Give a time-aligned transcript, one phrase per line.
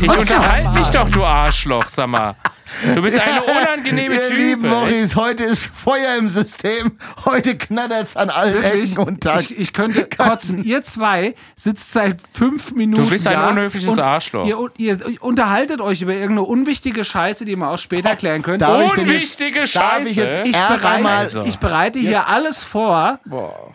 [0.00, 2.34] Ich unterhalte mich doch, du Arschloch, sag mal.
[2.94, 4.70] Du bist eine unangenehme Ihr lieben Typ.
[4.70, 6.92] Morris, heute ist Feuer im System.
[7.24, 9.40] Heute knattert's an allen Wirklich, Ecken und Tagen.
[9.40, 10.62] ich, ich könnte kotzen.
[10.62, 14.46] Ihr zwei sitzt seit fünf Minuten Du bist ein da unhöfliches und Arschloch.
[14.46, 18.62] Ihr, ihr unterhaltet euch über irgendeine unwichtige Scheiße, die man auch später erklären könnt.
[18.62, 20.08] Darf ich denn jetzt- Unwichtige darf Scheiße.
[20.10, 21.42] ich jetzt ich, erst bereite, einmal- Also.
[21.44, 23.18] ich bereite hier alles vor.
[23.24, 23.72] Boah.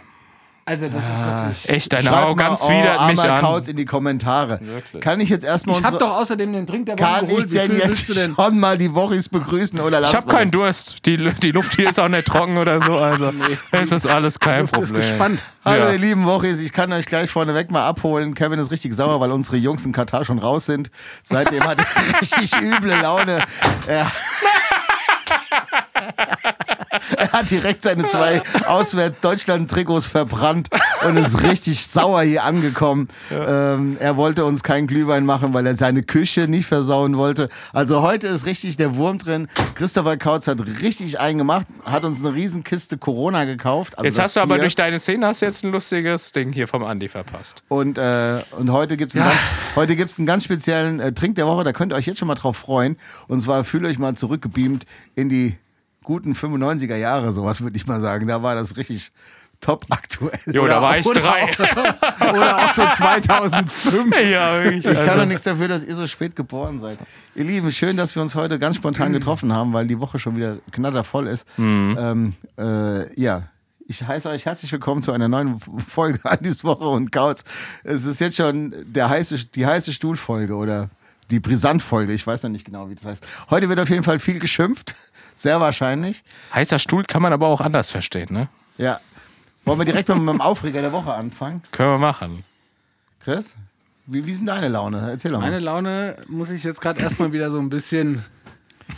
[0.65, 1.69] Also das ist wirklich...
[1.69, 3.41] Echt, deine Schreibt Arroganz mal, oh, widert mich an.
[3.41, 4.61] Kauz in die Kommentare.
[5.01, 7.49] Kann ich jetzt erstmal Ich habe doch außerdem den Trink der Woche Kann ich geholt.
[7.51, 8.35] Wie denn jetzt denn?
[8.35, 11.05] schon mal die Wochis begrüßen oder lass Ich habe keinen Durst.
[11.05, 12.97] Die, die Luft hier ist auch nicht trocken oder so.
[12.97, 13.33] Also
[13.71, 15.09] es ist alles kein Luft ist Problem.
[15.09, 15.39] gespannt.
[15.65, 15.91] Hallo Ja.
[15.91, 18.33] ihr lieben Wochis, ich kann euch gleich vorneweg mal abholen.
[18.33, 20.91] Kevin ist richtig sauer, weil unsere Jungs in Katar schon raus sind.
[21.23, 21.85] Seitdem hat er
[22.21, 23.43] richtig üble Laune.
[23.87, 24.09] Er
[27.43, 30.69] hat direkt seine zwei Auswärts-Deutschland-Trikots verbrannt
[31.05, 33.09] und ist richtig sauer hier angekommen.
[33.31, 37.49] Ähm, er wollte uns keinen Glühwein machen, weil er seine Küche nicht versauen wollte.
[37.73, 39.47] Also heute ist richtig der Wurm drin.
[39.75, 43.97] Christopher Kautz hat richtig eingemacht, hat uns eine riesen Kiste Corona gekauft.
[43.97, 44.63] Also Jetzt hast du aber Bier.
[44.63, 47.63] durch deine Szene hast du jetzt ein lustiges Ding hier vom Andi verpasst.
[47.67, 49.41] Und, äh, und heute gibt es einen, ganz,
[49.75, 52.27] heute gibt's einen ganz speziellen äh, Trink der Woche, da könnt ihr euch jetzt schon
[52.27, 52.97] mal drauf freuen.
[53.27, 55.57] Und zwar fühlt euch mal zurückgebeamt in die
[56.03, 58.27] guten 95er Jahre, sowas würde ich mal sagen.
[58.27, 59.11] Da war das richtig
[59.61, 60.37] top aktuell.
[60.45, 61.49] Jo, da war ich oder drei.
[62.33, 64.29] Oder auch so 2005.
[64.29, 64.85] ja, wirklich.
[64.85, 66.97] Ich kann Also, doch nichts dafür, dass ihr so spät geboren seid.
[67.35, 70.35] Ihr Lieben, schön, dass wir uns heute ganz spontan getroffen haben, weil die Woche schon
[70.35, 71.47] wieder knattervoll ist.
[71.57, 73.43] Ähm, äh, ja,
[73.87, 77.43] ich heiße euch herzlich willkommen zu einer neuen Folge Andis Woche und Kauz.
[77.83, 80.89] Es ist jetzt schon der heiße, die heiße Stuhlfolge oder
[81.33, 82.13] die Brisantfolge.
[82.13, 83.25] Ich weiß noch nicht genau, wie das heißt.
[83.49, 84.95] Heute wird auf jeden Fall viel geschimpft.
[85.35, 86.23] Sehr wahrscheinlich.
[86.53, 88.47] heißer Stuhl kann man aber auch anders verstehen, ne?
[88.77, 88.99] Ja.
[89.65, 91.61] Wollen wir direkt mal mit dem Aufreger der Woche anfangen?
[91.71, 92.43] Können wir machen.
[93.19, 93.55] Chris?
[94.05, 95.09] Wie, wie ist denn deine Laune?
[95.09, 95.45] Erzähl doch mal.
[95.45, 98.23] Meine Laune muss ich jetzt gerade erstmal wieder so ein bisschen.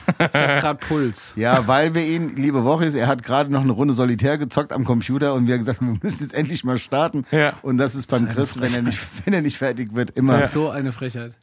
[0.07, 1.33] Ich habe gerade Puls.
[1.37, 4.83] Ja, weil wir ihn, liebe Wochis, er hat gerade noch eine Runde Solitär gezockt am
[4.83, 7.23] Computer und wir haben gesagt, wir müssen jetzt endlich mal starten.
[7.31, 7.53] Ja.
[7.61, 10.39] Und das ist beim Chris, wenn er, nicht, wenn er nicht fertig wird, immer.
[10.39, 11.33] Das ist so eine Frechheit.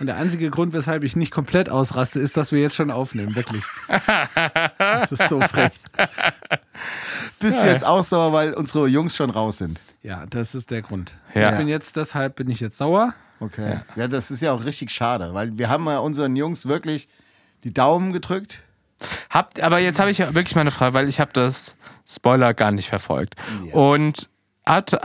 [0.00, 3.34] Und der einzige Grund, weshalb ich nicht komplett ausraste, ist, dass wir jetzt schon aufnehmen,
[3.34, 3.64] wirklich.
[4.78, 5.72] Das ist so frech.
[7.40, 9.80] Bist du jetzt auch sauer, weil unsere Jungs schon raus sind?
[10.02, 11.14] Ja, das ist der Grund.
[11.34, 11.50] Ja.
[11.50, 13.14] Ich bin jetzt, deshalb bin ich jetzt sauer.
[13.40, 13.80] Okay.
[13.96, 14.08] Ja.
[14.08, 17.08] das ist ja auch richtig schade, weil wir haben ja unseren Jungs wirklich
[17.64, 18.60] die Daumen gedrückt.
[19.30, 21.76] Habt, aber jetzt habe ich ja wirklich mal eine Frage, weil ich habe das
[22.08, 23.34] Spoiler gar nicht verfolgt.
[23.72, 24.28] Und
[24.66, 24.98] hat,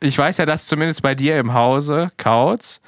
[0.00, 2.80] ich weiß ja, dass zumindest bei dir im Hause, Kautz,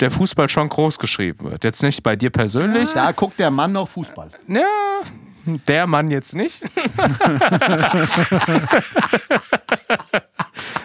[0.00, 1.64] der Fußball schon groß geschrieben wird.
[1.64, 2.92] Jetzt nicht bei dir persönlich.
[2.92, 4.30] Da guckt der Mann noch Fußball.
[4.48, 4.62] Ja,
[5.68, 6.60] der Mann jetzt nicht.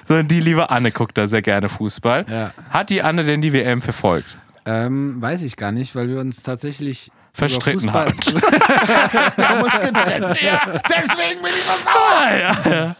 [0.06, 2.26] Sondern die liebe Anne guckt da sehr gerne Fußball.
[2.30, 2.52] Ja.
[2.70, 4.28] Hat die Anne denn die WM verfolgt?
[4.66, 9.38] Ähm, weiß ich gar nicht, weil wir uns tatsächlich Verstritten über Fußball- haben.
[9.38, 10.42] Wir haben uns getrennt.
[10.42, 12.96] ja, deswegen bin ich so sauer.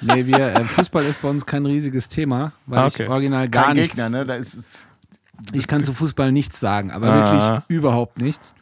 [0.00, 3.04] Nee, wir, äh, Fußball ist bei uns kein riesiges Thema, weil Okay.
[3.04, 3.90] ich original gar Kein nichts.
[3.94, 4.26] Gegner, ne?
[4.26, 4.88] Da ist es.
[5.52, 7.14] Ich kann zu Fußball nichts sagen, aber Ah.
[7.16, 8.54] wirklich überhaupt nichts.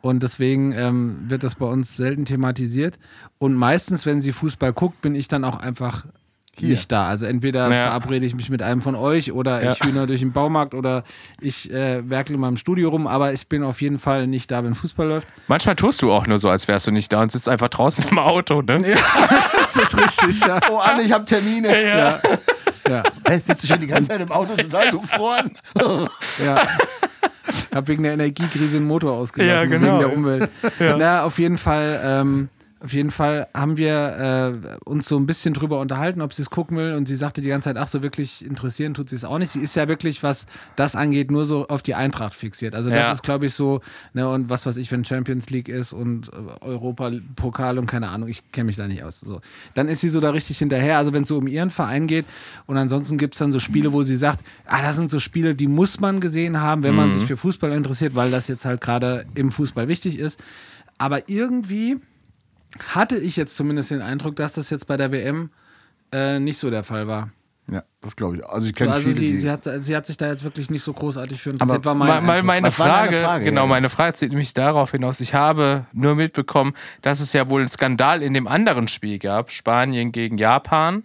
[0.00, 2.98] Und deswegen ähm, wird das bei uns selten thematisiert.
[3.38, 6.04] Und meistens, wenn sie Fußball guckt, bin ich dann auch einfach
[6.56, 6.68] Hier.
[6.70, 7.06] nicht da.
[7.08, 7.86] Also entweder Ja.
[7.88, 9.72] verabrede ich mich mit einem von euch oder Ja.
[9.72, 11.02] ich hühner durch den Baumarkt oder
[11.40, 14.62] ich äh, werkle in meinem Studio rum, aber ich bin auf jeden Fall nicht da,
[14.62, 15.28] wenn Fußball läuft.
[15.48, 18.04] Manchmal tust du auch nur so, als wärst du nicht da und sitzt einfach draußen
[18.10, 18.80] im Auto, ne?
[19.60, 20.60] Das ist richtig, ja.
[20.70, 21.82] Oh, Anne, ich habe Termine.
[21.86, 22.20] ja.
[22.88, 23.02] Ja.
[23.28, 25.56] Jetzt sitzt du schon die ganze Zeit im Auto total gefroren.
[26.44, 26.66] Ja.
[27.74, 29.86] Hab wegen der Energiekrise den Motor ausgelassen, Ja, genau.
[29.86, 30.50] wegen der Umwelt.
[30.98, 32.48] Na, auf jeden Fall, ähm,
[32.80, 36.50] auf jeden Fall haben wir äh, uns so ein bisschen drüber unterhalten, ob sie es
[36.50, 36.94] gucken will.
[36.94, 39.50] Und sie sagte die ganze Zeit, ach so wirklich interessieren tut sie es auch nicht.
[39.50, 42.74] Sie ist ja wirklich, was das angeht, nur so auf die Eintracht fixiert.
[42.76, 43.12] Also das Ja.
[43.12, 43.80] ist, glaube ich, so,
[44.14, 48.28] ne, und was weiß ich, wenn Champions League ist und äh, Europa-Pokal und keine Ahnung,
[48.28, 49.20] ich kenne mich da nicht aus.
[49.20, 49.40] So.
[49.74, 50.98] Dann ist sie so da richtig hinterher.
[50.98, 52.26] Also wenn es so um ihren Verein geht
[52.66, 55.54] und ansonsten gibt es dann so Spiele, wo sie sagt, ah, das sind so Spiele,
[55.54, 58.80] die muss man gesehen haben, wenn man sich für Fußball interessiert, weil das jetzt halt
[58.80, 60.38] gerade im Fußball wichtig ist.
[60.98, 61.96] Aber irgendwie
[62.94, 65.50] hatte ich jetzt zumindest den Eindruck, dass das jetzt bei der WM
[66.12, 67.30] äh, nicht so der Fall war.
[67.70, 68.46] Ja, das glaube ich.
[68.46, 70.82] Also ich kenne Also viele, sie, sie, hat, sie hat sich da jetzt wirklich nicht
[70.82, 71.86] so großartig für interessiert.
[71.86, 73.44] Aber war mein meine war deine Frage, Frage?
[73.44, 73.66] genau, Ja.
[73.66, 75.20] meine Frage zieht nämlich darauf hinaus.
[75.20, 76.72] Ich habe nur mitbekommen,
[77.02, 81.04] dass es ja wohl einen Skandal in dem anderen Spiel gab, Spanien gegen Japan,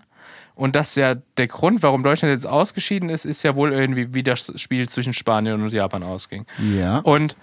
[0.56, 4.14] Und das ist ja der Grund, warum Deutschland jetzt ausgeschieden ist, ist ja wohl irgendwie,
[4.14, 6.46] wie das Spiel zwischen Spanien und Japan ausging.
[6.78, 7.00] Ja.
[7.00, 7.36] Und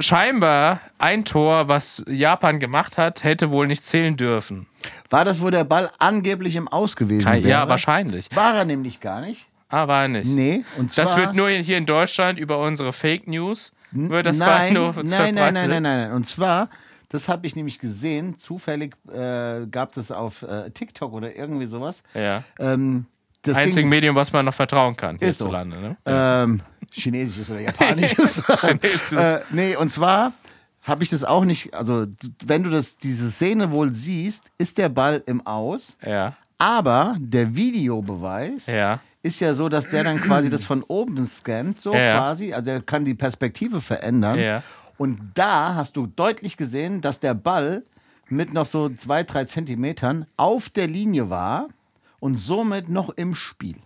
[0.00, 4.66] scheinbar ein Tor, was Japan gemacht hat, hätte wohl nicht zählen dürfen.
[5.08, 7.38] War das, wo der Ball angeblich im Aus gewesen wäre?
[7.40, 8.28] Ja, wahrscheinlich.
[8.34, 9.46] War er nämlich gar nicht.
[9.68, 10.28] Aber nicht.
[10.28, 11.04] Nee, und zwar.
[11.04, 13.72] Das wird nur hier in Deutschland über unsere Fake News.
[13.92, 16.12] Wird das nein, nur nein, nein, nein, nein, nein, nein.
[16.12, 16.68] Und zwar,
[17.08, 22.02] das habe ich nämlich gesehen, zufällig äh, gab es auf äh, TikTok oder irgendwie sowas.
[22.14, 22.44] Ja.
[22.58, 23.06] Ähm,
[23.42, 25.46] das Einzige Ding, Medium, was man noch vertrauen kann Ist so.
[25.46, 25.80] hierzulande.
[25.80, 25.96] Ne?
[26.06, 28.42] ähm, Chinesisches oder Japanisches.
[28.60, 29.12] Chinesisches.
[29.12, 30.32] äh, nee, und zwar
[30.82, 32.06] habe ich das auch nicht, also
[32.44, 37.54] wenn du das, diese Szene wohl siehst, ist der Ball im Aus, Ja, aber der
[37.54, 39.00] Videobeweis ja.
[39.22, 42.16] ist ja so, dass der dann quasi das von oben scannt, so Ja.
[42.18, 44.38] quasi, also der kann die Perspektive verändern.
[44.38, 44.62] Ja.
[44.98, 47.82] Und da hast du deutlich gesehen, dass der Ball
[48.28, 51.68] mit noch so zwei, drei Zentimetern auf der Linie war
[52.20, 53.76] und somit noch im Spiel.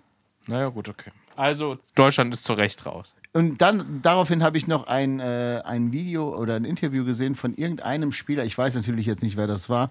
[0.48, 1.10] Naja, gut, okay.
[1.36, 3.14] Also, Deutschland ist zu Recht raus.
[3.32, 7.52] Und dann daraufhin habe ich noch ein, äh, ein Video oder ein Interview gesehen von
[7.54, 9.88] irgendeinem Spieler, ich weiß natürlich jetzt nicht, wer das war,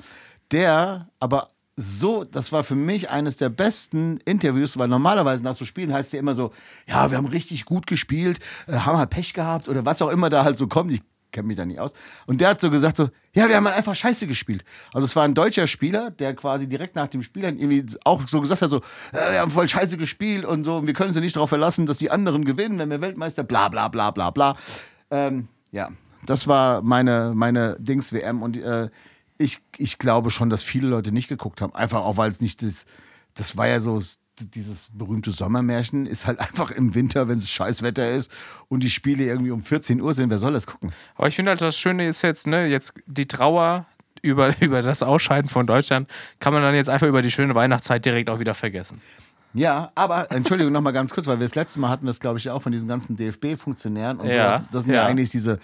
[0.52, 5.66] der aber so, das war für mich eines der besten Interviews, weil normalerweise nach so
[5.66, 6.54] Spielen heißt ja immer so,
[6.88, 10.30] ja, wir haben richtig gut gespielt, äh, haben halt Pech gehabt oder was auch immer
[10.30, 10.92] da halt so kommt.
[10.92, 11.02] Ich
[11.34, 11.92] kenne mich da nicht aus.
[12.26, 14.64] Und der hat so gesagt so, ja, wir haben halt einfach scheiße gespielt.
[14.94, 18.26] Also es war ein deutscher Spieler, der quasi direkt nach dem Spiel dann irgendwie auch
[18.28, 18.78] so gesagt hat so,
[19.12, 21.86] äh, wir haben voll scheiße gespielt und so, und wir können uns nicht darauf verlassen,
[21.86, 24.56] dass die anderen gewinnen, wenn wir Weltmeister, bla bla bla bla bla.
[25.12, 25.90] Ähm, ja,
[26.26, 28.90] das war meine, meine Dings-WM und äh,
[29.38, 31.76] ich, ich glaube schon, dass viele Leute nicht geguckt haben.
[31.76, 32.86] Einfach auch, weil es nicht das,
[33.34, 34.00] das war ja so,
[34.40, 38.32] dieses berühmte Sommermärchen ist halt einfach im Winter, wenn es Scheißwetter ist
[38.68, 40.30] und die Spiele irgendwie um 14 Uhr sind.
[40.30, 40.92] Wer soll das gucken?
[41.16, 43.86] Aber ich finde halt, das Schöne ist jetzt, ne, jetzt die Trauer
[44.22, 46.10] über, über das Ausscheiden von Deutschland
[46.40, 49.02] kann man dann jetzt einfach über die schöne Weihnachtszeit direkt auch wieder vergessen.
[49.56, 52.20] Ja, aber Entschuldigung noch mal ganz kurz, weil wir das letzte Mal hatten wir es,
[52.20, 54.62] glaube ich, auch von diesen ganzen DFB-Funktionären und Ja, sowas.
[54.72, 55.06] Das sind ja, ja.
[55.06, 55.60] eigentlich diese,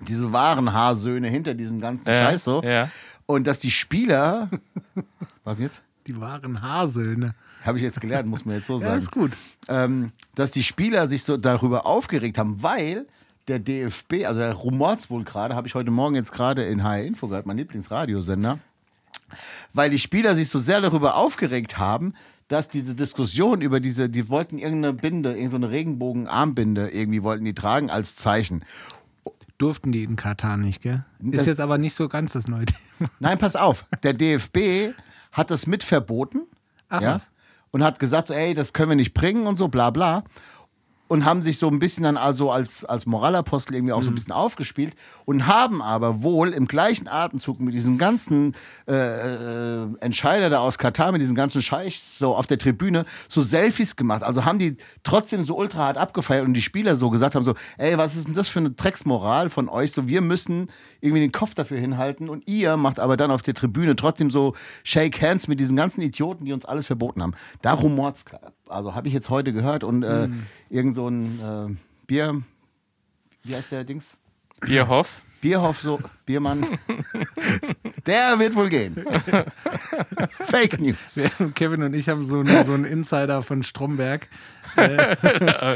[0.00, 2.62] diese wahren Haarsöhne hinter diesem ganzen Ja, Scheiß so.
[2.62, 2.88] ja.
[3.26, 4.48] Und dass die Spieler.
[5.44, 5.82] Was jetzt?
[6.06, 7.34] Die wahren Haarsöhne.
[7.64, 8.98] Habe ich jetzt gelernt, muss man jetzt so Ja, sagen.
[8.98, 9.32] ist gut.
[9.68, 13.06] ähm, dass die Spieler sich so darüber aufgeregt haben, weil
[13.48, 17.02] der DFB, also der rumort's wohl gerade, habe ich heute Morgen jetzt gerade in HR
[17.02, 18.58] Info gehört, mein Lieblingsradiosender,
[19.72, 22.14] weil die Spieler sich so sehr darüber aufgeregt haben,
[22.48, 27.90] dass diese Diskussion über diese, die wollten irgendeine Binde, irgendeine Regenbogenarmbinde irgendwie wollten die tragen
[27.90, 28.64] als Zeichen.
[29.58, 31.04] Durften die in Katar nicht, gell?
[31.20, 33.10] Das- Ist jetzt aber nicht so ganz das neue Thema.
[33.20, 34.92] Nein, pass auf, der DFB
[35.32, 36.42] hat das mit verboten.
[36.88, 37.30] Ach ja, was.
[37.70, 40.24] und hat gesagt, ey, das können wir nicht bringen und so, bla bla.
[41.10, 44.14] Und haben sich so ein bisschen dann also als, als Moralapostel irgendwie auch so ein
[44.14, 48.54] bisschen aufgespielt und haben aber wohl im gleichen Atemzug mit diesen ganzen
[48.86, 53.40] äh, äh, Entscheider da aus Katar, mit diesen ganzen Scheichs so auf der Tribüne so
[53.40, 54.22] Selfies gemacht.
[54.22, 57.54] Also haben die trotzdem so ultra hart abgefeiert und die Spieler so gesagt haben so,
[57.76, 59.90] ey, was ist denn das für eine Drecksmoral von euch?
[59.90, 60.68] So, wir müssen
[61.00, 64.54] irgendwie den Kopf dafür hinhalten und ihr macht aber dann auf der Tribüne trotzdem so
[64.84, 67.34] Shake Hands mit diesen ganzen Idioten, die uns alles verboten haben.
[67.62, 68.52] Da rumort's klar.
[68.70, 70.28] Also habe ich jetzt heute gehört und äh,
[70.68, 71.76] irgend so ein äh,
[72.06, 72.40] Bier,
[73.44, 74.16] wie heißt der Dings?
[74.60, 75.22] Bierhoff.
[75.40, 76.66] Bierhoff, so, Biermann.
[78.06, 79.02] der wird wohl gehen.
[80.44, 81.18] Fake News.
[81.54, 84.28] Kevin und ich haben so einen, so einen Insider von Stromberg.
[84.76, 85.16] Äh,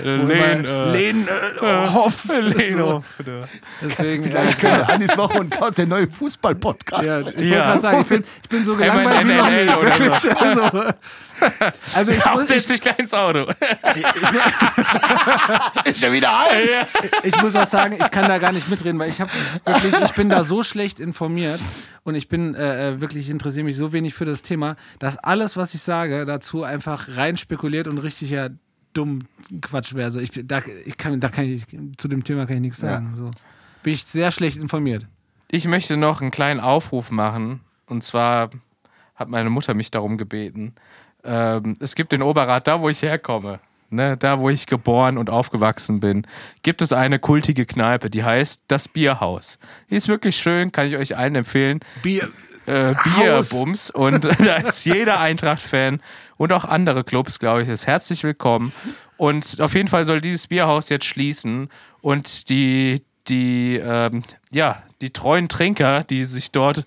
[0.05, 2.27] Lehn, äh, Lehn äh, Hoff.
[2.29, 2.93] Lehn So.
[2.93, 3.41] Hoff, bitte.
[3.83, 7.03] Deswegen, Vielleicht äh, können wir Anis Woche und Kautz, der neue Fußball-Podcast.
[7.05, 7.65] ja, ich wollte Ja.
[7.65, 10.35] gerade sagen, ich bin, ich bin so gelangweilt wie noch nie.
[10.37, 10.93] Also,
[11.95, 13.50] also ich, ich, gleich ins Auto.
[15.85, 16.87] ist ja wieder ein.
[17.23, 19.31] ich muss auch sagen, ich kann da gar nicht mitreden, weil ich habe
[19.64, 21.61] wirklich, ich bin da so schlecht informiert
[22.05, 25.17] und ich bin äh, äh, wirklich, ich interessiere mich so wenig für das Thema, dass
[25.17, 28.49] alles, was ich sage, dazu einfach rein spekuliert und richtig ja
[28.95, 29.26] dumm
[29.61, 30.07] Quatsch wäre.
[30.07, 33.14] Also ich, da, ich kann, da kann ich, zu dem Thema kann ich nichts sagen.
[33.17, 33.31] So.
[33.83, 35.07] Bin ich sehr schlecht informiert.
[35.50, 37.61] Ich möchte noch einen kleinen Aufruf machen.
[37.87, 38.50] Und zwar
[39.14, 40.75] hat meine Mutter mich darum gebeten.
[41.25, 45.31] Ähm, es gibt in Oberrat, da wo ich herkomme, ne, da wo ich geboren und
[45.31, 46.26] aufgewachsen bin,
[46.62, 49.59] gibt es eine kultige Kneipe, die heißt Das Bierhaus.
[49.90, 51.81] Die ist wirklich schön, kann ich euch allen empfehlen.
[52.02, 52.28] Bier.
[52.66, 52.95] äh.
[53.16, 56.00] Bierbums und da ist jeder Eintracht-Fan
[56.37, 58.73] und auch andere Clubs, glaube ich, ist herzlich willkommen.
[59.16, 61.69] Und auf jeden Fall soll dieses Bierhaus jetzt schließen
[62.00, 66.85] und die, die, ähm, ja, die treuen Trinker, die sich dort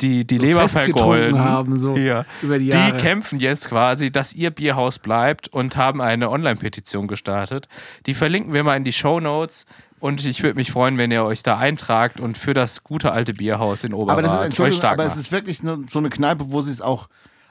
[0.00, 2.96] die, die Leber festgetrunken vergolden haben, so ja, über die die Jahre.
[2.96, 7.68] kämpfen jetzt quasi, dass ihr Bierhaus bleibt und haben eine Online-Petition gestartet.
[8.06, 9.66] Die verlinken wir mal in die Show Notes.
[10.00, 13.34] Und ich würde mich freuen, wenn ihr euch da eintragt und für das gute alte
[13.34, 16.08] Bierhaus in Oberrat Aber das ist, Entschuldigung, stark aber es ist wirklich nur so eine
[16.08, 17.08] Kneipe, wo sie es auch,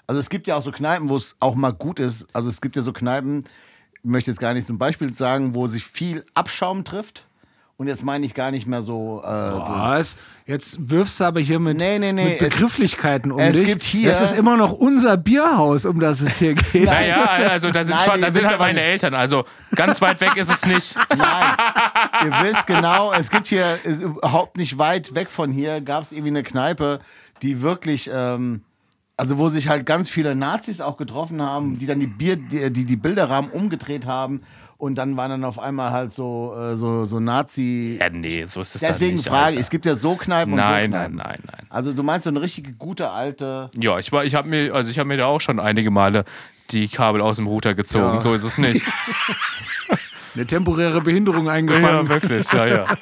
[0.07, 2.25] Also es gibt ja auch so Kneipen, wo es auch mal gut ist.
[2.33, 3.43] Also es gibt ja so Kneipen,
[3.93, 7.27] ich möchte jetzt gar nicht zum Beispiel sagen, wo sich viel Abschaum trifft.
[7.79, 9.21] Und jetzt meine ich gar nicht mehr so.
[9.23, 10.17] Äh, so Was?
[10.45, 13.65] Jetzt wirfst du aber hier mit, Nee, nee, nee, mit es- Begrifflichkeit um es dich.
[13.67, 16.83] gibt hier- Das ist immer noch unser Bierhaus, um das es hier geht.
[16.83, 19.13] Naja, also da sind Nein, schon, da sind halt aber meine nicht- Eltern.
[19.13, 19.45] Also
[19.75, 20.93] ganz weit weg ist es nicht.
[21.17, 21.55] Nein,
[22.25, 26.11] ihr wisst genau, es gibt hier, ist überhaupt nicht weit weg von hier, gab es
[26.11, 26.99] irgendwie eine Kneipe,
[27.43, 28.61] die wirklich, ähm,
[29.19, 32.71] also wo sich halt ganz viele Nazis auch getroffen haben, die dann die Bier, die
[32.71, 34.41] die, die Bilderrahmen umgedreht haben
[34.77, 37.99] und dann waren dann auf einmal halt so, äh, so, so Nazi.
[38.01, 39.27] Ja, nee, so ist es Deswegen nicht.
[39.27, 41.17] frage ich, es gibt ja so Kneipen und so Nein, Kneipen.
[41.17, 41.67] nein, nein, nein.
[41.69, 43.69] Also du meinst so eine richtige gute alte.
[43.77, 46.23] Ja, ich war, ich habe mir, also ich habe mir da auch schon einige Male
[46.71, 48.13] die Kabel aus dem Router gezogen.
[48.13, 48.21] Ja.
[48.21, 48.87] So ist es nicht.
[50.35, 52.05] Eine temporäre Behinderung eingefangen.
[52.05, 52.85] ja, wirklich, ja, ja.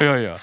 [0.00, 0.36] ja, ja.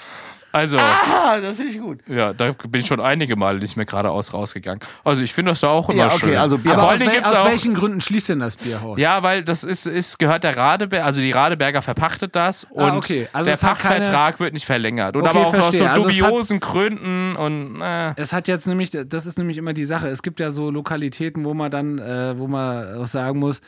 [0.58, 1.98] Also, Ah, das finde ich gut.
[2.08, 4.80] ja, da bin ich schon einige Male nicht mehr geradeaus rausgegangen.
[5.04, 6.36] Also ich finde das da auch immer Ja, okay, schön.
[6.36, 8.98] also Aber aus, wel gibt's aus auch, welchen Gründen schließt denn das Bierhaus?
[8.98, 12.96] Ja, weil das ist, ist gehört der Radeberger, also die Radeberger verpachtet das und Ah,
[12.96, 13.28] okay.
[13.32, 15.16] Also der hat keine- Pachtvertrag wird nicht verlängert.
[15.16, 15.68] Und Okay, aber auch verstehe.
[15.90, 19.38] aus so Also es hat- dubiosen Gründen und äh, Es hat jetzt nämlich, das ist
[19.38, 20.08] nämlich immer die Sache.
[20.08, 23.60] Es gibt ja so Lokalitäten, wo man dann, äh, wo man auch sagen muss,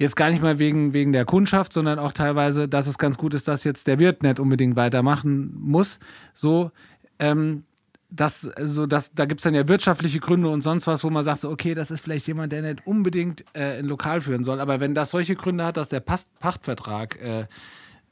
[0.00, 3.34] jetzt gar nicht mal wegen, wegen der Kundschaft, sondern auch teilweise, dass es ganz gut
[3.34, 6.00] ist, dass jetzt der Wirt nicht unbedingt weitermachen muss.
[6.32, 6.70] So,
[7.18, 7.64] ähm,
[8.08, 11.22] das, so das, da gibt es dann ja wirtschaftliche Gründe und sonst was, wo man
[11.22, 14.58] sagt, so, okay, das ist vielleicht jemand, der nicht unbedingt äh, ein Lokal führen soll.
[14.58, 17.46] Aber wenn das solche Gründe hat, dass der Pas Pachtvertrag äh,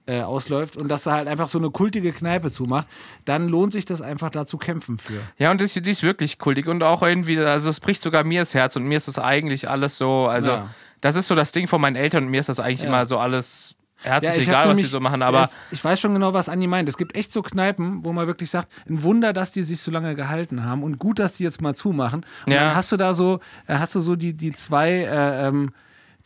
[0.08, 2.88] äh, ausläuft und dass er halt einfach so eine kultige Kneipe zumacht,
[3.24, 5.20] dann lohnt sich das einfach da zu kämpfen für.
[5.38, 8.54] Ja, und die ist wirklich kultig und auch irgendwie, also es bricht sogar mir das
[8.54, 10.68] Herz und mir ist das eigentlich alles so, also Ja.
[11.02, 12.88] das ist so das Ding von meinen Eltern und mir ist das eigentlich Ja.
[12.88, 15.98] immer so alles herzlich ich hab egal, was sie nämlich- so machen, aber ich weiß
[16.00, 16.88] schon genau, was Andi meint.
[16.88, 19.90] Es gibt echt so Kneipen, wo man wirklich sagt, ein Wunder, dass die sich so
[19.90, 22.24] lange gehalten haben und gut, dass die jetzt mal zumachen.
[22.46, 22.60] Und Ja.
[22.66, 25.72] dann hast du da so, äh, hast du so die, die zwei, äh, ähm,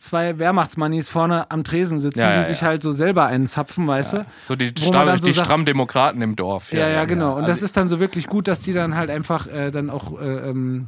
[0.03, 2.67] zwei Wehrmachtsmannis vorne am Tresen sitzen, Ja, ja, die sich ja.
[2.67, 4.25] halt so selber einzapfen, weißt du?
[4.47, 6.71] so die, Stamm, so die sagt- strammen Demokraten im Dorf.
[6.73, 7.33] Ja, ja, genau.
[7.33, 9.89] Und das Also ist dann so wirklich gut, dass die dann halt einfach äh, dann
[9.89, 10.87] auch äh, ähm,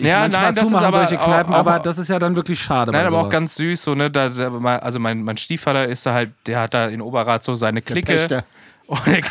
[0.00, 2.18] Ja, manchmal nein, das ist zumachen, aber solche auch- Kneipen, auch- aber das ist ja
[2.18, 2.92] dann wirklich schade.
[2.92, 3.32] Nein, bei aber auch sowas.
[3.32, 4.10] ganz süß, so, ne?
[4.10, 4.26] Da,
[4.78, 8.06] also mein, mein Stiefvater ist da halt, der hat da in Oberrat so seine Clique.
[8.12, 8.44] Pächter.
[8.92, 9.22] Und der,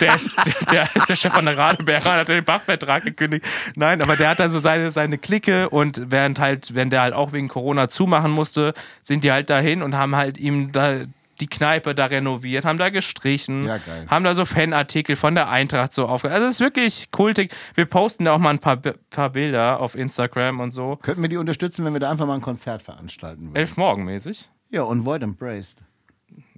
[0.00, 0.32] der, ist,
[0.72, 3.46] der ist der Chef von der Radeberger, hat den Bachvertrag gekündigt.
[3.76, 7.14] Nein, aber der hat da so seine, seine Clique und während halt, wenn der halt
[7.14, 10.96] auch wegen Corona zumachen musste, sind die halt dahin und haben halt ihm da
[11.38, 13.78] die Kneipe da renoviert, haben da gestrichen, Ja,
[14.08, 16.28] haben da so Fanartikel von der Eintracht so aufge...
[16.28, 17.54] Also es ist wirklich kultig.
[17.74, 20.96] Wir posten da auch mal ein paar, paar Bilder auf Instagram und so.
[21.00, 23.56] Könnten wir die unterstützen, wenn wir da einfach mal ein Konzert veranstalten würden?
[23.56, 24.50] Elf Morgen mäßig.
[24.70, 25.78] Ja, und Void Embraced.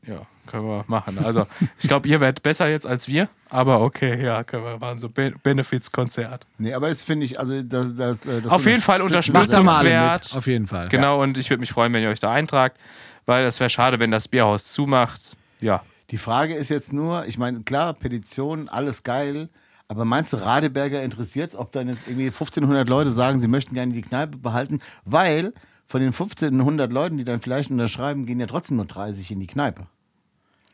[0.07, 1.19] Ja, können wir machen.
[1.25, 1.47] Also,
[1.79, 4.99] ich glaube, ihr werdet besser jetzt als wir, aber okay, ja, können wir machen.
[4.99, 6.47] So Be Benefits-Konzert.
[6.59, 10.47] Nee, aber das finde ich, also das, das, äh, das Auf jeden Fall mit, auf
[10.47, 10.89] jeden Fall.
[10.89, 12.79] Genau, und ich würde mich freuen, wenn ihr euch da eintragt,
[13.27, 15.37] weil es wäre schade, wenn das Bierhaus zumacht.
[15.61, 15.83] Ja.
[16.11, 19.49] Die Frage ist jetzt nur, ich meine, klar, Petition, alles geil,
[19.89, 23.75] aber meinst du, Radeberger interessiert es, ob dann jetzt irgendwie 1500 Leute sagen, sie möchten
[23.75, 24.81] gerne die Kneipe behalten?
[25.05, 25.53] Weil
[25.93, 29.47] von den 1500 Leuten, die dann vielleicht unterschreiben, gehen ja trotzdem nur 30 in die
[29.47, 29.87] Kneipe.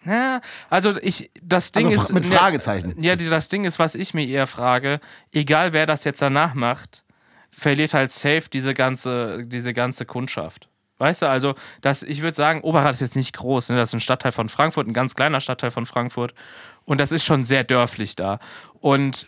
[0.04, 2.14] Ja, also ich, das Ding Also ist.
[2.14, 2.94] mit Fragezeichen.
[3.02, 5.00] Ja, das Ding ist, was ich mir eher frage,
[5.32, 7.02] egal wer das jetzt danach macht,
[7.50, 10.68] verliert halt safe diese ganze, diese ganze Kundschaft.
[10.98, 13.76] Weißt du, also, das, ich würde sagen, Oberrad ist jetzt nicht groß, ne?
[13.76, 16.32] das ist ein Stadtteil von Frankfurt, ein ganz kleiner Stadtteil von Frankfurt.
[16.84, 18.38] Und das ist schon sehr dörflich da.
[18.78, 19.26] Und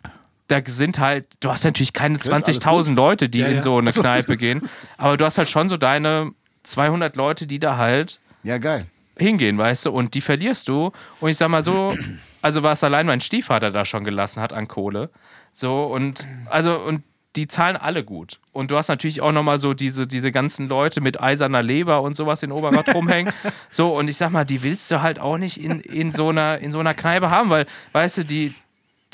[0.51, 2.65] da sind halt, du hast natürlich keine alles gut?
[2.65, 3.61] 20.000 Leute, die Ja, in ja.
[3.61, 3.93] so eine.
[3.93, 4.69] Kneipe gehen.
[4.97, 6.33] Aber du hast halt schon so deine
[6.65, 8.87] 200 Leute, die da halt Ja, geil.
[9.19, 10.93] hingehen, weißt du, und die verlierst du.
[11.21, 11.95] Und ich sag mal so,
[12.43, 15.11] also was allein mein Stiefvater da schon gelassen hat an Kohle.
[15.53, 17.03] So, und also, und
[17.37, 18.41] die zahlen alle gut.
[18.53, 22.17] Und du hast natürlich auch nochmal so diese, diese ganzen Leute mit eiserner Leber und
[22.17, 23.33] sowas in Oberrad rumhängen.
[23.71, 26.59] So, und ich sag mal, die willst du halt auch nicht in, in, so einer,
[26.59, 28.53] in so einer Kneipe haben, weil, weißt du, die,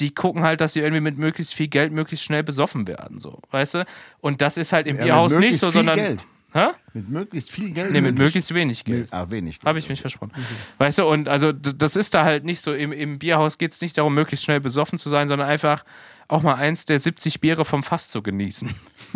[0.00, 3.40] die gucken halt, dass sie irgendwie mit möglichst viel Geld möglichst schnell besoffen werden, so,
[3.50, 3.84] weißt du?
[4.20, 5.96] Und das ist halt im Ja, Bierhaus nicht so, sondern.
[5.96, 6.26] Geld.
[6.52, 6.68] Hä?
[6.94, 7.88] Mit möglichst viel Geld.
[7.90, 8.26] Nee, mit möglich.
[8.26, 9.12] möglichst wenig Geld.
[9.12, 9.58] Ah, wenig.
[9.64, 10.32] Habe ich mich versprochen.
[10.78, 12.72] Weißt du, und also das ist da halt nicht so.
[12.72, 15.84] Im, im Bierhaus geht es nicht darum, möglichst schnell besoffen zu sein, sondern einfach
[16.28, 18.70] auch mal eins der 70 Biere vom Fass zu genießen.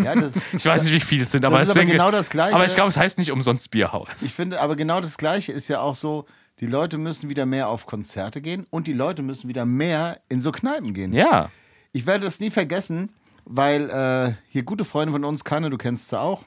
[0.04, 2.10] Ja, das, Ich weiß nicht, wie viel es sind, aber ist es aber sind genau
[2.10, 2.54] das Gleiche.
[2.54, 4.08] Aber ich glaube, es heißt nicht umsonst Bierhaus.
[4.20, 6.26] Ich finde, aber genau das Gleiche ist ja auch so,
[6.60, 10.40] die Leute müssen wieder mehr auf Konzerte gehen und die Leute müssen wieder mehr in
[10.40, 11.12] so Kneipen gehen.
[11.12, 11.50] ja.
[11.92, 13.10] Ich werde das nie vergessen,
[13.44, 16.44] weil äh, hier gute Freunde von uns, Kanne, du kennst sie auch,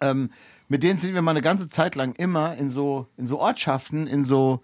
[0.00, 0.30] ähm,
[0.68, 4.06] mit denen sind wir mal eine ganze Zeit lang immer in so, in so Ortschaften,
[4.06, 4.62] in so,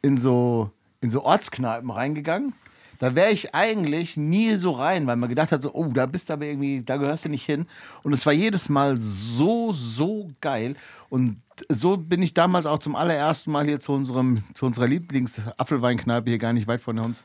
[0.00, 0.70] in so,
[1.02, 2.54] in so Ortskneipen reingegangen.
[2.98, 6.28] Da wäre ich eigentlich nie so rein, weil man gedacht hat, so, oh, da bist
[6.28, 7.66] du aber irgendwie, da gehörst du nicht hin.
[8.02, 10.74] Und es war jedes Mal so, so geil.
[11.08, 11.36] Und
[11.68, 16.38] so bin ich damals auch zum allerersten Mal hier zu, unserem, zu unserer Lieblings-Apfelweinkneipe hier
[16.38, 17.22] gar nicht weit von uns,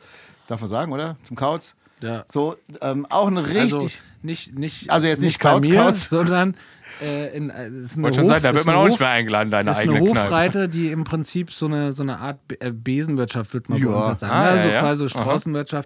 [0.48, 1.18] darf man sagen, oder?
[1.24, 1.76] Zum Kauz.
[2.04, 2.26] Ja.
[2.32, 3.62] So, ähm, auch eine richtig.
[3.74, 3.88] Also
[4.22, 6.10] nicht, nicht, Also jetzt nicht bei Kauz, mir, Kauz.
[6.10, 6.56] sondern
[7.02, 8.88] äh, in, äh, es ist eine Wollte schon Hof- sagen, da wird man eine auch
[8.88, 10.26] nicht mehr eingeladen, deine Das ist eine eigene Kneipe.
[10.26, 13.96] Hofreite, die im Prinzip so eine, so eine Art äh, Besenwirtschaft, würde man bei Ja.
[13.98, 14.34] uns jetzt sagen.
[14.34, 14.58] Ah, ne?
[14.58, 14.80] ja, so ja.
[14.80, 15.84] quasi Aha.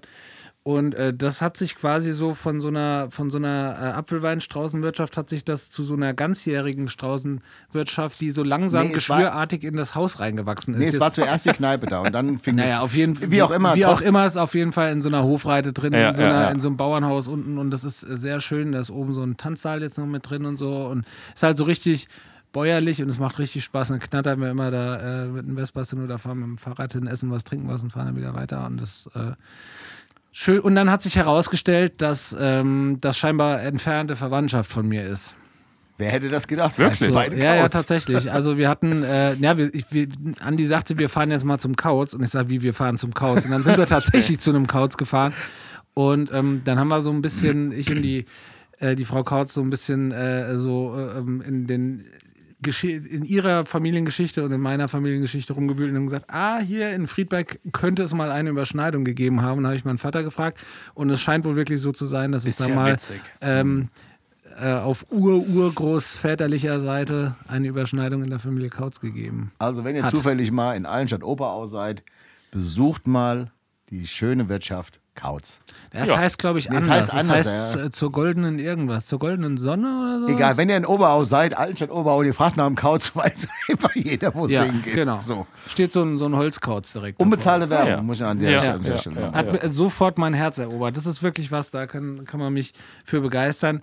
[0.67, 5.15] Und äh, das hat sich quasi so von so einer, von so einer äh, Apfelweinstraußenwirtschaft
[5.15, 9.63] hat sich das zu so einer ganzjährigen Straußenwirtschaft, die so langsam Nee, es war- geschwürartig
[9.63, 10.79] in das Haus reingewachsen ist.
[10.81, 13.31] Nee, es war zuerst die Kneipe da und dann fing naja, auf jeden Fall.
[13.31, 13.75] Wie auch immer.
[13.75, 16.24] Wie auch immer ist auf jeden Fall in so einer Hofreite drin, Ja, in, so
[16.24, 16.50] ja, einer, ja.
[16.50, 18.74] in so einem Bauernhaus unten und das ist sehr schön.
[18.74, 21.57] Da ist oben so ein Tanzsaal jetzt noch mit drin und so und ist halt
[21.57, 22.09] so richtig
[22.51, 23.88] bäuerlich und es macht richtig Spaß.
[23.88, 27.07] Dann knattern wir immer da äh, mit dem Vespassen oder fahren mit dem Fahrrad hin,
[27.07, 29.31] essen was, trinken was und fahren dann wieder weiter und das äh,
[30.38, 30.60] schön.
[30.60, 35.36] Und dann hat sich herausgestellt, dass ähm, das scheinbar entfernte Verwandtschaft von mir ist.
[35.98, 36.77] Wer hätte das gedacht?
[36.77, 37.12] Wirklich?
[37.12, 38.32] Beide Ja, ja, tatsächlich.
[38.32, 40.08] Also wir hatten, äh, ja, wir, ich, wir,
[40.41, 43.15] Andi sagte, wir fahren jetzt mal zum Kauz und ich sage, wie wir fahren zum
[43.15, 43.46] Kauz.
[43.46, 45.34] Und dann sind wir tatsächlich zu einem Kauz gefahren
[45.98, 48.25] und ähm, dann haben wir so ein bisschen, ich und die,
[48.77, 52.06] äh, die Frau Kauz so ein bisschen äh, so äh, ähm, in den
[52.83, 57.59] in ihrer Familiengeschichte und in meiner Familiengeschichte rumgewühlt und haben gesagt, ah, hier in Friedberg
[57.71, 59.59] könnte es mal eine Überschneidung gegeben haben.
[59.59, 60.63] Und da habe ich meinen Vater gefragt
[60.95, 62.97] und es scheint wohl wirklich so zu sein, dass es Ist da ja mal
[63.41, 63.89] ähm,
[64.59, 69.51] äh, auf ur-urgroßväterlicher Seite eine Überschneidung in der Familie Kautz gegeben.
[69.59, 70.11] Also, wenn ihr Hat.
[70.11, 72.03] zufällig mal in Allenstadt Oberau seid,
[72.51, 73.51] besucht mal
[73.91, 75.59] die schöne Wirtschaft Kauz.
[75.91, 76.17] Das Ja.
[76.17, 76.88] Heißt, glaube ich, anders.
[76.89, 77.83] heißt Das anders, heißt, ja.
[77.86, 80.27] äh, zur goldenen irgendwas, zur goldenen Sonne oder so.
[80.33, 83.93] Egal, wenn ihr in Oberau seid, Allenstadt Oberau, ihr fragt nach dem Kauz, weiß einfach
[83.95, 84.93] jeder, wo es ja, hingeht.
[84.93, 85.19] genau.
[85.19, 85.45] So.
[85.67, 87.19] Steht so ein, so ein Holzkauz direkt.
[87.19, 88.01] Unbezahlte Werbung, Ja.
[88.01, 88.97] muss ich an der Ja.
[89.00, 89.33] Stelle Ja.
[89.33, 90.95] Hat sofort mein Herz erobert.
[90.95, 93.81] Das ist wirklich was, da kann, kann man mich für begeistern.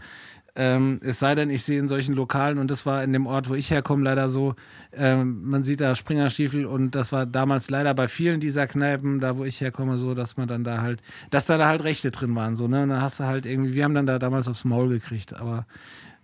[0.56, 3.48] Ähm, es sei denn, ich sehe in solchen Lokalen, und das war in dem Ort,
[3.48, 4.54] wo ich herkomme, leider so,
[4.92, 9.36] ähm, man sieht da Springerstiefel und das war damals leider bei vielen dieser Kneipen, da
[9.36, 12.36] wo ich herkomme, so, dass man dann da halt, dass da, da halt Rechte drin
[12.36, 12.84] waren, so, ne?
[12.84, 15.66] Und da hast du halt irgendwie, wir haben dann da damals aufs Maul gekriegt, aber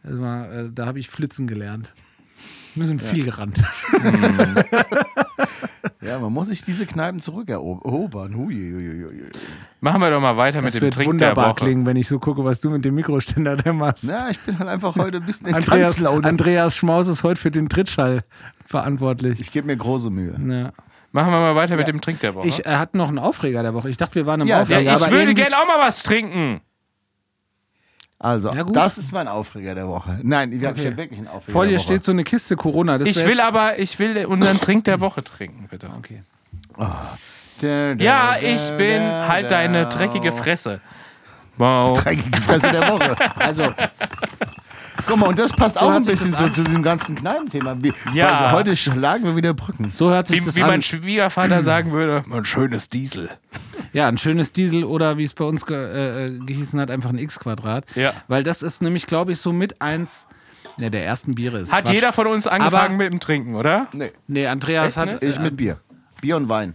[0.02, 1.92] war, äh, da habe ich Flitzen gelernt.
[2.74, 3.58] Wir sind viel gerannt.
[6.02, 8.34] Ja, man muss sich diese Kneipen zurückerobern.
[8.34, 8.72] Hui.
[9.80, 11.64] Machen wir doch mal weiter Das mit dem Trink der wunderbar Woche.
[11.64, 14.04] klingen, wenn ich so gucke, was du mit dem Mikroständer da machst.
[14.04, 16.26] Na, ich bin halt einfach heute ein bisschen in Andreas, Tanzlaune.
[16.26, 18.20] Andreas Schmaus ist heute für den Trittschall
[18.66, 19.40] verantwortlich.
[19.40, 20.32] Ich gebe mir große Mühe.
[20.48, 20.72] Ja.
[21.12, 22.46] Machen wir mal weiter mit dem Trink der Woche.
[22.46, 23.90] Ich äh, hatte noch einen Aufreger der Woche.
[23.90, 24.80] Ich dachte, wir waren im Ja, ja, Aufreger.
[24.94, 26.60] ich aber würde gerne auch mal was trinken.
[28.22, 30.20] Also, Ja, das ist mein Aufreger der Woche.
[30.22, 30.88] Nein, wir Okay.
[30.88, 31.84] haben wirklich einen Aufreger Vor der dir Woche.
[31.84, 32.98] steht so eine Kiste Corona.
[32.98, 35.88] Das Ich will aber, ich will unseren Trink der Woche trinken, bitte.
[35.98, 36.22] Okay.
[36.76, 37.08] Da,
[37.62, 39.48] da, Ja, da, ich bin da, halt da.
[39.56, 40.80] deine dreckige Fresse.
[41.56, 41.98] Wow.
[41.98, 43.16] Dreckige Fresse der Woche.
[43.38, 43.72] Also,
[45.06, 47.74] Guck mal, und das passt auch ein bisschen das zu, diesem ganzen Kneipenthema.
[47.80, 48.26] Wie, Ja.
[48.28, 49.90] Also heute schlagen wir wieder Brücken.
[49.92, 50.68] so hört sich Wie, das wie an.
[50.68, 53.30] mein Schwiegervater sagen würde, ein schönes Diesel.
[53.92, 57.10] Ja, ein schönes Diesel oder wie es bei uns ge äh, äh, gehießen hat, einfach
[57.10, 57.84] ein X-Quadrat.
[57.94, 58.12] Ja.
[58.28, 60.26] Weil das ist nämlich, glaube ich, so mit eins
[60.78, 61.72] ne, der ersten Biere ist.
[61.72, 61.94] Hat Quatsch.
[61.94, 63.88] jeder von uns angefangen Aber- mit dem Trinken, oder?
[63.92, 65.22] Nee, Nee, Andreas Echt hat.
[65.22, 65.80] ich äh, mit Bier.
[66.20, 66.74] Bier und Wein.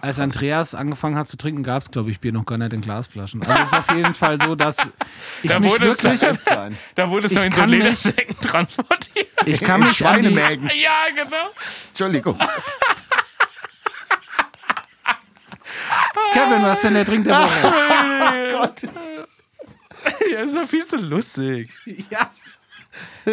[0.00, 2.80] Als Andreas angefangen hat zu trinken, gab es, glaube ich, Bier noch gar nicht in
[2.82, 3.40] Glasflaschen.
[3.46, 4.76] Also es ist auf jeden Fall so, dass
[5.42, 6.20] ich Da mich wurde es- wirklich.
[6.44, 6.76] Sein.
[6.96, 9.28] Da wurde es noch in so Ledersäcken transportiert.
[9.46, 10.34] Ich kann mich an die.
[10.34, 10.42] Ja,
[11.14, 11.36] genau.
[11.88, 12.36] Entschuldigung.
[16.32, 17.72] Kevin, was ist denn der Trink der Woche?
[17.72, 18.82] Oh Gott.
[20.30, 21.70] Ja, ist doch viel zu lustig.
[22.10, 22.30] ja.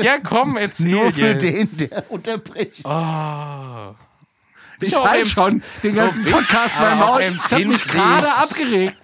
[0.02, 1.80] Ja, komm, erzähl Nur für jetzt.
[1.80, 2.82] den, der unterbricht.
[2.84, 3.96] Oh.
[4.82, 7.22] Ich halte schon den ganzen Podcast beim Maul.
[7.22, 8.98] Ich habe mich gerade abgeregt.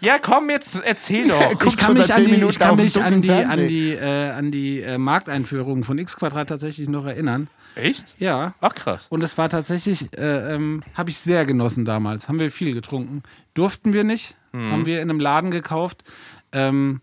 [0.00, 1.50] Ja, komm, jetzt erzähl doch.
[1.52, 4.30] Guckt Ich kann mich an die, Minuten ich kann mich an die, an die, äh,
[4.30, 7.48] an die äh, Markteinführung von X Quadrat tatsächlich noch erinnern.
[7.76, 8.16] Echt?
[8.18, 8.54] Ja.
[8.60, 9.06] Ach, krass.
[9.10, 12.28] Und es war tatsächlich, äh, ähm, habe ich sehr genossen damals.
[12.28, 13.22] Haben wir viel getrunken.
[13.54, 14.36] Durften wir nicht.
[14.52, 16.04] Haben wir in einem Laden gekauft.
[16.52, 17.00] Ähm,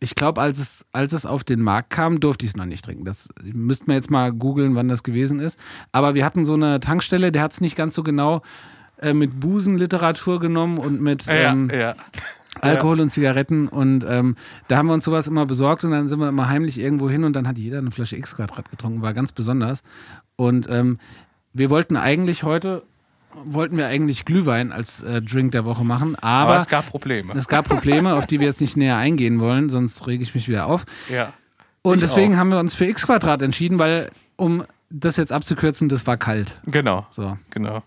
[0.00, 2.84] ich glaube, als es, als es auf den Markt kam, durfte ich es noch nicht
[2.84, 3.04] trinken.
[3.04, 5.58] Das müssten wir jetzt mal googeln, wann das gewesen ist.
[5.92, 8.42] Aber wir hatten so eine Tankstelle, der hat es nicht ganz so genau
[8.98, 11.94] äh, mit Busenliteratur genommen und mit ähm, ja,
[12.56, 12.70] ja.
[12.70, 13.68] Alkohol und Zigaretten.
[13.68, 14.36] Und ähm,
[14.68, 17.24] da haben wir uns sowas immer besorgt und dann sind wir immer heimlich irgendwo hin
[17.24, 19.02] und dann hat jeder eine Flasche X-Quadrat getrunken.
[19.02, 19.82] War ganz besonders.
[20.36, 20.98] Und ähm,
[21.52, 22.82] wir wollten eigentlich heute,
[23.44, 27.32] wollten wir eigentlich Glühwein als äh, Drink der Woche machen, aber, Aber es gab Probleme.
[27.36, 30.48] es gab Probleme, auf die wir jetzt nicht näher eingehen wollen, sonst rege ich mich
[30.48, 30.84] wieder auf.
[31.08, 31.32] Ja.
[31.82, 32.38] Und deswegen auch.
[32.38, 36.60] haben wir uns für X-Quadrat entschieden, weil, um das jetzt abzukürzen, das war kalt.
[36.66, 37.06] Genau.
[37.10, 37.36] So.
[37.50, 37.82] Genau.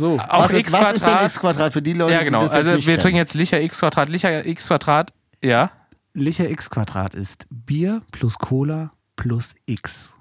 [0.00, 2.40] So, Auf was, x was ist denn x Quadrat für die Leute, Ja, genau.
[2.40, 3.00] die das Also wir kennen?
[3.00, 4.08] trinken jetzt Licher x Quadrat.
[4.08, 5.12] Licher x Quadrat,
[5.44, 5.70] ja.
[6.14, 10.14] Licher X Quadrat ist Bier plus Cola plus X.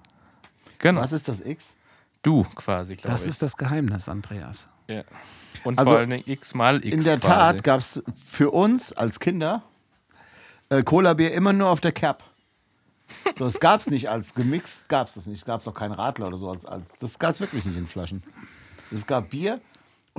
[0.78, 1.02] Genau.
[1.02, 1.74] Was ist das X?
[2.22, 3.30] Du quasi, glaube Das ich.
[3.30, 4.68] ist das Geheimnis, Andreas.
[4.88, 5.04] ja.
[5.64, 7.28] Und Also, vor allen Dingen x mal x In der quasi.
[7.28, 9.64] Tat gab es für uns als Kinder
[10.70, 12.24] äh, Cola-Bier immer nur auf der Cap.
[13.38, 15.46] So, das gab es nicht als gemixt, gab es das nicht.
[15.46, 16.50] Gab es auch keinen Radler oder so.
[16.52, 18.22] Als, als, das gab es wirklich nicht in Flaschen.
[18.92, 19.60] Es gab Bier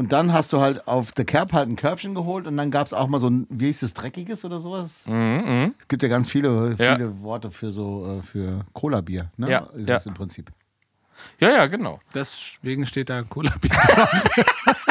[0.01, 2.87] und dann hast du halt auf der Cap halt ein Körbchen geholt und dann gab
[2.87, 5.03] es auch mal so ein, wie hieß das, Dreckiges oder sowas?
[5.07, 6.97] Es gibt ja ganz viele, Ja.
[6.97, 9.51] viele Worte für so, äh, für Cola-Bier, ne?
[9.51, 9.97] Ja, Ist ja.
[9.97, 10.51] es im Prinzip.
[11.39, 12.01] Ja, ja, genau.
[12.15, 13.71] Deswegen steht da Cola-Bier.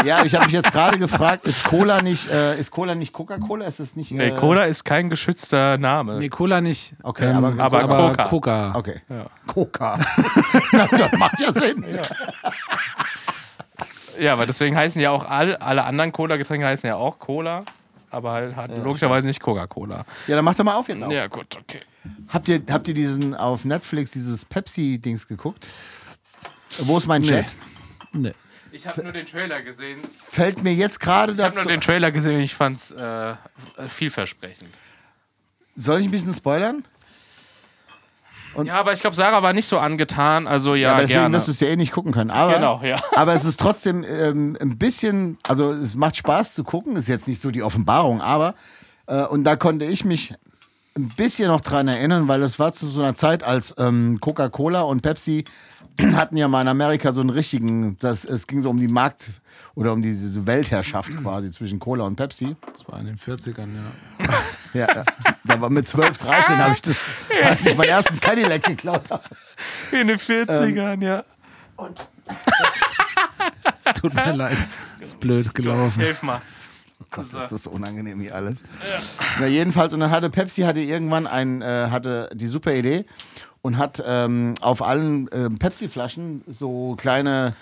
[0.06, 3.66] Ja, ich habe mich jetzt gerade gefragt, ist Cola nicht, äh, ist Cola nicht Coca-Cola?
[3.66, 4.12] Ist es nicht.
[4.12, 6.18] Nee, äh, Cola ist kein geschützter Name.
[6.20, 6.94] nee, Cola nicht.
[6.94, 8.24] Ähm, Okay, aber- aber Coca.
[8.30, 8.76] Coca.
[8.76, 9.02] Okay.
[9.10, 9.26] Ja.
[9.46, 10.00] Coca.
[10.72, 11.84] Na, das macht ja Sinn.
[11.94, 12.02] Ja,
[14.28, 17.64] aber deswegen heißen ja auch all, alle anderen Cola-Getränke heißen ja auch Cola,
[18.10, 20.06] aber halt hat logischerweise nicht Coca-Cola.
[20.28, 21.04] Ja, dann mach doch mal auf jetzt.
[21.04, 21.12] Auf.
[21.12, 21.80] Ja, gut, okay.
[22.30, 25.68] Habt, ihr, habt ihr diesen auf Netflix, dieses Pepsi-Dings geguckt?
[26.80, 27.46] Wo ist mein Chat?
[28.14, 28.34] Nee.
[28.72, 30.00] Ich habe nur den Trailer gesehen.
[30.30, 31.64] Fällt mir jetzt gerade Ich habe dazu.
[31.68, 33.36] nur den Trailer gesehen und ich fand's äh,
[33.88, 34.70] vielversprechend.
[35.76, 36.84] Soll ich ein bisschen spoilern?
[38.64, 41.38] Ja, aber ich glaube, Sarah war nicht so angetan, also ja, aber deswegen gerne.
[41.38, 42.32] wirst du es ja eh nicht gucken können.
[42.32, 43.00] Aber, Genau, ja.
[43.16, 47.28] aber es ist trotzdem ähm, ein bisschen, also es macht Spaß zu gucken, ist jetzt
[47.28, 48.56] nicht so die Offenbarung, aber
[49.08, 50.34] äh, und da konnte ich mich
[50.98, 54.82] ein bisschen noch dran erinnern, weil es war zu so einer Zeit, als ähm, Coca-Cola
[54.82, 55.46] und Pepsi
[56.16, 59.30] hatten ja mal in Amerika so einen richtigen, das, es ging so um die Markt-
[59.76, 62.56] oder um diese Weltherrschaft quasi zwischen Cola und Pepsi.
[62.72, 64.28] Das war in den 40ern, ja.
[64.72, 65.04] Ja,
[65.46, 67.08] da war mit 12, 13 habe ich das,
[67.44, 69.24] als ich meinen ersten Cadillac geklaut habe.
[69.92, 71.24] In den 40ern, ja.
[74.00, 74.58] Tut mir leid.
[75.00, 76.02] Ist blöd gelaufen.
[76.02, 76.40] Hilf mal.
[77.12, 78.60] Gott, ist das unangenehm hier alles.
[79.40, 83.06] Na, jedenfalls, und dann hatte Pepsi hatte irgendwann ein, äh, hatte die super Idee
[83.62, 87.54] und hat ähm, auf allen ähm, Pepsi-Flaschen so kleine,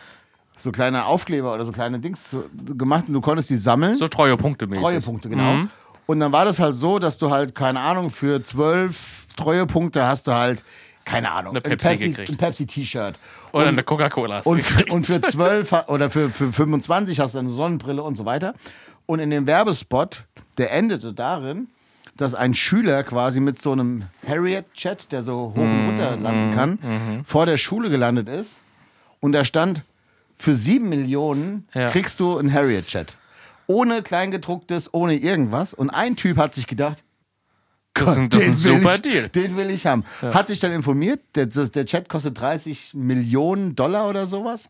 [0.55, 2.35] so kleine Aufkleber oder so kleine Dings
[2.77, 3.95] gemacht und du konntest die sammeln.
[3.95, 4.83] So Treuepunkte mäßig.
[4.83, 5.65] Treuepunkte, genau.
[6.05, 10.27] Und dann war das halt so, dass du halt, keine Ahnung, für zwölf Treuepunkte hast
[10.27, 10.63] du halt,
[11.03, 12.29] keine Ahnung, Eine ein Pepsi Pepsi- gekriegt.
[12.29, 13.15] ein Pepsi-T-Shirt.
[13.53, 14.41] Oder eine Coca-Cola.
[14.45, 18.25] Und und für 12 ha- oder für, für 25 hast du eine Sonnenbrille und so
[18.25, 18.53] weiter.
[19.05, 20.25] Und in dem Werbespot,
[20.57, 21.67] der endete darin,
[22.17, 26.79] dass ein Schüler quasi mit so einem Harriet-Chat, der so hoch und runter landen kann,
[27.23, 28.59] vor der Schule gelandet ist.
[29.19, 29.83] Und da stand,
[30.37, 31.89] für sieben Millionen Ja.
[31.89, 33.15] kriegst du einen Harriet-Chat.
[33.67, 35.73] Ohne Kleingedrucktes, ohne irgendwas.
[35.73, 37.03] Und ein Typ hat sich gedacht,
[37.93, 39.29] das ist ein, das ist ein den will super ich, Deal.
[39.29, 40.03] Den will ich haben.
[40.21, 44.69] Hat sich dann informiert, der, der Chat kostet 30 Millionen Dollar oder sowas.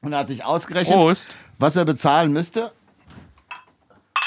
[0.00, 1.36] Und er hat sich ausgerechnet, Prost.
[1.58, 2.72] was er bezahlen müsste.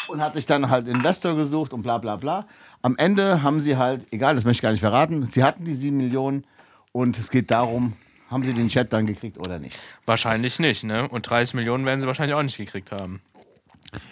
[0.09, 2.47] Und hat sich dann halt Investor gesucht und bla bla bla.
[2.81, 5.73] Am Ende haben sie halt, egal, das möchte ich gar nicht verraten, sie hatten die
[5.73, 6.45] 7 Millionen
[6.91, 7.93] und es geht darum,
[8.31, 9.77] haben sie den Chat dann gekriegt oder nicht.
[10.05, 11.07] Wahrscheinlich nicht, ne?
[11.07, 13.21] Und 30 Millionen werden sie wahrscheinlich auch nicht gekriegt haben.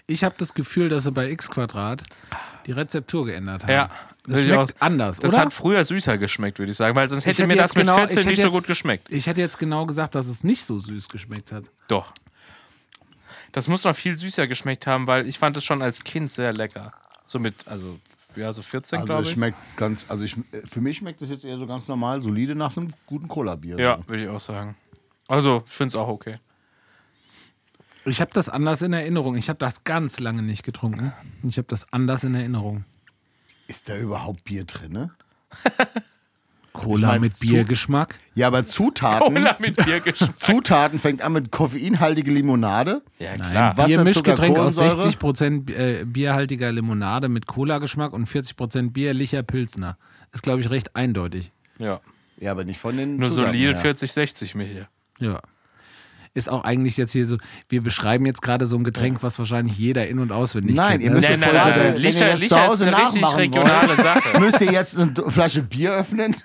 [0.08, 2.04] Ich habe das Gefühl, dass sie bei X Quadrat
[2.66, 3.72] die Rezeptur geändert haben.
[3.72, 3.90] Ja,
[4.28, 5.42] Das schmeckt auch- anders, Das oder?
[5.44, 7.86] hat früher süßer geschmeckt, würde ich sagen, weil sonst hätte hätte mir das jetzt mit
[7.86, 9.12] genau- 14 ich hätte nicht so jetzt- gut geschmeckt.
[9.12, 11.66] Ich hätte jetzt genau gesagt, dass es nicht so süß geschmeckt hat.
[11.88, 12.14] Doch.
[13.52, 16.54] Das muss noch viel süßer geschmeckt haben, weil ich fand es schon als Kind sehr
[16.54, 16.92] lecker.
[17.26, 18.00] So mit, also,
[18.36, 19.34] ja, so 14, Also glaube es ich.
[19.34, 22.76] schmeckt ganz, also ich, für mich schmeckt das jetzt eher so ganz normal, solide nach
[22.78, 23.80] einem guten Cola-Bier.
[23.80, 24.08] Ja, So.
[24.10, 24.76] würde ich auch sagen.
[25.28, 26.38] Also, ich finde es auch okay.
[28.06, 29.36] Ich habe das anders in Erinnerung.
[29.36, 31.12] Ich habe das ganz lange nicht getrunken.
[31.44, 32.86] Ich habe das anders in Erinnerung.
[33.68, 34.94] Ist da überhaupt Bier drin?
[34.94, 35.12] Ne?
[36.78, 38.20] Cola mein, mit zu- Biergeschmack.
[38.36, 39.34] Ja, aber Zutaten.
[39.36, 40.38] Cola mit Biergeschmack.
[40.40, 43.02] Zutaten fängt an mit koffeinhaltige Limonade.
[43.20, 43.78] Ja, Nein, klar.
[43.78, 45.10] Wasser, Biermischgetränk Zucker, aus Kohlensäure.
[45.10, 49.98] 60% äh, bierhaltiger Limonade mit Cola-Geschmack und 40% Bier, Licher, Pilsner.
[50.34, 51.52] Ist, glaube ich, recht eindeutig.
[51.80, 52.00] Ja.
[52.40, 53.82] Ja, aber nicht von den Nur Zutaten solide her.
[53.82, 54.82] 40, 60 Michi.
[55.20, 55.40] Ja.
[56.34, 57.38] Ist auch eigentlich jetzt hier so,
[57.68, 61.04] wir beschreiben jetzt gerade so ein Getränk, was wahrscheinlich jeder in- und auswendig Nein, kennt.
[61.06, 61.16] ihr ne?
[61.16, 61.94] müsst Nein, ja nein, voll nein, wenn nein.
[61.96, 64.40] ihr Licher- das Licher zu ist Hause eine richtig nachmachen regionale wollt, Sache.
[64.40, 66.36] Müsst ihr jetzt eine Flasche Bier öffnen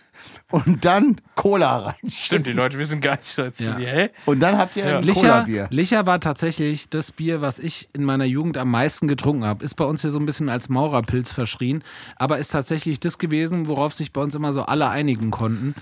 [0.52, 1.94] und dann Cola rein.
[2.08, 3.64] Stimmt, die Leute wissen gar nicht dazu.
[3.64, 3.76] Ja.
[3.76, 4.10] Hä?
[4.26, 5.68] Und dann habt ihr ein Licher, Cola-Bier.
[5.70, 9.64] Licher war tatsächlich das Bier, was ich in meiner Jugend am meisten getrunken habe.
[9.64, 11.82] Ist bei uns hier so ein bisschen als Maurerpilz verschrien,
[12.16, 15.74] aber ist tatsächlich das gewesen, worauf sich bei uns immer so alle einigen konnten.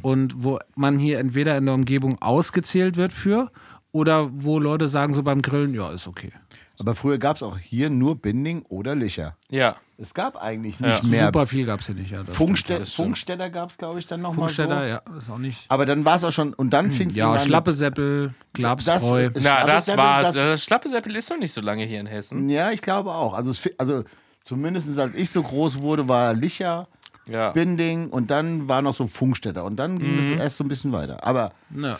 [0.00, 3.50] Und wo man hier entweder in der Umgebung ausgezählt wird für
[3.92, 6.32] oder wo Leute sagen so beim Grillen, ja, ist okay.
[6.80, 9.36] Aber früher gab es auch hier nur Binding oder Licher.
[9.50, 9.76] Ja.
[10.02, 11.08] Es gab eigentlich nicht Ja.
[11.08, 11.26] mehr.
[11.26, 12.10] Super viel gab es hier nicht.
[12.10, 13.06] Ja, das Funkste das stimmt.
[13.06, 14.48] Funkstätter gab es, glaube ich, dann nochmal.
[14.48, 14.86] Funkstätter, So.
[14.86, 15.64] ja, ist auch nicht.
[15.68, 16.52] Aber dann war es auch schon.
[16.54, 19.30] Und dann fing es Ja, Schlappesäppel, Glabsbräu.
[19.30, 20.22] Das- Na, das war.
[20.22, 22.48] das- Das Schlappesäppel ist noch nicht so lange hier in Hessen.
[22.48, 23.32] Ja, ich glaube auch.
[23.34, 24.02] Also, es, also
[24.42, 26.88] zumindest als ich so groß wurde, war Licher,
[27.26, 27.50] Ja.
[27.52, 29.64] Binding und dann war noch so Funkstätter.
[29.64, 30.32] Und dann ging Mhm.
[30.34, 31.24] es erst so ein bisschen weiter.
[31.24, 31.96] Aber Ja.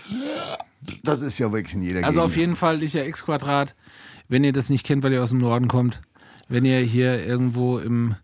[1.05, 2.41] das ist ja wirklich in jeder Also auf Gegend.
[2.41, 3.77] jeden Fall Licher X Quadrat.
[4.29, 6.01] Wenn ihr das nicht kennt, weil ihr aus dem Norden kommt,
[6.49, 8.15] wenn ihr hier irgendwo im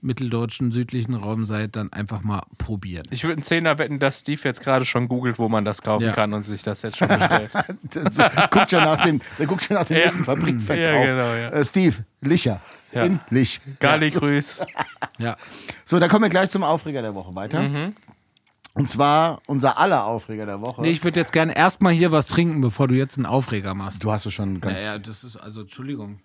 [0.00, 3.06] mitteldeutschen südlichen Raum seid, dann einfach mal probieren.
[3.10, 6.04] Ich würde einen Zehner wetten, dass Steve jetzt gerade schon googelt, wo man das kaufen
[6.04, 6.12] Ja.
[6.12, 7.50] kann und sich das jetzt schon bestellt.
[7.90, 8.16] Das,
[8.50, 10.04] guckt schon nach dem, der guckt schon nach dem Ja.
[10.04, 11.04] nächsten Fabrikverkauf.
[11.04, 11.48] Ja, genau, ja.
[11.50, 12.60] Äh, Steve, Licher.
[12.92, 13.02] Ja.
[13.04, 13.60] In Lich.
[13.80, 14.62] Gali Grüß.
[15.18, 15.34] Ja.
[15.84, 17.60] So, dann kommen wir gleich zum Aufreger der Woche weiter.
[17.60, 17.92] Mhm.
[18.74, 20.80] Und zwar unser aller Aufreger der Woche.
[20.82, 24.04] Nee, ich würde jetzt gerne erstmal hier was trinken, bevor du jetzt einen Aufreger machst.
[24.04, 24.78] du hast du schon ganz.
[24.80, 26.20] Naja, das ist also, Entschuldigung.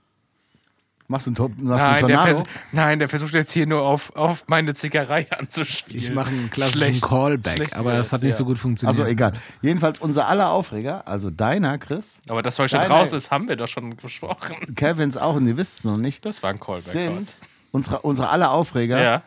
[1.07, 2.35] Machst du einen, Top- machst du einen Nein der, Tornado?
[2.35, 6.01] vers nein, der versucht jetzt hier nur auf, auf meine Zickerei anzuspielen.
[6.01, 7.01] Ich mache einen klassischen Schlecht.
[7.03, 8.37] Callback, Schlecht aber das hat nicht ja.
[8.37, 8.97] so gut funktioniert.
[8.99, 9.33] Also egal.
[9.61, 13.67] Jedenfalls unser aller Aufreger, also deiner, Chris, Aber dass heute raus ist, haben wir doch
[13.67, 14.55] schon besprochen.
[14.75, 16.83] Kevins auch und ihr wisst es noch nicht, Das war ein Callback.
[16.83, 17.37] sind
[17.71, 19.21] unsere, unsere aller Aufreger Ja.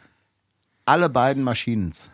[0.86, 2.10] alle beiden Maschinens.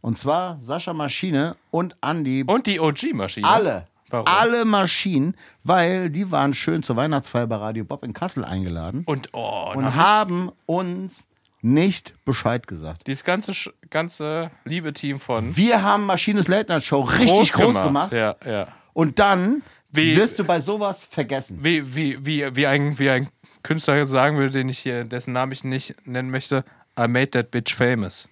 [0.00, 2.44] Und zwar Sascha Maschine und Andi.
[2.46, 3.46] Und die OG-Maschine.
[3.46, 3.86] alle.
[4.10, 4.26] Warum?
[4.26, 9.28] Alle Maschinen, weil die waren schön zur Weihnachtsfeier bei Radio Bob in Kassel eingeladen Und
[9.32, 11.26] oh, und haben uns
[11.62, 13.06] nicht Bescheid gesagt.
[13.06, 13.52] dieses ganze,
[13.90, 18.12] ganze liebe Team von Wir haben Maschines Late Night Show richtig groß, gemacht.
[18.12, 18.68] Ja, ja.
[18.92, 21.58] Und dann Wie- wirst du bei sowas vergessen.
[21.62, 23.28] Wie, wie, wie, wie, ein, wie ein
[23.62, 26.64] Künstler sagen würde, den ich hier, dessen Namen ich nicht nennen möchte,
[26.98, 28.28] I made that bitch famous.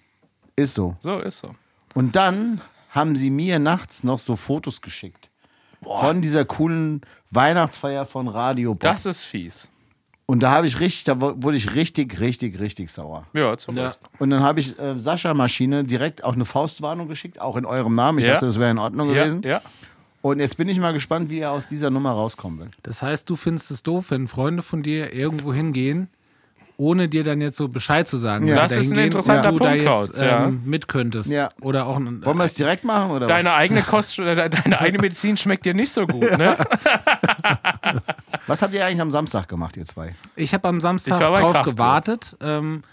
[0.55, 0.97] Ist so.
[0.99, 1.55] So ist so.
[1.93, 5.28] Und dann haben sie mir nachts noch so Fotos geschickt.
[5.81, 8.81] Von dieser coolen Weihnachtsfeier von Radio Bob.
[8.81, 9.69] Das ist fies.
[10.25, 13.25] Und da habe ich richtig, da wu- wurde ich richtig, richtig, richtig sauer.
[13.33, 13.95] Ja, zum Ja.
[14.19, 17.93] Und dann habe ich äh, Sascha Maschine direkt auch eine Faustwarnung geschickt, auch in eurem
[17.93, 18.19] Namen.
[18.19, 18.33] Ich Ja.
[18.33, 19.41] dachte, das wäre in Ordnung Ja, gewesen.
[19.43, 19.61] ja.
[20.21, 22.69] Und jetzt bin ich mal gespannt, wie er aus dieser Nummer rauskommen will.
[22.83, 26.09] Das heißt, du findest es doof, wenn Freunde von dir irgendwo hingehen,
[26.79, 28.47] ohne dir dann jetzt so Bescheid zu sagen.
[28.47, 28.55] Ja.
[28.55, 30.45] dass Das ist ein interessanter du da Punkt, jetzt Kautz, ja.
[30.45, 31.29] ähm, mit könntest.
[31.29, 31.49] Ja.
[31.61, 33.11] Oder auch ein, Wollen wir es direkt machen?
[33.11, 36.55] Oder Deine eigene Kost, de- deine eigene Medizin schmeckt dir nicht so gut, ne?
[36.57, 37.95] was?
[38.47, 40.15] was habt ihr eigentlich am Samstag gemacht, ihr zwei?
[40.37, 41.75] Ich habe am Samstag drauf Kraftklub.
[41.75, 42.83] gewartet, ähm,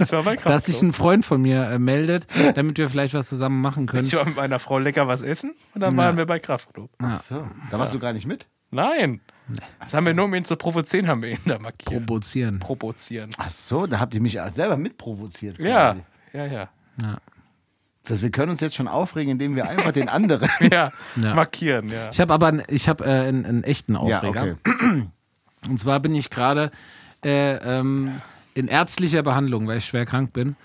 [0.00, 3.28] Ich war bei dass sich ein Freund von mir äh, meldet, damit wir vielleicht was
[3.28, 4.04] zusammen machen können.
[4.04, 6.90] Ich war mit meiner Frau lecker was essen und dann waren wir bei Kraftklub.
[7.22, 7.46] So.
[7.70, 8.48] Da warst du gar nicht mit?
[8.70, 9.20] Nein.
[9.80, 12.06] Das haben wir nur, um ihn zu provozieren, haben wir ihn da markiert.
[12.06, 12.58] Provozieren.
[12.58, 13.30] Provozieren.
[13.38, 15.58] Ach so, da habt ihr mich selber mitprovoziert.
[15.58, 16.02] Ja, quasi.
[16.32, 16.68] ja, ja.
[18.02, 20.48] Das heißt, wir können uns jetzt schon aufregen, indem wir einfach den anderen.
[20.60, 21.34] Ja, Ja.
[21.34, 22.10] markieren, ja.
[22.10, 24.56] Ich habe aber einen- ich hab, äh, einen, einen echten ja, Aufreger.
[24.64, 25.08] okay.
[25.68, 26.70] Und zwar bin ich gerade
[27.24, 28.20] äh, ähm,
[28.54, 30.56] in ärztlicher Behandlung, weil ich schwer krank bin.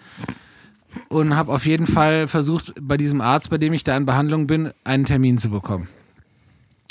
[1.09, 4.47] Und habe auf jeden Fall versucht, bei diesem Arzt, bei dem ich da in Behandlung
[4.47, 5.87] bin, einen Termin zu bekommen.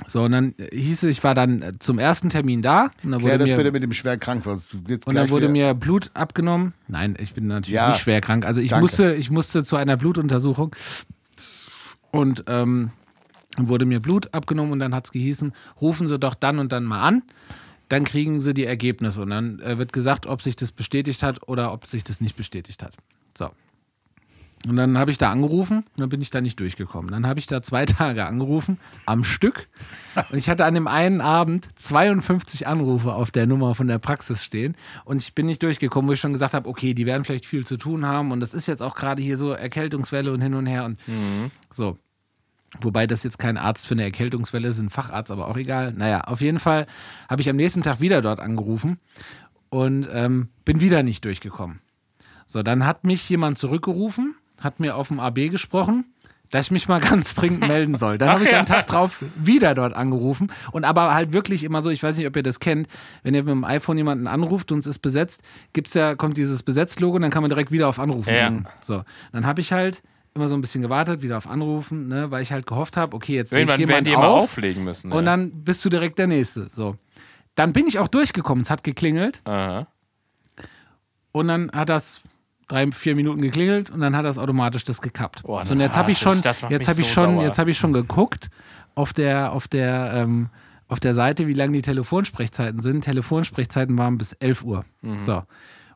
[0.06, 2.90] So, und dann hieß es, ich war dann äh, zum ersten Termin da.
[3.02, 4.44] Und dann Klär wurde das mir, bitte mit dem schwer krank.
[4.44, 6.74] was und dann wurde wieder- mir Blut abgenommen.
[6.87, 7.88] Nein, ich bin natürlich Ja.
[7.88, 8.44] nicht schwer krank.
[8.44, 8.82] Also ich Danke.
[8.82, 10.76] musste, ich musste zu einer Blutuntersuchung
[12.11, 12.90] und ähm,
[13.56, 16.85] wurde mir Blut abgenommen und dann hat es gehießen, rufen Sie doch dann und dann
[16.85, 17.22] mal an.
[17.88, 21.48] Dann kriegen Sie die Ergebnisse und dann äh, wird gesagt, ob sich das bestätigt hat
[21.48, 22.94] oder ob sich das nicht bestätigt hat.
[24.66, 27.11] Und dann habe ich da angerufen und dann bin ich da nicht durchgekommen.
[27.11, 29.68] Dann habe ich da zwei Tage angerufen am Stück
[30.31, 34.42] und ich hatte an dem einen Abend 52 Anrufe auf der Nummer von der Praxis
[34.42, 37.46] stehen und ich bin nicht durchgekommen, wo ich schon gesagt habe, okay, die werden vielleicht
[37.46, 40.55] viel zu tun haben und das ist jetzt auch gerade hier so Erkältungswelle und hin
[40.55, 40.98] und her und
[41.70, 41.98] so.
[42.81, 45.92] Wobei das jetzt kein Arzt für eine Erkältungswelle ist, ein Facharzt, aber auch egal.
[45.92, 46.87] Naja, auf jeden Fall
[47.29, 48.98] habe ich am nächsten Tag wieder dort angerufen
[49.70, 51.81] und ähm, bin wieder nicht durchgekommen.
[52.44, 56.05] So, dann hat mich jemand zurückgerufen, hat mir auf dem AB gesprochen,
[56.51, 58.19] dass ich mich mal ganz dringend melden soll.
[58.19, 58.61] Dann habe ich ja.
[58.61, 62.27] am Tag drauf wieder dort angerufen und aber halt wirklich immer so, ich weiß nicht,
[62.27, 62.87] ob ihr das kennt,
[63.23, 65.42] wenn ihr mit dem iPhone jemanden anruft und es ist besetzt,
[65.73, 68.49] gibt's ja, kommt dieses Besetzt-Logo und dann kann man direkt wieder auf Anrufen Ja.
[68.49, 68.66] drücken.
[68.81, 70.03] So, dann habe ich halt
[70.35, 73.35] immer so ein bisschen gewartet, wieder auf Anrufen, ne, weil ich halt gehofft habe, okay,
[73.35, 75.11] jetzt Irgendwann werden jemand die immer auf auflegen müssen.
[75.11, 75.31] und ja.
[75.31, 76.69] dann bist du direkt der Nächste.
[76.71, 76.97] So.
[77.55, 79.87] Dann bin ich auch durchgekommen, es hat geklingelt Aha.
[81.33, 82.21] und dann hat das
[82.68, 85.42] drei, vier Minuten geklingelt und dann hat das automatisch das gekappt.
[85.44, 87.44] Boah, das und jetzt habe ich schon, jetzt habe ich so schon, sauer.
[87.44, 88.48] jetzt habe ich schon geguckt
[88.94, 90.48] auf der, auf der, ähm,
[90.88, 93.02] auf der Seite, wie lang die Telefonsprechzeiten sind.
[93.05, 94.85] Telefonsprechzeiten waren bis 11 Uhr.
[95.18, 95.42] So.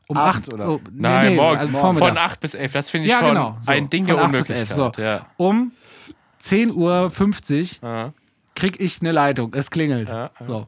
[0.07, 0.69] Um Abends, 8 oder?
[0.69, 1.61] Oh, nee, Nein, nee, morgens.
[1.61, 2.31] also von vormittags.
[2.33, 2.71] 8 bis 11.
[2.73, 3.57] Das finde ich Ja, schon genau.
[3.61, 4.95] So, ein Ding von der 8 bis 11, Unmöglichkeit.
[4.95, 5.01] so.
[5.01, 5.25] Ja.
[5.37, 5.71] Um
[6.41, 8.13] 10.50 Uhr Aha.
[8.55, 9.53] krieg ich eine Leitung.
[9.53, 10.09] Es klingelt.
[10.09, 10.31] Ja.
[10.41, 10.65] So.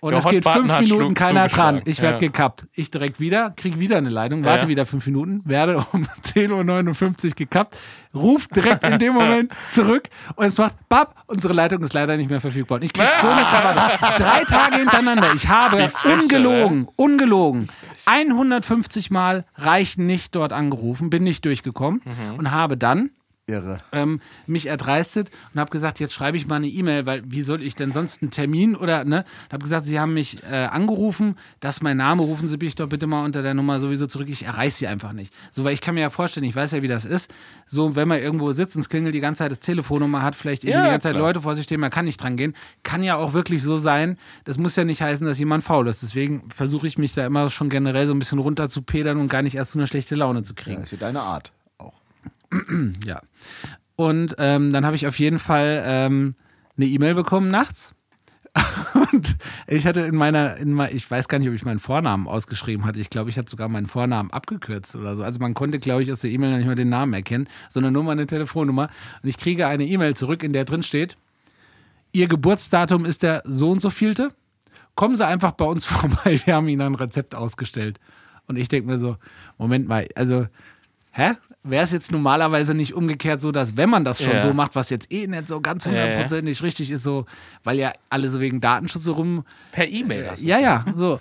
[0.00, 1.82] Und es geht fünf Minuten keiner dran.
[1.84, 2.28] Ich werde Ja.
[2.30, 2.66] gekappt.
[2.74, 4.68] Ich direkt wieder, kriege wieder eine Leitung, warte Ja.
[4.68, 7.76] wieder fünf Minuten, werde um 10.59 Uhr gekappt,
[8.14, 12.30] ruf direkt in dem Moment zurück und es macht BAP, unsere Leitung ist leider nicht
[12.30, 12.76] mehr verfügbar.
[12.76, 14.22] Und ich krieg so eine Krawatte.
[14.22, 15.32] Drei Tage hintereinander.
[15.34, 17.68] Ich habe ungelogen, ungelogen,
[18.06, 22.38] 150 Mal reichen nicht dort angerufen, bin nicht durchgekommen Mhm.
[22.38, 23.10] und habe dann
[23.48, 23.78] Irre.
[23.92, 27.62] ähm, mich erdreistet und habe gesagt, jetzt schreibe ich mal eine E-Mail, weil wie soll
[27.62, 29.24] ich denn sonst einen Termin oder ne?
[29.52, 32.88] Habe gesagt, Sie haben mich äh, angerufen, das ist mein Name, rufen Sie mich doch
[32.88, 34.28] bitte mal unter der Nummer sowieso zurück.
[34.28, 35.32] Ich erreiche Sie einfach nicht.
[35.52, 37.32] So, weil ich kann mir ja vorstellen, ich weiß ja, wie das ist.
[37.66, 40.22] So, wenn man irgendwo sitzt und es klingelt die ganze Zeit das Telefon und man
[40.22, 41.28] hat vielleicht irgendwie Ja, die ganze Zeit klar.
[41.28, 42.52] Leute vor sich stehen, man kann nicht dran gehen.
[42.82, 44.18] Kann ja auch wirklich so sein.
[44.42, 46.02] Das muss ja nicht heißen, dass jemand faul ist.
[46.02, 49.28] Deswegen versuche ich mich da immer schon generell so ein bisschen runter zu pedern und
[49.28, 50.78] gar nicht erst so eine schlechte Laune zu kriegen.
[50.78, 51.52] Ja, ist ja deine Art.
[53.06, 53.20] Ja.
[53.96, 56.34] Und ähm, dann habe ich auf jeden Fall ähm,
[56.76, 57.94] eine E-Mail bekommen nachts.
[59.12, 62.26] Und ich hatte in meiner, in mein, ich weiß gar nicht, ob ich meinen Vornamen
[62.26, 63.00] ausgeschrieben hatte.
[63.00, 65.22] Ich glaube, ich hatte sogar meinen Vornamen abgekürzt oder so.
[65.22, 68.04] Also man konnte, glaube ich, aus der E-Mail nicht mal den Namen erkennen, sondern nur
[68.04, 68.88] meine Telefonnummer.
[69.22, 71.16] Und ich kriege eine E-Mail zurück, in der drin steht,
[72.12, 74.30] Ihr Geburtsdatum ist der so und so vielte.
[74.94, 78.00] Kommen Sie einfach bei uns vorbei, wir haben Ihnen ein Rezept ausgestellt.
[78.46, 79.16] Und ich denke mir so,
[79.58, 80.46] Moment mal, also,
[81.10, 81.32] hä?
[81.68, 84.40] Wäre es jetzt normalerweise nicht umgekehrt so, dass wenn man das schon Ja.
[84.40, 86.02] so macht, was jetzt eh nicht so ganz Ja, ja.
[86.04, 87.26] hundertprozentig richtig ist, so,
[87.64, 90.28] weil ja alle so wegen Datenschutz so rum Per E-Mail.
[90.38, 91.20] du ja, ja, so.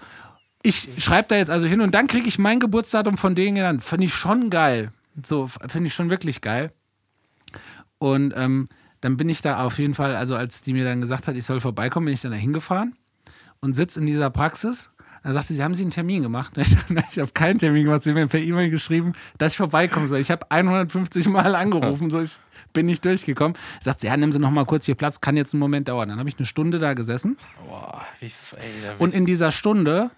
[0.63, 3.83] Ich schreibe da jetzt also hin und dann kriege ich mein Geburtsdatum von denen genannt.
[3.83, 4.91] Finde ich schon geil.
[5.23, 6.71] So, finde ich schon wirklich geil.
[7.97, 8.67] Und ähm,
[9.01, 11.45] dann bin ich da auf jeden Fall, also als die mir dann gesagt hat, ich
[11.45, 12.95] soll vorbeikommen, bin ich dann da hingefahren
[13.61, 14.89] und sitze in dieser Praxis.
[15.25, 16.53] Da sagte sie, haben Sie einen Termin gemacht?
[16.65, 16.75] Ich,
[17.11, 18.03] ich habe keinen Termin gemacht.
[18.03, 20.19] Sie haben mir per E-Mail geschrieben, dass ich vorbeikommen soll.
[20.19, 22.37] Ich habe 150 Mal angerufen, so ich
[22.73, 23.57] bin nicht durchgekommen.
[23.81, 26.09] Sagt sie, ja, nehmen Sie noch mal kurz hier Platz, kann jetzt einen Moment dauern.
[26.09, 27.37] Dann habe ich eine Stunde da gesessen.
[27.67, 28.31] Boah, wie, ey,
[28.99, 30.11] Und in dieser Stunde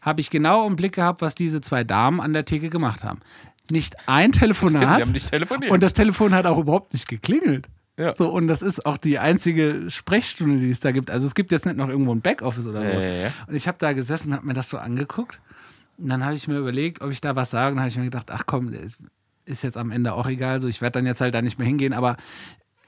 [0.00, 3.20] habe ich genau im Blick gehabt, was diese zwei Damen an der Theke gemacht haben.
[3.68, 4.82] Nicht ein Telefonat.
[4.96, 5.72] Sie haben nicht telefoniert.
[5.72, 7.68] Und das Telefon hat auch überhaupt nicht geklingelt.
[7.98, 8.14] Ja.
[8.16, 11.10] So, und das ist auch die einzige Sprechstunde, die es da gibt.
[11.10, 13.06] Also es gibt jetzt nicht noch irgendwo ein Backoffice oder so.
[13.06, 13.30] Ja.
[13.46, 15.40] Und ich habe da gesessen und habe mir das so angeguckt.
[15.98, 17.70] Und dann habe ich mir überlegt, ob ich da was sage.
[17.72, 18.96] Und dann habe ich mir gedacht, ach komm, ist-
[19.44, 20.58] ist jetzt am Ende auch egal.
[20.60, 21.92] So, ich werde dann jetzt halt da nicht mehr hingehen.
[21.92, 22.16] Aber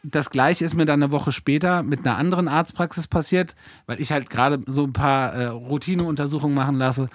[0.03, 3.55] das gleiche ist mir dann eine Woche später mit einer anderen Arztpraxis passiert,
[3.87, 7.09] weil ich halt gerade so ein paar äh, Routineuntersuchungen machen lasse.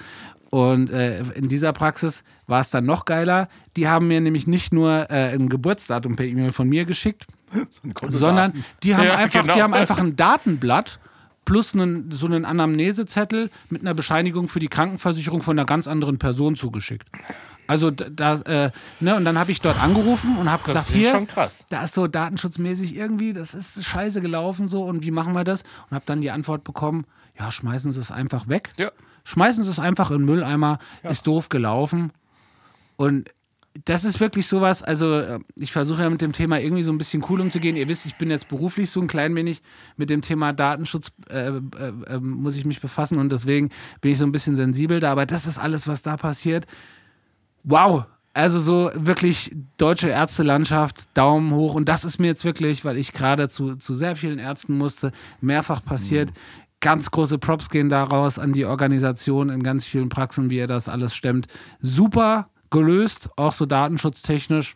[0.49, 3.47] Und äh, in dieser Praxis war es dann noch geiler.
[3.75, 7.27] Die haben mir nämlich nicht nur äh, ein Geburtsdatum per E-Mail von mir geschickt,
[8.07, 9.53] sondern die haben, Ja, einfach, genau.
[9.53, 10.99] die haben einfach ein Datenblatt
[11.45, 16.17] plus einen, so einen Anamnesezettel mit einer Bescheinigung für die Krankenversicherung von einer ganz anderen
[16.17, 17.07] Person zugeschickt.
[17.67, 18.33] Also da, da,
[18.65, 21.65] äh, ne, und dann habe ich dort angerufen und habe gesagt, hier, schon krass.
[21.69, 25.61] da ist so datenschutzmäßig irgendwie, das ist scheiße gelaufen so und wie machen wir das?
[25.89, 27.05] Und habe dann die Antwort bekommen,
[27.37, 28.71] ja, schmeißen Sie es einfach weg.
[28.77, 28.91] Ja.
[29.29, 32.11] Schmeißen Sie es einfach in den Mülleimer, ist doof gelaufen.
[32.97, 33.29] Und
[33.85, 36.97] das ist wirklich sowas, also äh, ich versuche ja mit dem Thema irgendwie so ein
[36.97, 37.75] bisschen cool umzugehen.
[37.75, 39.61] Ihr wisst, ich bin jetzt beruflich so ein klein wenig
[39.97, 41.59] mit dem Thema Datenschutz, äh, äh,
[42.07, 43.69] äh, muss ich mich befassen und deswegen
[44.01, 45.11] bin ich so ein bisschen sensibel da.
[45.11, 46.65] Aber das ist alles, was da passiert.
[47.63, 48.05] Wow!
[48.33, 51.75] Also so wirklich deutsche Ärztelandschaft, Daumen hoch.
[51.75, 55.11] Und das ist mir jetzt wirklich, weil ich gerade zu, zu sehr vielen Ärzten musste,
[55.39, 56.31] mehrfach passiert.
[56.81, 60.87] Ganz große Props gehen daraus an die Organisation in ganz vielen Praxen, wie ihr das
[60.87, 61.47] alles stemmt.
[61.81, 64.75] Super gelöst, auch so datenschutztechnisch.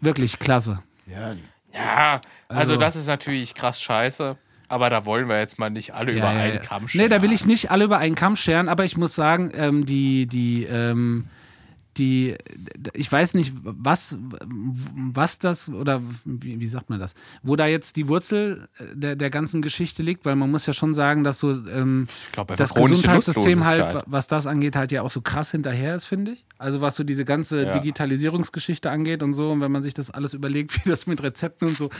[0.00, 0.82] Wirklich klasse.
[1.06, 1.34] Ja,
[1.74, 4.36] Ja, also, Also- das ist natürlich krass scheiße.
[4.68, 7.04] Aber da wollen wir jetzt mal nicht alle über einen Kamm scheren.
[7.04, 9.86] Nee, da will ich nicht alle über einen Kamm scheren, aber ich muss sagen, ähm,
[9.86, 11.26] die, die, ähm,
[11.98, 12.36] die,
[12.92, 14.18] ich weiß nicht, was,
[14.94, 19.16] was das, oder wie, wie sagt man das, wo da jetzt die Wurzel äh, der,
[19.16, 22.56] der ganzen Geschichte liegt, weil man muss ja schon sagen, dass so ähm, Ich einfach
[22.56, 26.44] das Gesundheitssystem halt, was das angeht, halt ja auch so krass hinterher ist, finde ich.
[26.58, 27.72] Also was so diese ganze Ja.
[27.72, 31.68] Digitalisierungsgeschichte angeht und so, und wenn man sich das alles überlegt, wie das mit Rezepten
[31.68, 31.90] und so,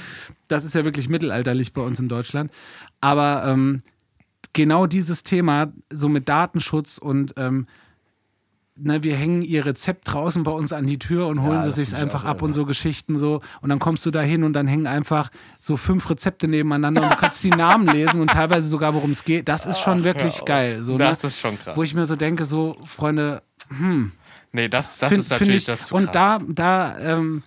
[0.48, 2.50] das ist ja wirklich mittelalterlich bei uns in Deutschland.
[3.00, 3.82] Aber ähm,
[4.52, 7.66] genau dieses Thema, so mit Datenschutz und ähm,
[8.78, 11.84] ne, wir hängen ihr Rezept draußen bei uns an die Tür und holen Ja, sie
[11.84, 13.40] sich einfach ab und so Geschichten so.
[13.60, 17.10] Und dann kommst du da hin und dann hängen einfach so fünf Rezepte nebeneinander und
[17.10, 19.48] du kannst die Namen lesen und teilweise sogar, worum es geht.
[19.48, 20.44] Das ist schon wirklich auf.
[20.44, 20.82] geil.
[20.82, 21.26] So, Das ne?
[21.28, 21.76] ist schon krass.
[21.76, 23.42] Wo ich mir so denke, so, Freunde,
[24.52, 26.40] nee, das, das find- ist natürlich ich, das zu Und krass.
[26.46, 27.42] da, da, ähm,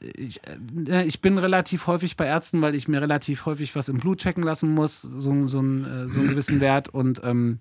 [0.00, 0.40] ich,
[0.88, 4.18] äh, ich bin relativ häufig bei Ärzten, weil ich mir relativ häufig was im Blut
[4.18, 7.58] checken lassen muss, so, so, einen, äh, so einen gewissen Wert und ähm,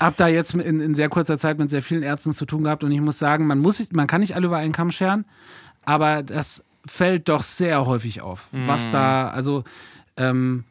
[0.00, 2.82] habe da jetzt in, in sehr kurzer Zeit mit sehr vielen Ärzten zu tun gehabt
[2.84, 5.24] und ich muss sagen, man muss, man kann nicht alle über einen Kamm scheren,
[5.84, 8.90] aber das fällt doch sehr häufig auf, was Mhm.
[8.92, 9.64] da, also
[10.16, 10.64] ähm,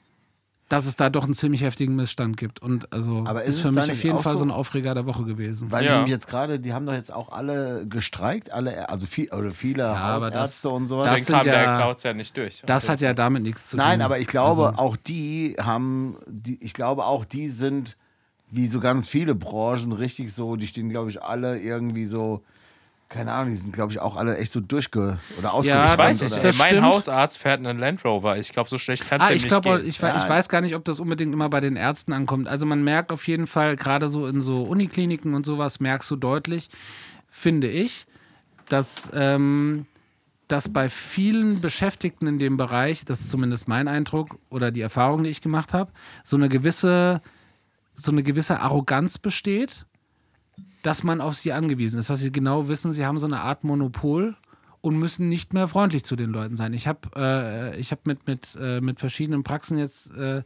[0.67, 2.61] dass es da doch einen ziemlich heftigen Missstand gibt.
[2.61, 5.07] Und also Aber ist ist für mich auf jeden Fall so so- ein Aufreger der
[5.07, 5.71] Woche gewesen.
[5.71, 6.03] Weil Ja.
[6.03, 9.87] die jetzt gerade, die haben doch jetzt auch alle gestreikt, alle, also viel, oder viele
[9.87, 11.05] aber das- Hausärzte und sowas.
[11.07, 12.61] das Deswegen sind kam der ja- Kauz ja nicht durch.
[12.67, 13.85] Das hat ja damit nichts zu tun.
[13.85, 17.97] Nein, aber ich glaube, Also, auch die haben, die, ich glaube, auch die sind,
[18.51, 22.41] wie so ganz viele Branchen, richtig so, die stehen, glaube ich, alle irgendwie so,
[23.09, 25.87] keine Ahnung, die sind, glaube ich, auch alle echt so durchge- oder ausgegangen.
[25.91, 26.83] Ich weiß nicht, ey, mein stimmt.
[26.85, 28.37] Hausarzt fährt einen Land Rover.
[28.37, 29.87] Ich glaube, so schlecht kann es Ah, ich nicht glaube, gehen.
[29.87, 30.15] ich, Ja.
[30.17, 32.47] ich weiß gar nicht, ob das unbedingt immer bei den Ärzten ankommt.
[32.47, 36.15] Also man merkt auf jeden Fall, gerade so in so Unikliniken und sowas, merkst du
[36.15, 36.69] deutlich,
[37.29, 38.05] finde ich,
[38.67, 39.85] dass, ähm,
[40.47, 45.23] dass bei vielen Beschäftigten in dem Bereich, das ist zumindest mein Eindruck oder die Erfahrung,
[45.23, 45.91] die ich gemacht habe,
[46.23, 47.21] so eine gewisse,
[47.99, 49.85] so eine gewisse Arroganz besteht,
[50.83, 53.63] dass man auf sie angewiesen ist, dass sie genau wissen, sie haben so eine Art
[53.63, 54.35] Monopol
[54.81, 56.73] und müssen nicht mehr freundlich zu den Leuten sein.
[56.73, 60.43] Ich habe äh, hab mit, mit, äh, mit verschiedenen Praxen jetzt äh,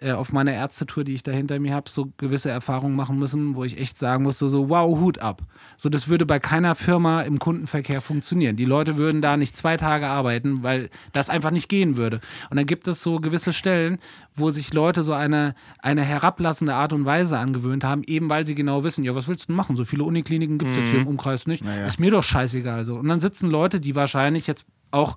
[0.00, 3.54] äh, auf meiner Ärztetour, die ich da hinter mir habe, so gewisse Erfahrungen machen müssen,
[3.54, 5.42] wo ich echt sagen musste, so wow, Hut ab.
[5.76, 8.56] So, das würde bei keiner Firma im Kundenverkehr funktionieren.
[8.56, 12.20] Die Leute würden da nicht zwei Tage arbeiten, weil das einfach nicht gehen würde.
[12.50, 13.98] Und dann gibt es so gewisse Stellen,
[14.34, 18.54] wo sich Leute so eine, eine herablassende Art und Weise angewöhnt haben, eben weil sie
[18.54, 19.76] genau wissen, ja, was willst du denn machen?
[19.76, 21.64] So viele Unikliniken gibt es jetzt hier im Umkreis nicht.
[21.86, 22.96] Ist mir doch scheißegal so.
[22.96, 25.16] Und dann sitzen Leute, die wahrscheinlich jetzt auch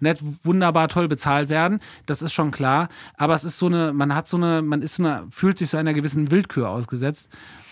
[0.00, 4.14] nicht wunderbar toll bezahlt werden, das ist schon klar, aber es ist so eine, man
[4.14, 7.28] hat so eine, man ist so eine, fühlt sich so einer gewissen Willkür ausgesetzt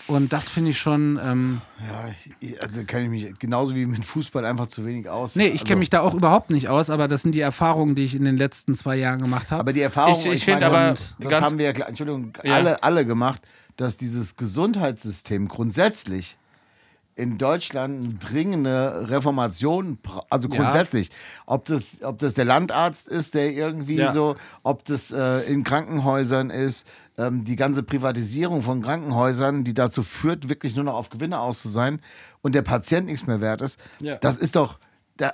[0.07, 2.09] und das finde ich schon, ähm, Ja,
[2.39, 5.35] ich, also kenne ich mich genauso wie mit Fußball einfach zu wenig aus.
[5.35, 7.93] nee, ich also, kenne mich da auch überhaupt nicht aus, aber das sind die Erfahrungen,
[7.95, 9.59] die ich in den letzten zwei Jahren gemacht habe.
[9.61, 12.31] Aber die Erfahrung, Ich- ich meine, finde aber das, das ganz- haben wir, ja Entschuldigung,
[12.43, 12.55] Ja.
[12.55, 13.41] alle, alle gemacht,
[13.75, 16.37] dass dieses Gesundheitssystem grundsätzlich
[17.17, 19.97] in Deutschland eine dringende Reformation,
[20.29, 20.55] also Ja.
[20.55, 21.09] grundsätzlich,
[21.45, 24.13] ob das, ob das der Landarzt ist, der irgendwie Ja.
[24.13, 26.85] so, ob das äh, in Krankenhäusern ist,
[27.17, 31.61] ähm, die ganze Privatisierung von Krankenhäusern, die dazu führt, wirklich nur noch auf Gewinne aus
[31.61, 31.99] zu sein
[32.41, 34.17] und der Patient nichts mehr wert ist, Ja.
[34.17, 34.77] das ist doch,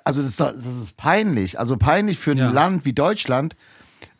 [0.05, 2.49] also das ist, doch, das ist peinlich, also peinlich für ein Ja.
[2.51, 3.55] Land wie Deutschland,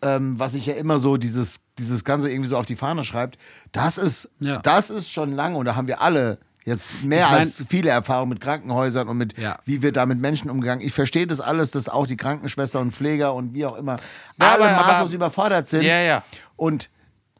[0.01, 3.37] ähm, was sich ja immer so dieses, dieses Ganze irgendwie so auf die Fahne schreibt,
[3.71, 4.59] das ist, Ja.
[4.61, 7.89] das ist schon lange und da haben wir alle jetzt mehr Ich mein- als viele
[7.89, 9.59] Erfahrungen mit Krankenhäusern und mit Ja.
[9.65, 10.85] wie wir da mit Menschen umgegangen.
[10.85, 13.97] Ich verstehe das alles, dass auch die Krankenschwester und Pfleger und wie auch immer
[14.39, 15.83] Ja, alle aber- aber- maßlos überfordert sind.
[15.83, 16.23] Ja, ja.
[16.55, 16.89] Und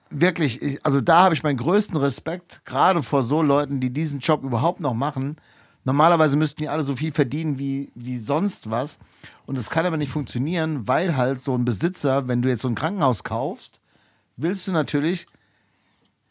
[0.10, 4.20] wirklich, ich- also da habe ich meinen größten Respekt, gerade vor so Leuten, die diesen
[4.20, 5.38] Job überhaupt noch machen.
[5.86, 9.00] Normalerweise müssten die alle so viel verdienen wie, wie sonst was.
[9.46, 12.70] Und das kann aber nicht funktionieren, weil halt so ein Besitzer, wenn du jetzt so
[12.70, 13.80] ein Krankenhaus kaufst,
[14.38, 15.26] willst du natürlich,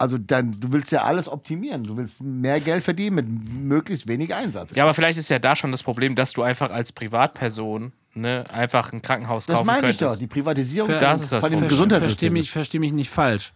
[0.02, 1.84] also dann, du willst ja alles optimieren.
[1.84, 4.74] Du willst mehr Geld verdienen mit möglichst wenig Einsatz.
[4.74, 8.44] Ja, aber vielleicht ist ja da schon das Problem, dass du einfach als Privatperson ne,
[8.52, 10.16] einfach ein Krankenhaus das kaufen meine ich könntest.
[10.16, 11.68] doch, die Privatisierung Das ist das von dem Problem.
[11.68, 12.32] Verstehe Gesundheitssystem.
[12.32, 13.52] mich, versteh mich nicht falsch.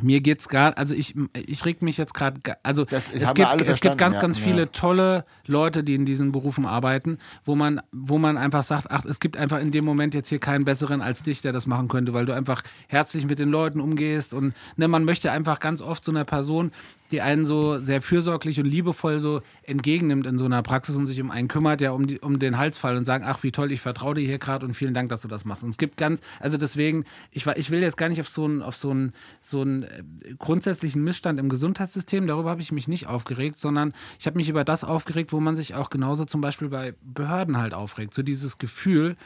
[0.00, 3.80] Mir geht's gar, also ich, ich reg mich jetzt gerade, also Das es gibt, es
[3.80, 4.22] gibt ganz, ja.
[4.22, 4.44] ganz Ja.
[4.44, 9.04] viele tolle Leute, die in diesen Berufen arbeiten, wo man, wo man einfach sagt, ach,
[9.04, 11.88] es gibt einfach in dem Moment jetzt hier keinen besseren als dich, der das machen
[11.88, 15.82] könnte, weil du einfach herzlich mit den Leuten umgehst und ne, man möchte einfach ganz
[15.82, 16.72] oft so einer Person,
[17.10, 21.20] die einen so sehr fürsorglich und liebevoll so entgegennimmt in so einer Praxis und sich
[21.20, 23.82] um einen kümmert, ja um, die, um den Halsfall und sagen, ach wie toll, ich
[23.82, 25.62] vertraue dir hier gerade und vielen Dank, dass du das machst.
[25.64, 28.46] Und es gibt ganz, also deswegen, ich, wa- ich will jetzt gar nicht auf so
[28.46, 29.12] einen auf so einen,
[29.42, 34.26] so einen äh, grundsätzlichen Missstand im Gesundheitssystem, darüber habe ich mich nicht aufgeregt, sondern ich
[34.26, 37.74] habe mich über das aufgeregt, wo man sich auch genauso zum Beispiel bei Behörden halt
[37.74, 38.14] aufregt.
[38.14, 39.16] So dieses Gefühl,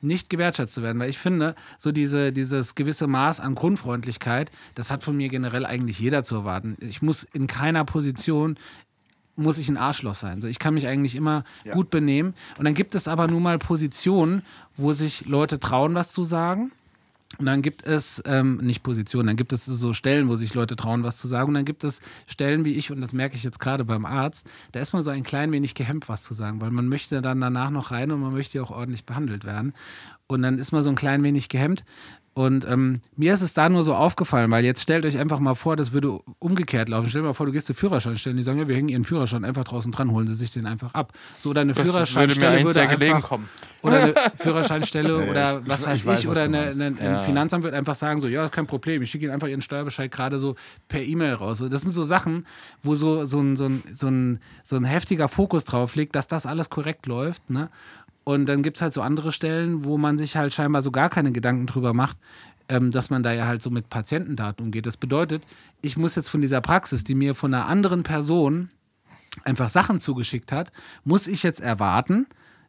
[0.00, 4.90] nicht gewertschätzt zu werden, weil ich finde, so diese, dieses gewisse Maß an Grundfreundlichkeit, das
[4.90, 6.76] hat von mir generell eigentlich jeder zu erwarten.
[6.80, 8.58] Ich muss in keiner Position
[9.38, 10.40] muss ich ein Arschloch sein.
[10.40, 12.34] So, ich kann mich eigentlich immer gut benehmen.
[12.58, 14.42] Und dann gibt es aber nun mal Positionen,
[14.76, 16.72] wo sich Leute trauen, was zu sagen.
[17.36, 20.76] Und dann gibt es, ähm, nicht Positionen, dann gibt es so Stellen, wo sich Leute
[20.76, 21.48] trauen, was zu sagen.
[21.48, 24.46] Und dann gibt es Stellen wie ich, und das merke ich jetzt gerade beim Arzt,
[24.72, 27.40] da ist man so ein klein wenig gehemmt, was zu sagen, weil man möchte dann
[27.40, 29.74] danach noch rein und man möchte ja auch ordentlich behandelt werden.
[30.26, 31.84] Und dann ist man so ein klein wenig gehemmt.
[32.38, 35.56] Und ähm, mir ist es da nur so aufgefallen, weil jetzt stellt euch einfach mal
[35.56, 37.10] vor, das würde umgekehrt laufen.
[37.10, 39.44] Stell dir mal vor, du gehst zur Führerscheinstelle, die sagen, ja, wir hängen ihren Führerschein
[39.44, 41.12] einfach draußen dran, holen Sie sich den einfach ab.
[41.40, 43.48] So, oder eine Das würde mir Führerscheinstelle eigentlich würde sehr gelegen einfach, kommen.
[43.82, 47.74] oder eine Führerscheinstelle oder was ich weiß ich, weiß, oder eine, eine, ein Finanzamt wird
[47.74, 50.54] einfach sagen, so, ja, ist kein Problem, ich schicke Ihnen einfach Ihren Steuerbescheid gerade so
[50.86, 51.58] per E-Mail raus.
[51.58, 52.46] So, das sind so Sachen,
[52.84, 56.28] wo so, so, ein, so, ein, so, ein, so ein heftiger Fokus drauf liegt, dass
[56.28, 57.50] das alles korrekt läuft.
[57.50, 57.68] Ne?
[58.28, 61.08] Und dann gibt es halt so andere Stellen, wo man sich halt scheinbar so gar
[61.08, 62.18] keine Gedanken drüber macht,
[62.68, 64.84] ähm, dass man da ja halt so mit Patientendaten umgeht.
[64.84, 65.44] Das bedeutet,
[65.80, 68.68] ich muss jetzt von dieser Praxis, die mir von einer anderen Person
[69.44, 70.72] einfach Sachen zugeschickt hat,
[71.04, 72.26] muss ich jetzt erwarten,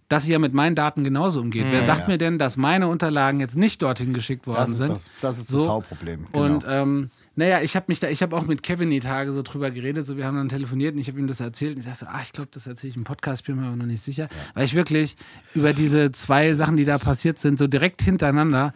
[0.08, 1.66] dass ihr mit meinen Daten genauso umgeht.
[1.70, 2.08] Wer sagt Ja.
[2.08, 4.92] mir denn, dass meine Unterlagen jetzt nicht dorthin geschickt worden Das sind?
[4.92, 6.28] das, das, ist das Hauptproblem.
[6.32, 6.46] Genau.
[6.46, 7.10] Und ähm,
[7.40, 10.06] naja, ich habe mich da, ich habe auch mit Kevin die Tage so drüber geredet,
[10.06, 12.12] so wir haben dann telefoniert und ich habe ihm das erzählt und ich sagte so,
[12.12, 14.66] ah, ich glaube, das erzähle ich im Podcast, bin mir aber noch nicht sicher, weil
[14.66, 15.16] ich wirklich
[15.56, 18.74] über diese zwei Sachen, die da passiert sind, so direkt hintereinander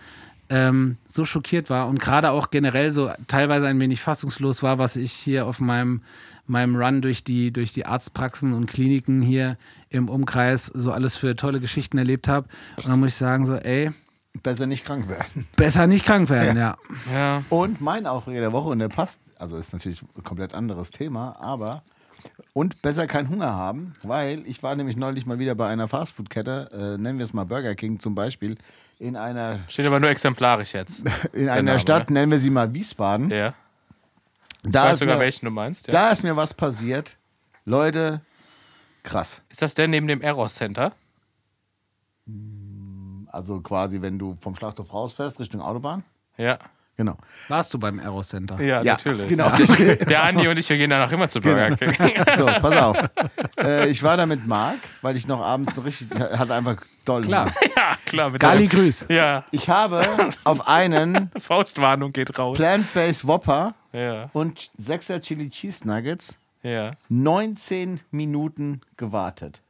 [0.49, 4.95] ähm, so schockiert war und gerade auch generell so teilweise ein wenig fassungslos war, was
[4.95, 6.01] ich hier auf meinem
[6.45, 9.55] meinem Run durch die, durch die Arztpraxen und Kliniken hier
[9.89, 12.49] im Umkreis so alles für tolle Geschichten erlebt habe.
[12.78, 13.91] Und dann muss ich sagen, so, ey,
[14.41, 15.47] Besser nicht krank werden.
[15.55, 16.77] besser nicht krank werden, ja.
[17.13, 17.41] Ja.
[17.49, 21.36] Und mein Aufreger der Woche, und der passt, also ist natürlich ein komplett anderes Thema,
[21.39, 21.84] aber
[22.53, 26.95] und besser keinen Hunger haben, weil ich war nämlich neulich mal wieder bei einer Fastfood-Kette,
[26.95, 28.57] äh, nennen wir es mal Burger King zum Beispiel,
[28.99, 31.03] in einer, Steht aber nur exemplarisch jetzt.
[31.34, 32.19] in einer Name, Stadt, ne?
[32.21, 33.29] nennen wir sie mal Wiesbaden.
[33.29, 33.53] Ja.
[34.63, 35.88] Ich Da, weiß ist sogar, mir, welchen du meinst.
[35.88, 35.91] Ja.
[35.91, 37.17] da ist mir was passiert.
[37.65, 38.21] Leute,
[39.03, 39.41] krass.
[39.49, 40.93] Ist das der neben dem Eros Center?
[43.34, 46.03] Also quasi, wenn du vom Schlachthof rausfährst Richtung Autobahn.
[46.38, 46.59] Ja.
[46.95, 47.17] Genau.
[47.47, 48.61] Warst du beim Aero Center?
[48.61, 49.27] Ja, Ja, natürlich.
[49.27, 49.49] genau.
[50.07, 51.91] Der Andi und ich, wir gehen danach immer zu Burger King.
[52.38, 53.09] So, pass auf.
[53.57, 56.75] äh, ich war da mit Marc, weil ich noch abends so richtig, ich hatte einfach
[57.03, 57.23] doll.
[57.23, 57.47] Klar.
[57.75, 58.29] ja, klar.
[58.29, 59.07] Mit Gali Grüß.
[59.09, 60.05] Ja, Ich habe
[60.43, 62.57] auf einen Faustwarnung geht raus.
[62.57, 66.91] Plant-Based Whopper Ja, und 6er Chili Cheese Nuggets ja.
[67.09, 69.61] 19 Minuten gewartet.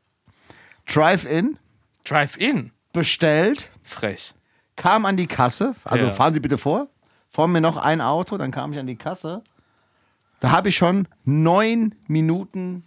[0.87, 1.57] Drive-In,
[2.03, 2.72] Drive-In.
[2.93, 4.33] Bestellt, Frech.
[4.75, 5.75] kam an die Kasse.
[5.83, 6.11] Also Ja.
[6.11, 6.87] fahren Sie bitte vor.
[7.29, 9.41] Vor mir noch ein Auto, dann kam ich an die Kasse.
[10.39, 12.83] Da habe ich schon neun Minuten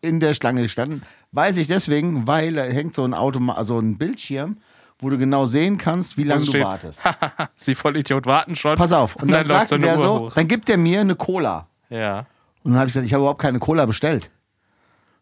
[0.00, 1.02] in der Schlange gestanden.
[1.32, 4.58] Weiß ich deswegen, weil da hängt so ein Auto, also ein Bildschirm,
[4.98, 6.64] wo du genau sehen kannst, wie lange du steht.
[6.64, 7.00] wartest.
[7.56, 8.76] Sie Vollidiot warten schon.
[8.76, 9.16] Pass auf.
[9.16, 10.34] Und, dann, läuft sagt der Uhr so, hoch.
[10.34, 11.68] dann gibt er mir eine Cola.
[11.90, 12.26] Ja.
[12.62, 14.30] Und dann habe ich gesagt, ich habe überhaupt keine Cola bestellt.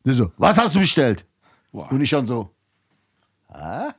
[0.05, 1.25] Der so, was hast du bestellt?
[1.73, 1.91] Boah.
[1.91, 2.51] Und ich schon so,
[3.49, 3.93] ah?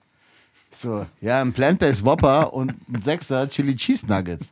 [0.73, 4.45] So, ja, ein Plant-Based Whopper und ein Sechser Chili Cheese Nuggets.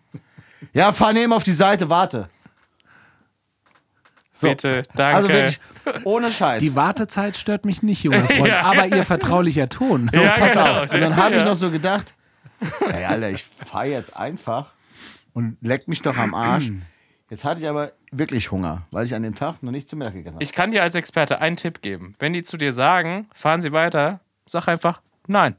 [0.74, 2.30] Ja, fahr neben auf die Seite, warte.
[4.34, 4.47] So.
[4.47, 5.15] Bitte, danke.
[5.15, 5.59] Also wirklich,
[6.03, 6.61] ohne Scheiß.
[6.61, 8.61] Die Wartezeit stört mich nicht, junger Freund, Ja.
[8.63, 10.09] aber ihr vertraulicher Ton.
[10.11, 10.84] so, Ja, pass genau.
[10.84, 10.93] auf.
[10.93, 12.13] Und dann habe ich noch so gedacht,
[12.91, 14.72] ey, Alter, ich fahre jetzt einfach
[15.34, 16.72] und leck mich doch am Arsch.
[17.30, 20.13] Jetzt hatte ich aber wirklich Hunger, weil ich an dem Tag noch nicht zu Mittag
[20.13, 20.43] gegessen habe.
[20.43, 22.13] Ich kann dir als Experte einen Tipp geben.
[22.19, 25.55] Wenn die zu dir sagen, fahren Sie weiter, sag einfach nein.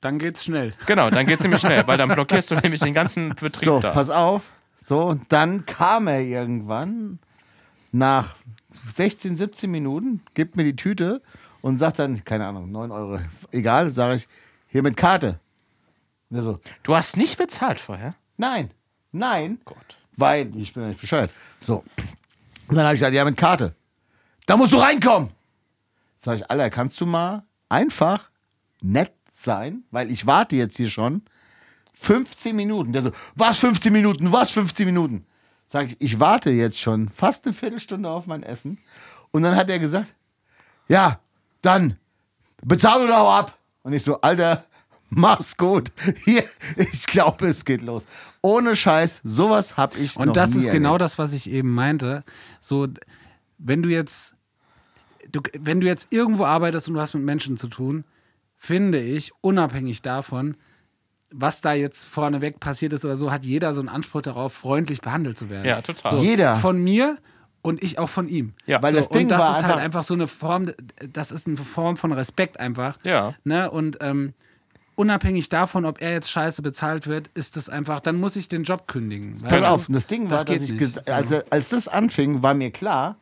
[0.00, 0.74] Dann geht's schnell.
[0.86, 3.90] Genau, dann geht's nämlich schnell, weil dann blockierst du nämlich den ganzen Betrieb So, da.
[3.92, 4.50] pass auf.
[4.80, 7.18] So, und dann kam er irgendwann
[7.92, 8.36] nach
[8.94, 11.22] 16, 17 Minuten, gibt mir die Tüte
[11.62, 13.18] und sagt dann, keine Ahnung, 9 Euro,
[13.50, 14.28] egal, sage ich,
[14.68, 15.40] hier mit Karte.
[16.30, 18.14] Und er so, Du hast nicht bezahlt vorher?
[18.36, 18.70] nein,
[19.12, 19.96] nein, Gott.
[20.16, 21.30] weil ich bin ja nicht bescheuert.
[21.60, 21.82] So.
[22.68, 23.74] Und dann habe ich gesagt, ja, mit Karte.
[24.44, 25.30] Da musst du reinkommen.
[26.16, 28.28] Sag ich, Alter, kannst du mal einfach
[28.82, 29.12] nett
[29.42, 31.22] sein, weil ich warte jetzt hier schon
[31.94, 32.92] 15 Minuten.
[32.92, 35.26] Der so, was 15 Minuten, was 15 Minuten?
[35.66, 38.78] Sag ich, ich warte jetzt schon fast eine Viertelstunde auf mein Essen.
[39.32, 40.14] Und dann hat er gesagt,
[40.88, 41.20] ja,
[41.62, 41.96] dann
[42.62, 43.58] bezahl oder hau ab.
[43.82, 44.64] Und ich so, Alter,
[45.10, 45.92] mach's gut.
[46.24, 46.44] Hier,
[46.76, 48.06] ich glaube, es geht los.
[48.42, 51.02] Ohne Scheiß, sowas hab ich noch Und das nie ist genau erlebt.
[51.02, 52.24] das, was ich eben meinte.
[52.60, 52.86] So,
[53.58, 54.34] wenn du jetzt,
[55.32, 58.04] du, wenn du jetzt irgendwo arbeitest und du hast mit Menschen zu tun,
[58.56, 60.56] finde ich, unabhängig davon,
[61.32, 65.00] was da jetzt vorneweg passiert ist oder so, hat jeder so einen Anspruch darauf, freundlich
[65.00, 65.64] behandelt zu werden.
[65.66, 66.16] Ja, total.
[66.16, 66.56] So, Jeder.
[66.56, 67.18] Von mir
[67.62, 68.54] und ich auch von ihm.
[68.66, 68.80] Ja.
[68.82, 70.70] Weil so, das Ding und das war ist einfach, halt einfach so eine Form,
[71.12, 72.96] das ist eine Form von Respekt einfach.
[73.02, 73.34] Ja.
[73.42, 73.68] Ne?
[73.70, 74.34] Und ähm,
[74.94, 78.62] unabhängig davon, ob er jetzt scheiße bezahlt wird, ist das einfach, dann muss ich den
[78.62, 79.36] Job kündigen.
[79.42, 81.10] Pass auf, das Ding war, Das dass geht ich, nicht.
[81.10, 83.16] als, als das anfing, war mir klar,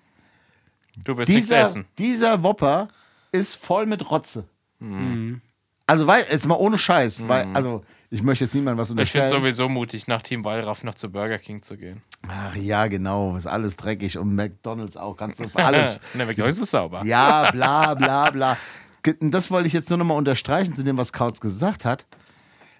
[1.04, 1.86] Du wirst nichts dieser, essen.
[1.98, 2.88] dieser Whopper
[3.32, 4.44] ist voll mit Rotze.
[5.86, 9.02] Also, weil, jetzt mal ohne Scheiß, weil, also, ich möchte jetzt niemandem was Ich finde
[9.02, 9.24] unterstellen.
[9.26, 12.00] es sowieso mutig, nach Team Wallraff noch zu Burger King zu gehen.
[12.26, 16.00] Ach ja, genau, ist alles dreckig und McDonalds auch, ganz so, alles.
[16.14, 17.04] ne, McDonald's ist sauber.
[17.04, 18.56] ja, bla, bla, bla.
[19.20, 22.06] Das wollte ich jetzt nur nochmal unterstreichen zu dem, was Kautz gesagt hat.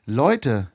[0.06, 0.70] Leute,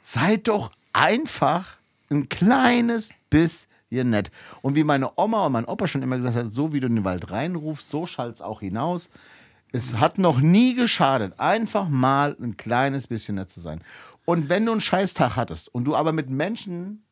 [0.00, 1.76] seid doch einfach
[2.10, 4.30] ein kleines bisschen nett.
[4.62, 6.96] Und wie meine Oma und mein Opa schon immer gesagt hat, so wie du in
[6.96, 9.10] den Wald reinrufst, so schallt's auch hinaus.
[9.72, 13.80] Es hat noch nie geschadet, einfach mal ein kleines bisschen nett zu sein.
[14.24, 17.04] Und wenn du einen Scheißtag hattest und du aber mit Menschen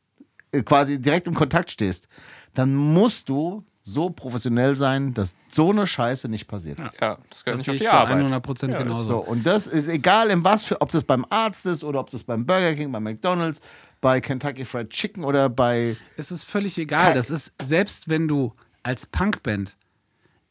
[0.53, 2.09] äh, quasi direkt im Kontakt stehst,
[2.55, 6.79] dann musst du so professionell sein, dass so eine Scheiße nicht passiert.
[7.01, 8.17] Ja, das gehört Das nicht auf ich die Arbeit.
[8.17, 9.05] 100 Prozent Ja, genauso.
[9.05, 12.11] So, und das ist egal, in was für, ob das beim Arzt ist oder ob
[12.11, 13.61] das beim Burger King, bei McDonalds,
[14.01, 15.97] bei Kentucky Fried Chicken oder bei.
[16.17, 17.15] Es ist völlig egal.
[17.15, 18.53] Das ist, selbst wenn du
[18.83, 19.77] als Punkband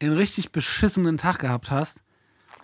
[0.01, 2.03] einen richtig beschissenen Tag gehabt hast,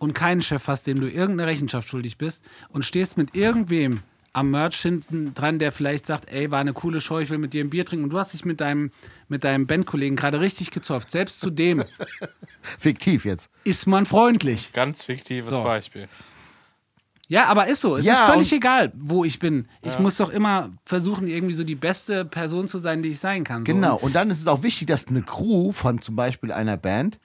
[0.01, 4.01] und keinen Chef hast, dem du irgendeine Rechenschaft schuldig bist und stehst mit irgendwem
[4.33, 7.53] am Merch hinten dran, der vielleicht sagt, ey, war eine coole Show, ich will mit
[7.53, 8.91] dir ein Bier trinken und du hast dich mit deinem,
[9.27, 11.11] mit deinem Bandkollegen gerade richtig gezofft.
[11.11, 11.83] Selbst zu dem
[12.79, 13.49] Fiktiv jetzt.
[13.63, 14.73] ist man freundlich.
[14.73, 15.63] Ganz fiktives So.
[15.63, 16.07] Beispiel.
[17.31, 17.95] Ja, aber ist so.
[17.95, 19.65] Es Ja, ist völlig egal, wo ich bin.
[19.81, 23.45] Ich muss doch immer versuchen, irgendwie so die beste Person zu sein, die ich sein
[23.45, 23.65] kann.
[23.65, 23.71] So.
[23.73, 23.95] Genau.
[23.95, 27.19] Und dann ist es auch wichtig, dass eine Crew von zum Beispiel einer Band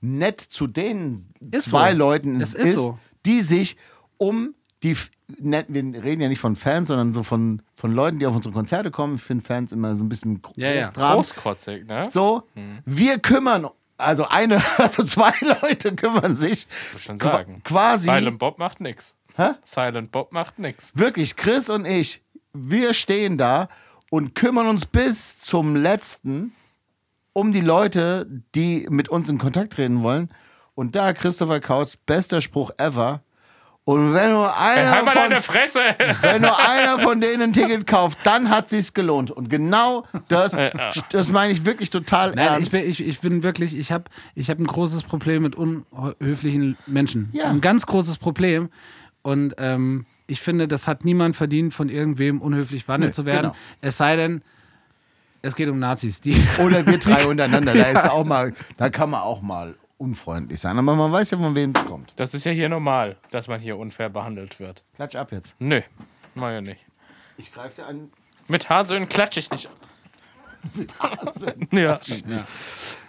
[0.00, 1.98] nett zu den Ist zwei so.
[1.98, 2.96] Leuten Es ist so.
[3.26, 3.76] die sich
[4.18, 4.96] um die,
[5.26, 8.92] wir reden ja nicht von Fans, sondern so von, von Leuten, die auf unsere Konzerte
[8.92, 9.16] kommen.
[9.16, 10.88] Ich finde Fans immer so ein bisschen Ja, ja.
[10.90, 11.16] hochtrabend.
[11.16, 12.06] Großkotzig, ne?
[12.08, 12.44] So,
[12.86, 13.66] wir kümmern,
[13.98, 17.62] also eine, also zwei Leute kümmern sich Muss schon sagen.
[17.64, 19.16] quasi, Silent Bob macht nix.
[19.40, 19.54] Hä?
[19.64, 20.92] Silent Bob macht nix.
[20.94, 22.22] wirklich, Chris und ich,
[22.52, 23.68] wir stehen da
[24.10, 26.52] und kümmern uns bis zum letzten
[27.32, 30.28] um die Leute, die mit uns in Kontakt treten wollen.
[30.74, 33.22] Und da Christopher Kautz, bester Spruch ever.
[33.84, 35.80] Und wenn nur einer halt von, deine Fresse!
[36.20, 39.30] wenn nur einer von denen ein Ticket kauft, dann hat sich's gelohnt.
[39.30, 40.56] Und genau das,
[41.10, 42.72] das meine ich wirklich total Nein, ich ernst.
[42.72, 47.30] bin, ich, ich bin wirklich, ich habe ich hab ein großes Problem mit unhöflichen Menschen.
[47.32, 47.48] Ja.
[47.48, 48.68] Ein ganz großes Problem.
[49.22, 53.42] Und ähm, ich finde, das hat niemand verdient, von irgendwem unhöflich behandelt Nee, zu werden.
[53.50, 53.56] genau.
[53.80, 54.42] Es sei denn,
[55.42, 56.20] es geht um Nazis.
[56.20, 57.74] Die, Oder wir drei untereinander.
[57.74, 60.78] Da ist auch mal, da kann man auch mal unfreundlich sein.
[60.78, 62.12] Aber man weiß ja, von wem es kommt.
[62.16, 64.82] Das ist ja hier normal, dass man hier unfair behandelt wird.
[64.94, 65.54] Klatsch ab jetzt.
[65.58, 65.80] Nö,
[66.34, 66.80] mach ja nicht.
[67.36, 68.10] Ich greife dir an.
[68.48, 69.68] Mit Haarsöhnen klatsche ich nicht.
[71.72, 71.98] Ja.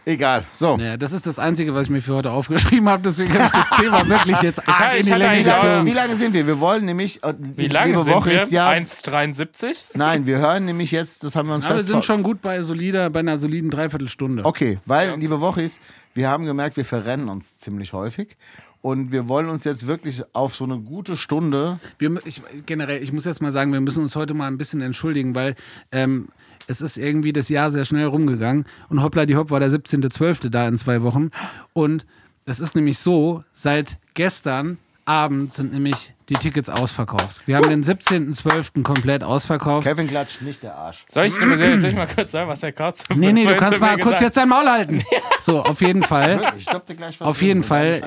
[0.04, 0.46] Egal.
[0.52, 0.78] So.
[0.78, 3.04] ja, das ist das Einzige, was ich mir für heute aufgeschrieben habe.
[3.04, 5.86] Deswegen habe ich das Thema wirklich jetzt arg ich in die Länge Wie lange, gezogen.
[5.86, 6.48] wie lange sind wir?
[6.48, 7.24] Wir wollen nämlich.
[7.24, 8.42] äh, Wie lange sind Woche wir?
[8.42, 8.70] ist ja.
[8.72, 9.86] 1,73?
[9.94, 12.62] Nein, wir hören nämlich jetzt, das haben wir uns Aber wir sind schon gut bei
[12.64, 14.44] solider, bei einer soliden Dreiviertelstunde.
[14.44, 15.80] Okay, weil, liebe Woche ist,
[16.16, 18.38] wir haben gemerkt, wir verrennen uns ziemlich häufig.
[18.82, 21.78] Und wir wollen uns jetzt wirklich auf so eine gute Stunde.
[22.00, 24.82] Wir, ich, generell, ich muss jetzt mal sagen, wir müssen uns heute mal ein bisschen
[24.82, 25.54] entschuldigen, weil
[25.92, 26.30] ähm,
[26.68, 30.50] es ist irgendwie das Jahr sehr schnell rumgegangen und hoppla die hopp war der 17.12.
[30.50, 31.32] da in zwei Wochen.
[31.74, 32.06] Und
[32.46, 37.46] es ist nämlich so, seit gestern Abend sind nämlich die Tickets ausverkauft.
[37.46, 38.84] Wir haben den 17.12.
[38.84, 39.86] komplett ausverkauft.
[39.86, 41.04] Kevin klatscht nicht der Arsch.
[41.10, 43.96] Soll ich, soll ich mal kurz sagen, was der Kauz Nee, nee, du kannst mal
[43.96, 45.02] kurz gesagt jetzt dein Maul halten.
[45.42, 48.02] So, auf jeden Fall Ich stopp dir gleich was Auf jeden Fall.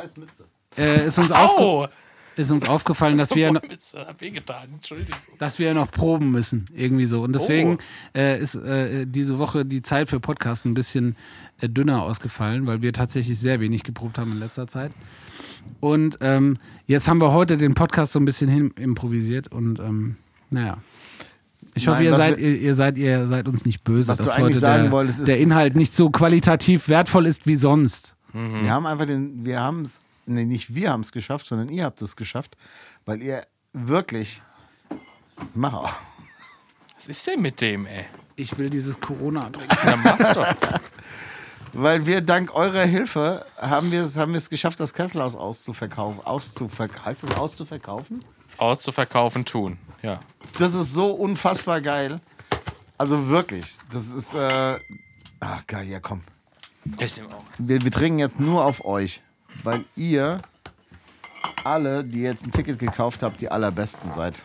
[0.79, 1.89] äh, ist, uns aufge Au!
[2.37, 5.17] Ist uns aufgefallen, dass wir, Entschuldigung.
[5.39, 7.23] dass wir noch proben müssen, irgendwie so.
[7.23, 7.75] Und desegen
[8.15, 8.19] Oh.
[8.19, 11.17] äh, ist äh, diese Woche die Zeit für Podcast ein bisschen
[11.61, 14.93] äh, dünner ausgefallen, weil wir tatsächlich sehr wenig geprobt haben in letzter Zeit.
[15.81, 16.57] Und ähm,
[16.87, 20.17] jetzt haben wir heute den Podcast so ein bisschen hin improvisiert und ähm,
[20.51, 20.79] naja.
[21.77, 24.39] Ich hoffe, Nein, ihr, seid, wir- ihr, ihr seid ihr seid uns nicht böse, dass
[24.39, 28.15] heute sagen der, wolltest, ist- der Inhalt nicht so qualitativ wertvoll ist wie sonst.
[28.33, 31.85] Wir haben einfach den, wir haben es, nee, nicht wir haben es geschafft, sondern ihr
[31.85, 32.57] habt es geschafft,
[33.05, 34.41] weil ihr wirklich,
[35.55, 35.93] mach auch,
[36.97, 38.05] Was ist denn mit dem, ey?
[38.37, 39.77] Ich will dieses Corona trinken.
[39.85, 40.47] Na, mach's doch.
[41.73, 46.25] weil wir dank eurer Hilfe haben wir es, haben wir es geschafft, das Kesselhaus auszuverkaufen,
[46.25, 48.25] auszuverkaufen, heißt das auszuverkaufen?
[48.57, 50.21] Auszuverkaufen tun, ja.
[50.59, 52.21] Das ist so unfassbar geil.
[52.97, 54.79] Also wirklich, das ist, äh,
[55.41, 56.23] ach geil, ja komm.
[56.99, 57.45] Ich nehme auch.
[57.59, 59.21] Wir, wir trinken jetzt nur auf euch,
[59.65, 60.39] weil ihr
[61.65, 64.43] alle, die jetzt ein Ticket gekauft habt, die allerbesten seid.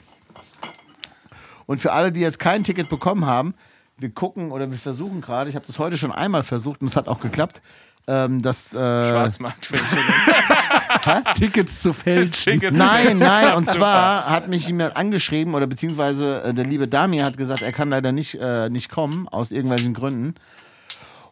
[1.66, 3.54] Und für alle, die jetzt kein Ticket bekommen haben,
[3.98, 6.96] wir gucken oder wir versuchen gerade, ich habe das heute schon einmal versucht und es
[6.96, 7.62] hat auch geklappt,
[8.08, 8.74] ähm, dass...
[8.74, 9.70] Äh, Schwarzmarkt.
[11.36, 12.54] Tickets zu fälschen.
[12.54, 12.78] Tickets.
[12.78, 17.38] Nein, nein, und zwar hat mich jemand angeschrieben oder beziehungsweise äh, der liebe Damir hat
[17.38, 20.36] gesagt, er kann leider nicht, äh, nicht kommen, aus irgendwelchen Gründen.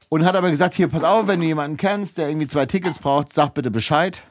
[0.10, 3.00] Und hat aber gesagt, hier, pass auf, wenn du jemanden kennst, der irgendwie zwei Tickets
[3.00, 4.24] braucht, sag bitte Bescheid.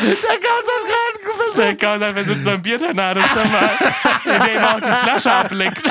[0.00, 1.58] Der Kauz hat gerade versucht.
[1.58, 3.26] Der Kauz hat versucht, so ein Biertornado in
[4.44, 5.82] dem auch die Flasche ableckt.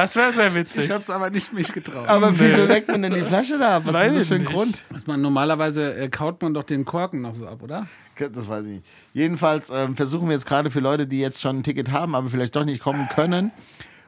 [0.00, 0.84] Das wäre sehr witzig.
[0.84, 2.08] Ich hab's aber nicht mich getraut.
[2.08, 3.82] Aber wieso leckt man denn die Flasche da ab?
[3.84, 4.52] Was Weiß ist das ich für ein nicht.
[4.52, 4.84] Grund?
[4.90, 7.86] Dass man normalerweise äh, kaut man doch den Korken noch so ab, oder?
[8.16, 8.86] Das weiß ich nicht.
[9.12, 12.28] Jedenfalls ähm, versuchen wir jetzt gerade für Leute, die jetzt schon ein Ticket haben, aber
[12.28, 13.50] vielleicht doch nicht kommen können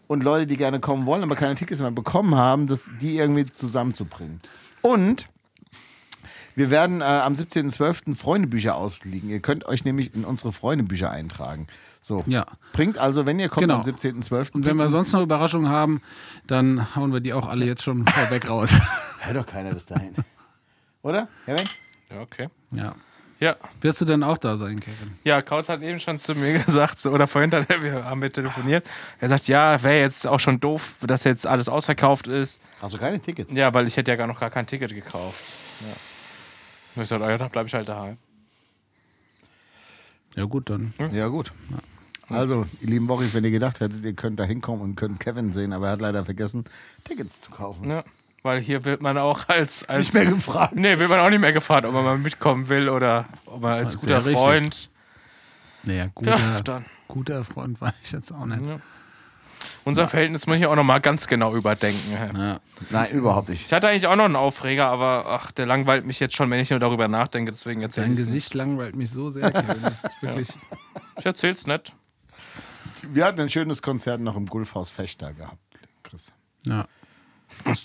[0.07, 3.45] und Leute, die gerne kommen wollen, aber keine Tickets mehr bekommen haben, das, die irgendwie
[3.45, 4.41] zusammenzubringen.
[4.81, 5.27] Und
[6.55, 8.15] wir werden äh, am 17.12.
[8.15, 9.29] Freundebücher ausliegen.
[9.29, 11.67] Ihr könnt euch nämlich in unsere Freundebücher eintragen.
[12.05, 12.25] So.
[12.27, 12.45] Ja.
[12.73, 13.77] Bringt also, wenn ihr kommt Genau.
[13.77, 14.51] am 17.12.
[14.53, 16.03] Und wenn wir sonst noch Überraschungen haben,
[16.49, 18.73] dann hauen wir die auch alle jetzt schon vorweg raus.
[19.21, 20.13] Hört doch keiner bis dahin.
[21.03, 21.29] Oder?
[21.47, 21.69] Wenk?
[22.11, 22.49] Ja, okay.
[22.73, 22.95] ja.
[23.39, 23.57] Ja.
[23.81, 25.15] Wirst du denn auch da sein, Kevin?
[25.25, 28.23] Ja, Kautz hat eben schon zu mir gesagt, so, oder vorhin hat er, wir haben
[28.23, 28.87] wir telefoniert.
[29.19, 32.61] Er sagt, ja, wäre jetzt auch schon doof, dass jetzt alles ausverkauft ist.
[32.81, 33.53] Hast du keine Tickets?
[33.53, 35.43] Ja, weil ich hätte ja gar noch gar kein Ticket gekauft.
[35.81, 37.03] Ja.
[37.03, 38.17] Ich sag, ja, da bleibe ich halt daheim.
[40.37, 40.95] Ja, gut, dann.
[41.13, 41.53] Ja, gut.
[42.35, 45.53] Also, ihr lieben Wochis, wenn ihr gedacht hättet, ihr könnt da hinkommen und könnt Kevin
[45.53, 46.65] sehen, aber er hat leider vergessen,
[47.05, 47.91] Tickets zu kaufen.
[47.91, 48.05] Ja.
[48.43, 49.85] Weil hier wird man auch als.
[49.89, 50.75] als Nicht mehr gefragt.
[50.75, 53.75] Nee, wird man auch nicht mehr gefragt, ob man mal mitkommen will oder ob man
[53.75, 54.37] als guter ja richtig.
[54.37, 54.91] Freund.
[55.85, 56.85] Naja, guter, Ja, dann.
[57.07, 58.65] guter Freund war ich jetzt auch nicht.
[58.67, 58.81] Ja.
[59.85, 62.13] Unser Verhältnis muss ich auch nochmal ganz genau überdenken.
[62.13, 62.61] Ja.
[62.91, 63.67] Nein, überhaupt nicht.
[63.67, 66.61] Ich hatte eigentlich auch noch einen Aufreger, aber ach, der langweilt mich jetzt schon, wenn
[66.61, 67.51] ich nur darüber nachdenke.
[67.51, 69.83] Deswegen erzähle Dein ich es Gesicht langweilt mich so sehr, Kevin.
[69.83, 70.49] Das ist wirklich.
[70.49, 70.59] nicht.
[71.19, 71.95] Ich erzähl's nicht.
[73.03, 75.59] Wir hatten ein schönes Konzert noch im Gulfhaus Fechter gehabt,
[76.03, 76.33] Chris.
[76.67, 76.87] Ja.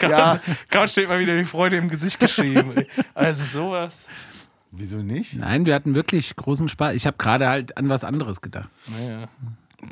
[0.00, 0.40] Ja.
[0.70, 2.76] Gerade steht mal wieder die Freude im Gesicht geschrieben.
[2.76, 2.86] ey.
[3.14, 4.08] Also sowas.
[4.70, 5.34] Wieso nicht?
[5.36, 6.94] Nein, wir hatten wirklich großen Spaß.
[6.94, 8.68] Ich habe gerade halt an was anderes gedacht.
[8.88, 9.28] Naja.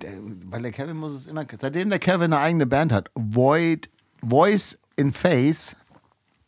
[0.03, 0.13] Der,
[0.47, 1.47] weil der Kevin muss es immer.
[1.59, 3.89] Seitdem der Kevin eine eigene Band hat, Void,
[4.23, 5.75] Voice in Face.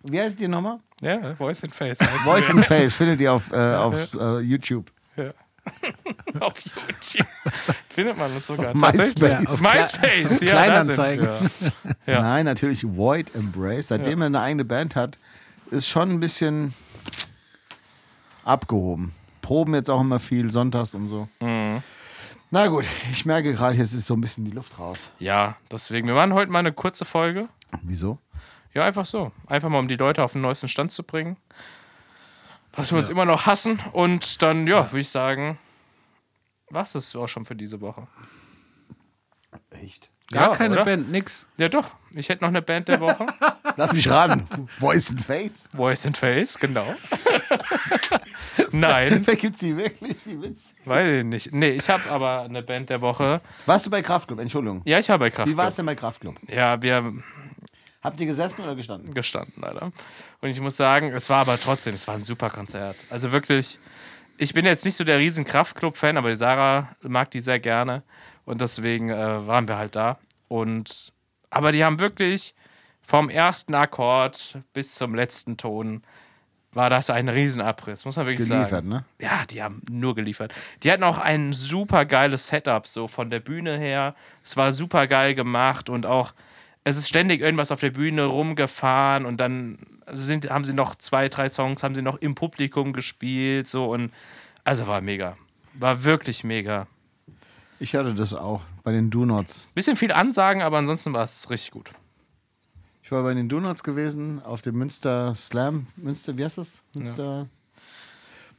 [0.03, 0.80] Wie heißt die nochmal?
[1.01, 1.99] Ja, Voice in Face.
[2.24, 4.90] Voice in Face findet ihr auf, äh, auf äh, YouTube.
[5.16, 5.32] Ja.
[6.41, 7.27] Auf YouTube.
[7.89, 8.69] Findet man uns sogar.
[8.71, 8.75] Auf.
[8.75, 9.47] MySpace.
[9.47, 10.41] auf MySpace.
[10.41, 11.27] Ja, Kleinanzeigen.
[11.27, 11.73] wir.
[12.07, 12.21] Ja.
[12.23, 13.89] Nein, natürlich Void Embrace.
[13.89, 15.19] Seitdem er eine eigene Band hat,
[15.71, 16.75] ist schon ein bisschen
[18.45, 19.12] abgehoben.
[19.43, 21.29] Proben jetzt auch immer viel, sonntags und so.
[21.41, 21.83] Mhm.
[22.51, 24.99] Na gut, ich merke gerade, jetzt ist so ein bisschen die Luft raus.
[25.19, 26.07] ja, deswegen.
[26.07, 27.49] Wir machen heute mal eine kurze Folge.
[27.83, 28.19] Wieso?
[28.73, 29.33] Ja, einfach so.
[29.47, 31.37] Einfach mal, um die Leute auf den neuesten Stand zu bringen.
[32.77, 33.81] Dass wir uns immer noch hassen.
[33.93, 35.59] Und dann, ja, würde ich sagen,
[36.70, 38.07] was ist auch schon für diese Woche?
[39.70, 40.11] Echt?
[40.33, 40.85] Gar Ja, keine oder?
[40.85, 41.47] Band, nix.
[41.57, 41.91] Ja, doch.
[42.14, 43.27] Ich hätte noch eine Band der Woche.
[43.77, 44.47] Lass mich raten.
[44.79, 45.68] Voice in Face?
[45.74, 46.95] Voice in Face, genau.
[48.72, 50.16] Nein, Wer gibt's die wirklich?
[50.24, 50.74] Wie witzig.
[50.85, 51.53] weiß ich nicht.
[51.53, 53.41] Nee, ich habe aber eine Band der Woche.
[53.66, 54.41] Warst du bei Kraftclub?
[54.41, 54.83] Entschuldigung.
[54.85, 55.49] Ja, ich habe bei Kraft.
[55.51, 56.35] Wie war es denn bei Kraftclub?
[56.49, 57.12] Ja, wir
[58.07, 59.12] Habt ihr gesessen oder gestanden?
[59.12, 59.90] gestanden, leider.
[60.40, 62.96] Und ich muss sagen, es war aber trotzdem, es war ein super Konzert.
[63.11, 63.80] Also wirklich,
[64.38, 68.04] ich bin jetzt nicht so der riesen Kraftclub-Fan, aber die Sarah mag die sehr gerne.
[68.44, 70.18] Und deswegen äh, waren wir halt da.
[70.46, 71.12] Und
[71.50, 72.54] aber die haben wirklich
[73.02, 76.02] vom ersten Akkord bis zum letzten Ton
[76.72, 78.88] war das ein Riesenabriss, muss man wirklich Geliefert, sagen.
[78.88, 79.04] ne?
[79.18, 80.54] Ja, die haben nur geliefert.
[80.82, 84.14] Die hatten auch ein super geiles Setup, so von der Bühne her.
[84.44, 86.34] Es war super geil gemacht und auch,
[86.87, 89.76] es ist ständig irgendwas auf der Bühne rumgefahren und dann
[90.12, 94.12] sind, haben sie noch zwei, drei Songs, haben sie noch im Publikum gespielt, so und
[94.62, 95.37] also war mega.
[95.74, 96.87] War wirklich mega.
[97.80, 99.66] Ich hatte das auch bei den Do-Nots.
[99.74, 101.91] Bisschen viel Ansagen, aber ansonsten war es richtig gut.
[103.03, 105.89] Ich war bei den Do-Nots gewesen, auf dem Münster Slam.
[105.97, 106.78] Münster, wie heißt das?
[106.95, 107.49] Münster.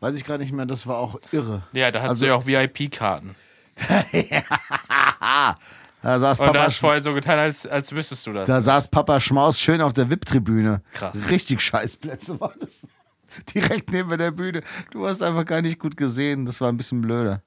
[0.01, 1.63] Weiß ich gerade nicht mehr, das war auch irre.
[1.71, 3.36] Ja, da hattest Also- du ja auch VIP-Karten.
[6.03, 8.47] Da saß Und da Papa, hast du vorher so getan, als, als wüsstest du das.
[8.47, 10.81] da saß Papa Schmaus schön auf der VIP-Tribüne.
[10.93, 11.29] Krass.
[11.29, 12.87] Richtig Scheißplätze waren das.
[13.53, 14.61] Direkt neben der Bühne.
[14.91, 16.45] Du hast einfach gar nicht gut gesehen.
[16.45, 17.41] Das war ein bisschen blöder.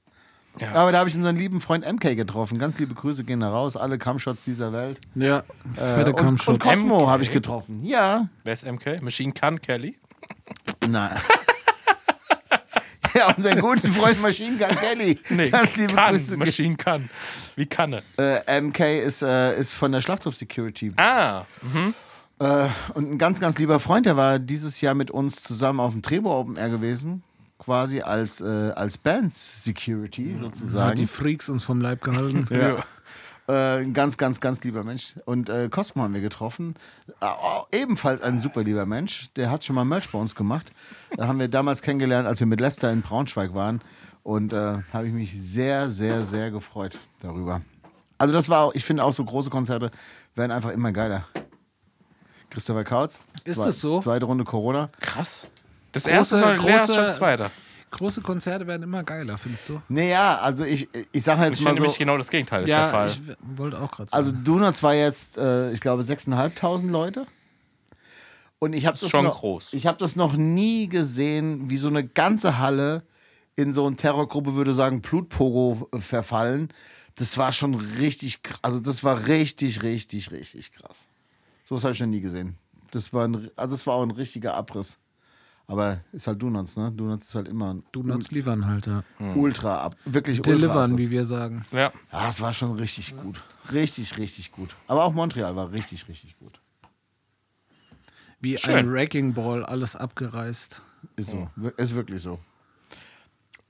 [0.59, 0.73] Ja.
[0.75, 2.59] Aber da habe ich unseren lieben Freund MK getroffen.
[2.59, 3.77] Ganz liebe Grüße gehen da raus.
[3.77, 5.01] Alle Camshots dieser Welt.
[5.15, 5.39] Ja,
[5.77, 6.55] Äh, fette und, Kampfschutz.
[6.55, 7.85] und Cosmo habe ich getroffen.
[7.85, 8.29] Ja.
[8.45, 9.01] Wer ist MK?
[9.01, 9.97] Machine Gun Kelly?
[10.89, 11.17] Nein.
[13.21, 15.19] ja, unseren guten Freund Machine Gun Kelly.
[15.31, 16.15] Nee, Ganz liebe kann.
[16.15, 16.37] Grüße.
[16.37, 17.09] Machine Gun.
[17.57, 18.03] Wie Kanne.
[18.19, 20.93] Äh, MK ist, äh, ist von der Schlachthof Security.
[20.97, 21.45] Ah,
[22.41, 25.93] Äh, und ein ganz, ganz lieber Freund, der war dieses Jahr mit uns zusammen auf
[25.93, 27.23] dem Trebo Open Air gewesen.
[27.59, 30.97] Quasi als, äh, als Band Security Hat sozusagen.
[30.97, 32.47] die Freaks uns vom Leib gehalten.
[32.51, 32.77] Ja.
[33.51, 35.15] Äh, ein ganz, ganz, ganz lieber Mensch.
[35.25, 36.75] Und äh, Cosmo haben wir getroffen.
[37.21, 39.29] Äh, oh, ebenfalls ein super lieber Mensch.
[39.37, 40.71] Der hat schon mal Merch bei uns gemacht.
[41.17, 43.81] Da haben wir damals kennengelernt, als wir mit Lester in Braunschweig waren.
[44.23, 47.63] Und äh, habe ich mich sehr, sehr, sehr gefreut darüber.
[48.19, 49.91] Also das war auch, ich finde auch so große Konzerte
[50.35, 51.25] werden einfach immer geiler.
[52.51, 53.21] Christopher Kautz.
[53.45, 54.01] Ist zwei- das so?
[54.01, 54.91] Zweite Runde Corona.
[55.01, 55.51] krass.
[55.93, 57.51] Das Große- erste soll große- große, ist schon das zweite.
[57.91, 59.83] Große Konzerte werden immer geiler, findest du?
[59.89, 61.83] Naja, also ich, ich sage jetzt Ich mal finde so.
[61.85, 63.09] nämlich genau das Gegenteil ist der Ja, Fall.
[63.09, 63.21] ich
[63.59, 64.25] wollte auch gerade sagen.
[64.25, 67.27] Also Donuts war jetzt, äh, ich glaube, 6.500 Leute.
[68.61, 69.73] Und ich habe das, schon noch, groß.
[69.73, 73.03] ich hab das noch nie gesehen, wie so eine ganze Halle
[73.57, 76.69] in so eine Terrorgruppe, würde sagen, Blutpogo äh, verfallen.
[77.17, 81.09] Das war schon richtig, also das war richtig, richtig, richtig krass.
[81.65, 82.57] So was habe ich noch nie gesehen.
[82.93, 84.97] Das war, ein, also das war auch ein richtiger Abriss.
[85.71, 86.91] Aber ist halt Donuts, ne?
[86.91, 89.05] Donuts ist halt immer ein Donuts liefern halt, ja.
[89.37, 91.07] Ultra ab, wirklich Ultra Delivern, Abriss.
[91.07, 91.65] wie wir sagen.
[91.71, 91.93] ja.
[92.13, 93.41] Ja, es war schon richtig gut.
[93.73, 94.75] Richtig, richtig gut.
[94.89, 96.59] Aber auch Montreal war richtig, richtig gut.
[98.41, 98.75] Wie Schön.
[98.75, 100.83] ein Wrecking Ball, alles abgereißt.
[101.17, 101.49] Ist so.
[101.77, 102.41] Ist wirklich so.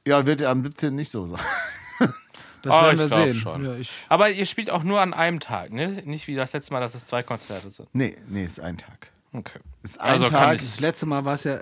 [0.06, 0.94] Ja, wird ja am 17.
[0.94, 1.40] nicht so sein.
[2.62, 3.34] Das Oh, werden ich wir sehen.
[3.34, 3.64] schon.
[3.64, 6.02] Ja, ich, Aber ihr spielt auch nur an einem Tag, ne?
[6.04, 7.88] Nicht wie das letzte Mal, dass es zwei Konzerte sind.
[7.94, 9.12] Nee, nee, ist ein Tag.
[9.32, 9.58] Okay.
[9.82, 10.54] Ist ein Also kann Tag.
[10.56, 11.60] ich- das letzte Mal war es ja,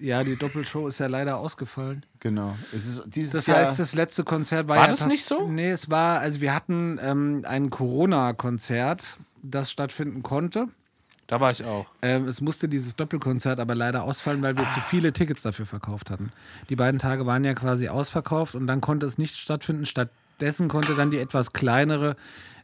[0.00, 2.04] ja, die Doppelshow ist ja leider ausgefallen.
[2.20, 2.56] Genau.
[2.74, 3.58] Es ist dieses Das Jahr.
[3.58, 5.46] heißt, das letzte Konzert war, War ja das tats- nicht so?
[5.48, 10.66] Nee, es war, also wir hatten ähm, ein Corona-Konzert, das stattfinden konnte.
[11.26, 11.86] Da war ich auch.
[12.00, 14.70] Ähm, es musste dieses Doppelkonzert aber leider ausfallen, weil wir Ah.
[14.70, 16.32] zu viele Tickets dafür verkauft hatten.
[16.70, 19.84] Die beiden Tage waren ja quasi ausverkauft und dann konnte es nicht stattfinden.
[19.84, 22.16] Stattdessen konnte dann die etwas kleinere,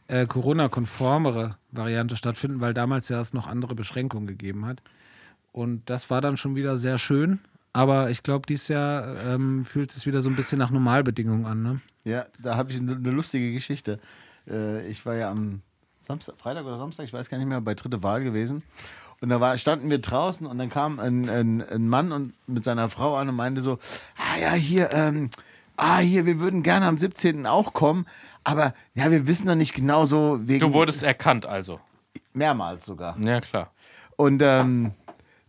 [0.07, 4.81] äh, Corona-konformere Variante stattfinden, weil damals ja es noch andere Beschränkungen gegeben hat.
[5.51, 7.39] Und das war dann schon wieder sehr schön.
[7.73, 11.61] Aber ich glaube, dieses Jahr ähm, fühlt es wieder so ein bisschen nach Normalbedingungen an.
[11.61, 11.81] Ne?
[12.05, 13.99] Ja, da habe ich eine eine lustige Geschichte.
[14.47, 15.61] Äh, ich war ja am
[15.99, 18.63] Samstag, Freitag oder Samstag, ich weiß gar nicht mehr, bei dritte Wahl gewesen.
[19.21, 22.63] Und da war, standen wir draußen und dann kam ein, ein, ein Mann und mit
[22.63, 23.79] seiner Frau an und meinte so,
[24.17, 25.29] ah ja, hier, ähm,
[25.77, 27.45] ah hier, wir würden gerne am 17.
[27.45, 28.05] auch kommen,
[28.45, 31.81] aber ja, wir wissen noch nicht genau so wegen Du wurdest erkannt, also.
[32.33, 33.17] mehrmals sogar.
[33.19, 33.71] Ja, klar.
[34.15, 34.91] Und ähm,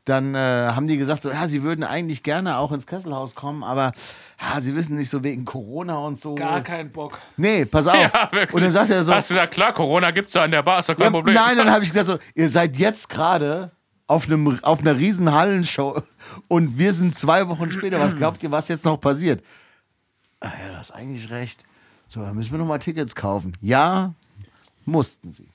[0.04, 3.62] dann äh, haben die gesagt, so, ja, sie würden eigentlich gerne auch ins Kesselhaus kommen,
[3.64, 3.92] aber
[4.40, 6.34] ja, sie wissen nicht so wegen Corona und so.
[6.34, 7.18] keinen Bock.
[7.36, 7.96] Nee, pass auf.
[8.12, 8.54] Ja, wirklich.
[8.54, 10.78] und dann sagt er so, Hast du gesagt, klar, Corona gibt's ja an der Bar,
[10.78, 11.34] ist doch kein ja, Problem.
[11.34, 13.72] nein, dann habe ich gesagt so, ihr seid jetzt gerade
[14.06, 16.00] auf einem auf einer riesen Hallenshow
[16.48, 17.98] und wir sind zwei Wochen später.
[17.98, 19.42] Was glaubt ihr, was jetzt noch passiert?
[20.40, 21.64] Ah ja, das ist eigentlich recht.
[22.08, 23.56] So, dann müssen wir noch mal Tickets kaufen.
[23.60, 24.14] Ja,
[24.84, 25.48] mussten sie.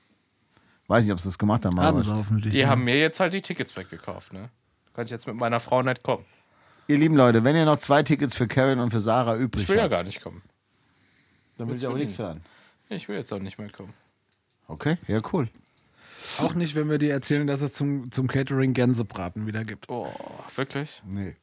[0.88, 1.78] Weiß nicht, ob sie das gemacht haben.
[1.80, 2.52] Haben Aber sie hoffentlich.
[2.52, 2.68] Die ja.
[2.68, 4.50] haben mir jetzt halt die Tickets weggekauft, ne?
[4.94, 6.24] Kann ich jetzt mit meiner Frau nicht kommen.
[6.88, 9.68] ihr lieben Leute, wenn ihr noch zwei Tickets für Kevin und für Sarah übrig Ich
[9.70, 10.42] will ja habt, gar nicht kommen.
[11.56, 12.42] dann will ich auch nichts hören.
[12.90, 13.94] Ich will jetzt auch nicht mehr kommen.
[14.68, 15.48] Okay, ja, cool.
[16.40, 19.88] Auch nicht, wenn wir dir erzählen, dass es zum, zum Catering Gänsebraten wieder gibt.
[19.88, 20.12] Oh,
[20.54, 21.02] wirklich?
[21.06, 21.36] Nee.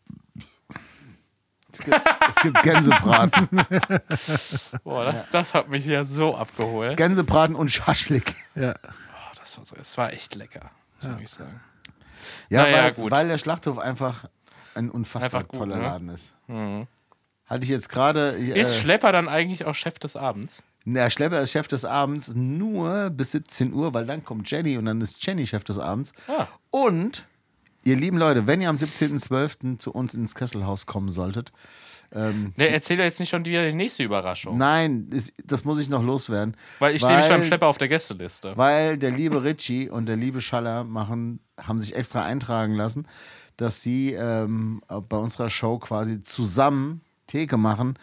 [1.79, 3.47] Es gibt, es gibt Gänsebraten.
[4.83, 6.97] Boah, das, das hat mich ja so abgeholt.
[6.97, 8.35] Gänsebraten und Schaschlik.
[8.55, 8.73] Ja.
[8.83, 10.71] Oh, das, war, so- das war echt lecker,
[11.01, 11.61] muss ich sagen.
[12.49, 13.11] Ja, Naja, weil, gut.
[13.11, 14.25] weil der Schlachthof einfach
[14.75, 15.83] ein unfassbar Einfach gut, toller ne?
[15.83, 16.31] Laden ist.
[17.45, 18.29] Hatte ich jetzt gerade.
[18.31, 20.63] Ist Äh, Schlepper dann eigentlich auch Chef des Abends?
[20.85, 24.85] der Schlepper ist Chef des Abends nur bis 17 Uhr, weil dann kommt Jenny und
[24.85, 26.13] dann ist Jenny Chef des Abends.
[26.27, 26.47] Ah.
[26.71, 27.25] Und,
[27.89, 29.79] ihr lieben Leute, wenn ihr am 17.12.
[29.79, 31.51] zu uns ins Kesselhaus kommen solltet,
[32.11, 34.57] ähm, Ne, erzähl doch jetzt nicht schon wieder die nächste Überraschung.
[34.57, 36.55] nein, ist, das muss ich noch loswerden.
[36.79, 38.53] weil ich stehe nicht beim Schlepper auf der Gästeliste.
[38.57, 43.07] Weil der liebe Richie und der liebe Schaller machen, haben sich extra eintragen lassen,
[43.57, 47.93] dass sie ähm, bei unserer Show quasi zusammen Theke machen.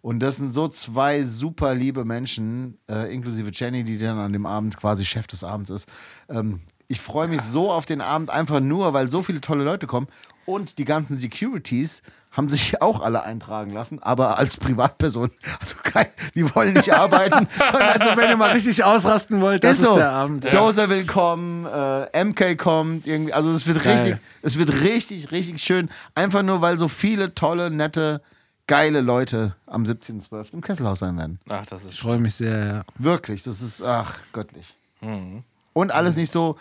[0.00, 4.46] Und das sind so zwei super liebe Menschen, äh, inklusive Jenny, die dann an dem
[4.46, 5.88] Abend quasi Chef des Abends ist.
[6.28, 6.58] Ähm,
[6.92, 10.08] ich freue mich so auf den Abend, einfach nur, weil so viele tolle Leute kommen.
[10.44, 15.30] Und die ganzen Securities haben sich auch alle eintragen lassen, aber als Privatperson.
[15.58, 19.84] Also kein, die wollen nicht arbeiten, Also, wenn ihr mal richtig ausrasten wollt, das ist,
[19.84, 19.96] ist so.
[19.96, 20.44] der Abend.
[20.52, 23.94] Dozer will kommen, äh, MK kommt, irgendwie, also es wird Geil.
[23.94, 25.88] richtig, es wird richtig, richtig schön.
[26.14, 28.20] Einfach nur, weil so viele tolle, nette,
[28.66, 30.52] geile Leute am 17.12.
[30.52, 31.40] im Kesselhaus sein werden.
[31.48, 32.82] Ach, das ist Ich freue mich sehr, ja.
[32.98, 34.76] Wirklich, das ist, ach, göttlich.
[35.00, 35.44] Mhm.
[35.74, 36.56] Und alles nicht so,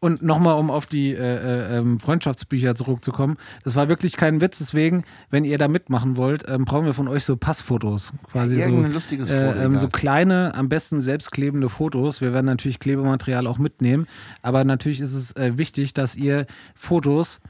[0.00, 3.36] Und nochmal, um auf die äh, äh, ähm, Freundschaftsbücher zurückzukommen.
[3.64, 7.08] Das war wirklich kein Witz, deswegen, wenn ihr da mitmachen wollt, ähm, brauchen wir von
[7.08, 8.12] euch so Passfotos.
[8.30, 12.20] Quasi Irgendein so, lustiges äh, Foto, ähm, so kleine, am besten selbstklebende Fotos.
[12.20, 14.06] Wir werden natürlich Klebematerial auch mitnehmen.
[14.42, 17.40] Aber natürlich ist es äh, wichtig, dass ihr Fotos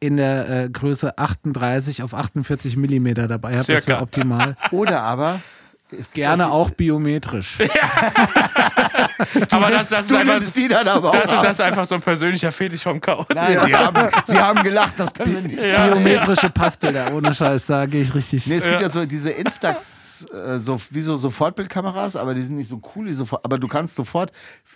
[0.00, 3.60] in der äh, Größe 38 auf 48 Millimeter dabei habt.
[3.60, 3.88] Das Circa.
[3.88, 4.56] wäre optimal.
[4.70, 5.40] oder aber,
[5.88, 7.58] gibt Gerne auch biometrisch.
[9.50, 12.02] Aber das, das, ist Du einfach, die dann aber das ist das einfach so ein
[12.02, 13.26] persönlicher Fetisch vom Couch.
[13.34, 15.58] Nein, sie, haben, sie haben gelacht, das können wir nicht.
[15.58, 18.46] Biometrische Passbilder, ohne Scheiß, da gehe ich richtig.
[18.46, 22.56] Nee, es gibt ja so diese Instax, äh, so, wie so Sofortbildkameras, aber die sind
[22.56, 24.32] nicht so cool, die sofort, aber du kannst sofort,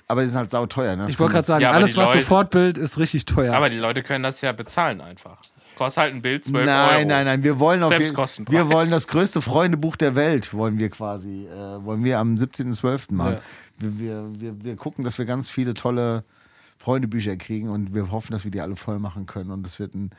[0.09, 0.97] aber die sind halt sauteuer.
[0.97, 1.07] Ne?
[1.09, 3.55] Ich wollte gerade sagen, Ja, alles, was Leute- Sofortbild ist, richtig teuer.
[3.55, 5.39] Aber die Leute können das ja bezahlen einfach.
[5.81, 6.77] Kostet halt ein Bild 12 Euro.
[6.77, 8.15] Nein, nein, nein, wir wollen auf jeden,
[8.51, 13.15] wir wollen das größte Freundebuch der Welt, wollen wir quasi, äh, wollen wir am 17.12.
[13.15, 13.33] machen.
[13.33, 13.41] Ja.
[13.79, 16.23] Wir, wir, wir, wir gucken, dass wir ganz viele tolle
[16.77, 19.95] Freundebücher kriegen und wir hoffen, dass wir die alle voll machen können und das wird
[19.95, 20.11] ein,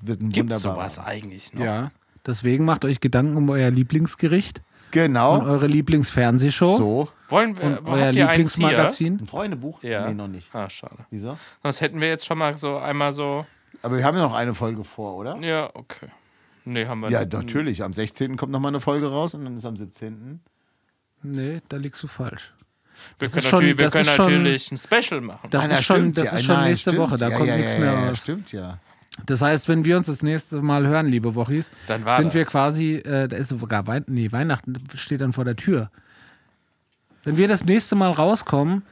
[0.00, 0.76] wird ein Gibt wunderbarer.
[0.76, 1.64] sowas eigentlich noch?
[1.64, 1.90] ja.
[2.24, 7.08] Deswegen macht euch Gedanken um euer Lieblingsgericht und Genau, eure Lieblingsfernsehshow so.
[7.28, 8.12] Wollen wir, und euer?
[8.12, 9.18] Lieblingsmagazin.
[9.22, 9.82] Ein Freundebuch?
[9.82, 10.06] Ja.
[10.06, 10.54] Nee, noch nicht.
[10.54, 11.04] Ah, schade.
[11.10, 11.36] Wieso?
[11.64, 13.44] Sonst hätten wir jetzt schon mal so einmal so.
[13.84, 15.36] Aber wir haben ja noch eine Folge vor, oder?
[15.40, 16.08] Ja, okay.
[16.64, 17.32] Nee, haben wir Ja, nicht.
[17.34, 17.82] natürlich.
[17.82, 18.36] Am 16.
[18.36, 20.40] kommt nochmal eine Folge raus und dann ist am 17.
[21.22, 22.54] Nee, da liegst du falsch.
[23.18, 25.50] Wir Das können, ist schon- natürlich, wir das können ist schon- natürlich ein Special machen.
[25.50, 26.32] Das Ah, na, ist schon, das ja.
[26.32, 27.02] ist schon Nein, nächste stimmt.
[27.06, 28.18] Woche, da ja, kommt ja, nichts ja, mehr ja, raus.
[28.20, 28.78] Stimmt, ja.
[29.26, 32.50] Das heißt, wenn wir uns das nächste Mal hören, liebe Wochis, Dann sind wir das.
[32.50, 35.90] quasi, äh, da ist sogar Wein, nee, Weihnachten steht dann vor der Tür.
[37.24, 38.82] Wenn wir das nächste Mal rauskommen,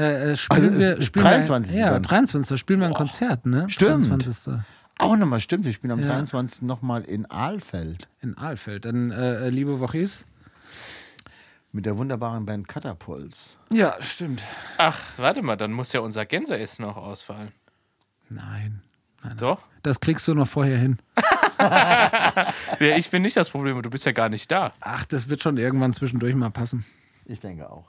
[0.00, 1.00] äh, äh, spielen Also wir.
[1.02, 1.72] Spielen 23.
[1.74, 2.02] Wir, ja, dann.
[2.02, 2.58] 23.
[2.58, 3.68] spielen wir ein Konzert, ne?
[3.70, 4.08] Stimmt.
[4.08, 4.54] 23.
[4.98, 5.64] Auch nochmal, stimmt.
[5.64, 6.08] Wir spielen am Ja.
[6.08, 6.62] 23.
[6.62, 8.84] nochmal in Aalfeld In Aalfeld.
[8.84, 10.24] Dann, äh, äh, liebe Wochis.
[11.72, 13.56] mit der wunderbaren Band Catapults.
[13.72, 14.42] Ja, stimmt.
[14.78, 17.52] Ach, warte mal, dann muss ja unser Gänseessen noch ausfallen.
[18.28, 18.82] Nein.
[19.38, 19.62] Doch?
[19.82, 20.98] Das kriegst du noch vorher hin.
[22.80, 24.72] Ja, ich bin nicht das Problem, du bist ja gar nicht da.
[24.80, 26.86] Ach, das wird schon irgendwann zwischendurch mal passen.
[27.26, 27.84] Ich denke auch.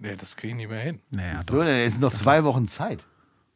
[0.00, 1.00] Nee, das kriege ich nicht mehr hin.
[1.10, 1.42] Naja.
[1.48, 3.04] So, dann ist noch zwei Wochen Zeit.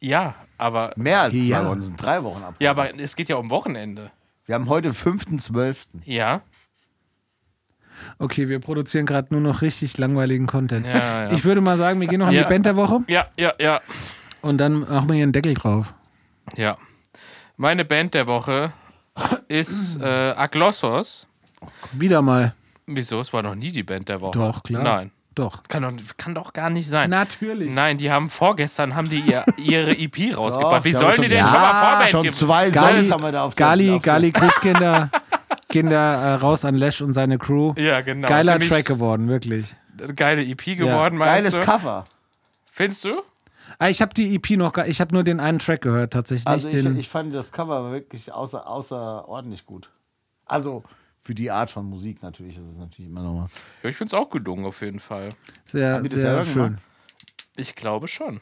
[0.01, 0.93] Ja, aber.
[0.97, 1.65] Mehr als zwei Ja.
[1.67, 2.57] Wochen, es sind drei Wochen ab.
[2.59, 4.11] Ja, aber es geht ja um Wochenende.
[4.45, 5.77] Wir haben heute 5.12.
[6.05, 6.43] Ja.
[8.19, 10.87] Okay, wir produzieren gerade nur noch richtig langweiligen Content.
[10.87, 11.33] Ja, ja.
[11.33, 12.43] Ich würde mal sagen, wir gehen noch an Ja.
[12.43, 13.81] die Band der Woche Ja, ja, ja.
[14.41, 15.95] und dann machen wir hier einen Deckel drauf.
[16.57, 16.77] Ja.
[17.57, 18.73] Meine Band der Woche
[19.47, 21.29] ist äh, Aglossos.
[21.93, 22.55] Wieder mal.
[22.87, 23.21] Wieso?
[23.21, 24.37] Es war noch nie die Band der Woche.
[24.37, 24.83] Doch, klar.
[24.83, 25.13] Nein.
[25.35, 25.63] Doch.
[25.69, 27.09] Kann doch, kann doch gar nicht sein.
[27.11, 27.71] Natürlich.
[27.71, 30.85] Nein, die haben vorgestern haben die ihr, ihre EP rausgebracht.
[30.85, 33.33] Wie sollen die denn schon- schon mal Ja, Vorband schon zwei Gali, Songs haben wir
[33.33, 35.11] da auf Gali, auf der- Gali Christkinder
[35.71, 37.73] Kinder äh, raus an Lesch und seine Crew.
[37.79, 38.29] Ja, genau.
[38.29, 39.75] Geiler Track geworden, wirklich.
[40.17, 41.61] Geile EP geworden, meinst Geiles du?
[41.63, 42.05] Cover.
[42.71, 43.23] Findest du?
[43.79, 46.47] Ah, ich habe die EP noch, gar- ich habe nur den einen Track gehört tatsächlich.
[46.47, 49.89] Also ich, den, ich fand das Cover wirklich außer, außerordentlich gut.
[50.45, 50.83] Also
[51.23, 53.47] für die Art von Musik natürlich, das ist natürlich immer nochmal.
[53.83, 55.31] Ja, ich finde es auch gelungen auf jeden Fall.
[55.65, 56.79] sehr, sehr schön.
[57.57, 58.41] Ich glaube schon.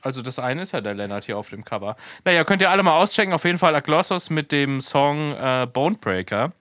[0.00, 1.96] Also das eine ist ja der Lennart hier auf dem Cover.
[2.24, 3.32] Naja, könnt ihr alle mal auschecken.
[3.32, 6.52] Auf jeden Fall Aglossos mit dem Song äh, Bonebreaker.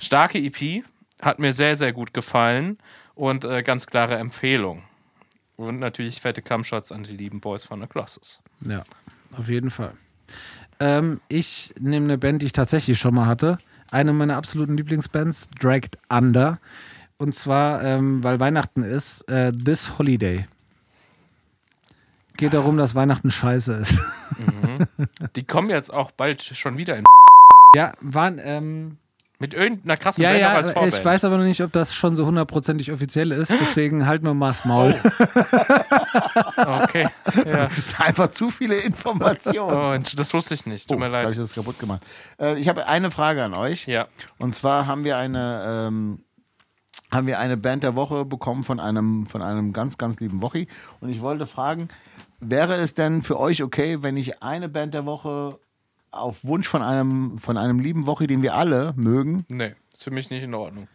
[0.00, 0.84] Starke EP.
[1.22, 2.76] Hat mir sehr, sehr gut gefallen.
[3.14, 4.82] Und äh, ganz klare Empfehlung.
[5.56, 8.42] Und natürlich fette Cumshots an die lieben Boys von Aglossos.
[8.60, 8.84] Ja,
[9.38, 9.92] auf jeden Fall.
[10.80, 13.58] Ähm, ich nehme eine Band, die ich tatsächlich schon mal hatte.
[13.94, 16.58] Eine meiner absoluten Lieblingsbands, Dragged Under.
[17.16, 20.46] Und zwar, ähm, weil Weihnachten ist, äh, This Holiday.
[22.36, 24.00] Geht darum, dass Weihnachten scheiße ist.
[25.36, 27.04] Die kommen jetzt auch bald schon wieder in
[27.76, 28.96] ja, waren, ähm,
[29.44, 30.94] mit irgendeiner krassen ja, Band auch ja, als Vorband.
[30.94, 33.50] ich weiß aber noch nicht, ob das schon so hundertprozentig offiziell ist.
[33.50, 34.94] Deswegen halten wir mal das Maul.
[36.56, 37.08] Okay.
[37.44, 37.68] Ja.
[37.98, 40.02] Einfach zu viele Informationen.
[40.02, 40.88] Oh, das wusste ich nicht.
[40.88, 41.32] Tut Oh, mir jetzt habe leid.
[41.32, 42.02] ich das kaputt gemacht.
[42.40, 43.86] Äh, ich habe eine Frage an euch.
[43.86, 44.06] Ja.
[44.38, 46.24] Und zwar haben wir eine, ähm,
[47.12, 50.68] haben wir eine Band der Woche bekommen von einem, von einem ganz, ganz lieben Wochi.
[51.00, 51.88] Und ich wollte fragen,
[52.40, 55.58] wäre es denn für euch okay, wenn ich eine Band der Woche
[56.16, 60.10] auf Wunsch von einem, von einem lieben Wochi, den wir alle mögen, Nee, ist für
[60.10, 60.88] mich nicht in Ordnung.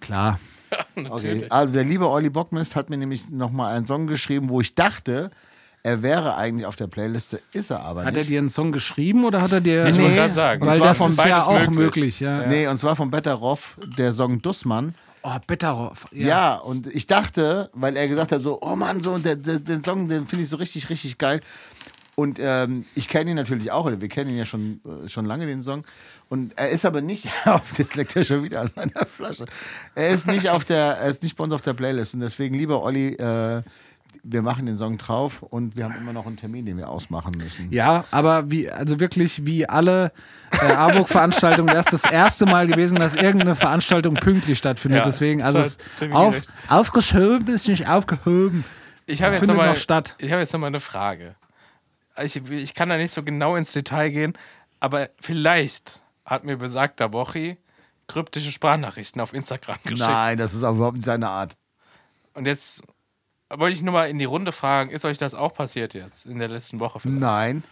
[0.00, 0.38] Klar.
[0.96, 4.74] Okay, also der liebe Olli Bockmist hat mir nämlich nochmal einen Song geschrieben, wo ich
[4.74, 5.30] dachte,
[5.84, 8.30] er wäre eigentlich auf der Playliste, ist er aber Hat er nicht.
[8.30, 9.86] dir einen Song geschrieben oder hat er dir.
[9.86, 10.62] Ich Nee, wollte gerade sagen.
[10.62, 12.20] und weil zwar das von ist ja auch möglich, möglich.
[12.20, 12.46] ja.
[12.48, 14.96] Nee, und zwar von Betteroff, der Song Dussmann.
[15.22, 16.06] Oh, Bitterhoff.
[16.10, 16.56] Ja.
[16.56, 20.26] und ich dachte, weil er gesagt hat, so, oh Mann, so, der, den Song, den
[20.26, 21.40] finde ich so richtig, richtig geil.
[22.16, 25.24] Und ähm, ich kenne ihn natürlich auch, oder wir kennen ihn ja schon, äh, schon
[25.24, 25.84] lange, den Song.
[26.28, 29.46] Und er ist aber nicht auf, jetzt leckt er schon wieder aus meiner Flasche.
[29.94, 32.14] Er ist nicht auf der, er ist nicht bei uns auf der Playlist.
[32.14, 33.62] Und deswegen, lieber Olli, äh,
[34.22, 37.32] wir machen den Song drauf und wir haben immer noch einen Termin, den wir ausmachen
[37.36, 37.70] müssen.
[37.70, 40.12] Ja, aber wie, also wirklich wie alle
[40.52, 45.00] äh, Arburg-Veranstaltungen, das ist das erste Mal gewesen, dass irgendeine Veranstaltung pünktlich stattfindet.
[45.00, 48.64] Ja, Deswegen, das also es auf, aufgeschoben ist nicht aufgehoben.
[49.06, 50.14] Ich habe Das jetzt findet noch.
[50.18, 51.34] Ich habe jetzt noch mal eine Frage.
[52.22, 54.38] Ich, ich kann da nicht so genau ins Detail gehen,
[54.80, 57.56] aber vielleicht hat mir besagter Wochi
[58.06, 60.00] kryptische Sprachnachrichten auf Instagram geschickt.
[60.00, 61.56] Nein, das ist auch überhaupt nicht seine Art.
[62.34, 62.82] Und jetzt
[63.50, 66.38] wollte ich nur mal in die Runde fragen, ist euch das auch passiert jetzt in
[66.38, 67.00] der letzten Woche?
[67.00, 67.20] Vielleicht?
[67.20, 67.62] Nein.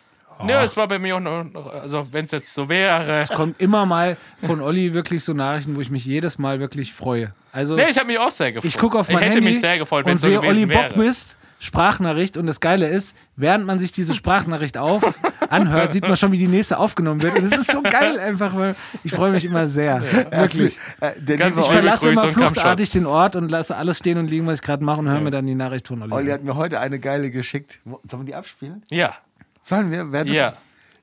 [0.44, 3.26] Nee, es war bei mir auch noch, also wenn es jetzt so wäre.
[3.34, 7.34] Kommt immer mal von Olli wirklich so Nachrichten, wo ich mich jedes Mal wirklich freue.
[7.52, 8.68] Also Nee, ich habe mich auch sehr gefreut.
[8.68, 10.40] ich gucke auf mein Ich hätte Handy mich sehr gefreut, wenn und es so sehe
[10.40, 10.88] gewesen Olli wäre.
[10.88, 15.14] Bockmist, Sprachnachricht und das Geile ist, während man sich diese Sprachnachricht auf
[15.48, 17.38] anhört, sieht man schon, wie die nächste aufgenommen wird.
[17.38, 20.02] Und es ist so geil einfach, weil ich freue mich immer sehr.
[20.32, 20.76] Wirklich.
[21.00, 24.28] Äh, der Ganz liebe Ich verlasse immer fluchtartig den Ort und lasse alles stehen und
[24.28, 26.12] liegen, was ich gerade mache und höre mir dann die Nachricht von Olli.
[26.12, 27.78] Olli hat mir heute eine geile geschickt.
[27.84, 28.82] Sollen wir die abspielen?
[28.90, 29.14] Ja,
[29.60, 30.10] Sollen wir?
[30.10, 30.34] Wer das?
[30.36, 30.52] ja,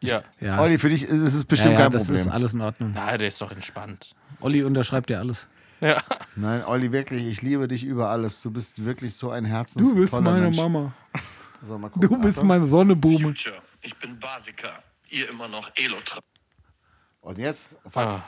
[0.01, 0.24] ja.
[0.41, 2.22] Ja, Olli, für dich ist es ja, bestimmt ja kein das Problem.
[2.22, 2.91] ist alles in Ordnung.
[2.93, 4.14] Na, der ist doch entspannt.
[4.41, 5.47] Olli unterschreibt ja alles.
[5.82, 6.01] Ja.
[6.36, 8.41] Nein, Olli, wirklich, ich liebe dich über alles.
[8.41, 10.57] Du bist wirklich so ein herzenstoller Mensch.
[10.57, 10.91] Mama.
[11.61, 12.07] So, mal gucken.
[12.09, 12.47] Du bist Achtung.
[12.47, 13.19] meine Sonnebume.
[13.36, 13.61] Future.
[13.82, 14.71] Ich bin Basiker.
[15.09, 16.19] Ihr immer noch Elotra.
[17.21, 17.67] Was denn jetzt?
[17.84, 18.01] Fuck.
[18.03, 18.21] Ah.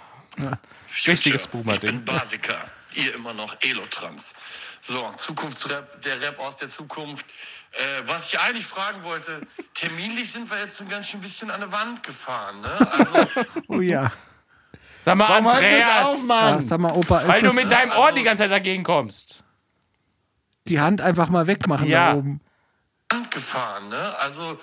[1.08, 1.92] Richtiges Ich Boomer-Ding.
[1.92, 2.58] bin Basiker.
[2.94, 4.34] Ihr immer noch Elotrans.
[4.82, 7.26] So, Zukunftsrap, der Rap aus der Zukunft.
[7.72, 11.50] Äh, was ich eigentlich fragen wollte, terminlich sind wir jetzt so ein ganz schön bisschen
[11.52, 12.60] an der Wand gefahren.
[12.60, 12.92] Ne?
[12.92, 13.28] Also,
[13.70, 14.12] Oh ja.
[15.04, 16.62] Sag mal, Warum halt das auf, Andreas, ja Mann?
[16.62, 19.44] sag mal, Opa, ist weil du mit deinem Ohr die ganze Zeit dagegen kommst.
[20.68, 22.12] die Hand einfach mal wegmachen Ja.
[22.14, 22.42] da oben.
[23.32, 23.90] Gefahren.
[23.90, 24.16] Ne?
[24.20, 24.60] Also,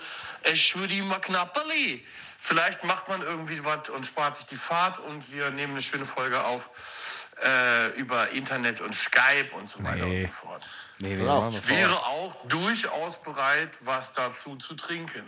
[0.52, 2.04] ich würde mal knapperli.
[2.38, 6.06] Vielleicht macht man irgendwie was und spart sich die Fahrt und wir nehmen eine schöne
[6.06, 10.66] Folge auf äh, über Internet und Skype und so weiter und so fort.
[10.98, 11.52] Nee, nee, wir vor.
[11.68, 15.24] Wäre auch durchaus bereit, was dazu zu trinken.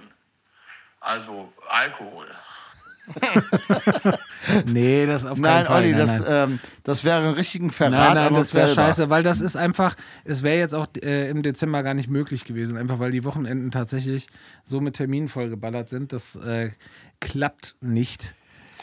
[1.00, 2.28] Also Alkohol.
[4.66, 5.76] Nee, das auf keinen Nein, Fall.
[5.82, 6.28] Olli, nein, das, nein.
[6.50, 9.96] Ähm, das wäre ein richtigen Verrat Nein, nein, das wäre scheiße, weil das ist einfach,
[10.24, 13.70] es wäre jetzt auch äh, im Dezember gar nicht möglich gewesen, einfach weil die Wochenenden
[13.70, 14.26] tatsächlich
[14.64, 16.12] so mit Terminen vollgeballert sind.
[16.12, 16.70] Das äh,
[17.20, 18.34] klappt nicht.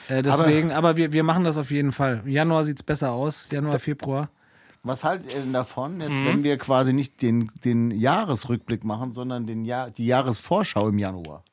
[0.09, 2.21] Äh, deswegen, aber, wir, wir machen das auf jeden Fall.
[2.25, 4.29] Januar sieht es besser aus, Januar, Februar.
[4.83, 6.27] Was haltet ihr denn davon, jetzt, Mhm.
[6.27, 11.43] wenn wir quasi nicht den, den Jahresrückblick machen, sondern den Jahr, die Jahresvorschau im Januar?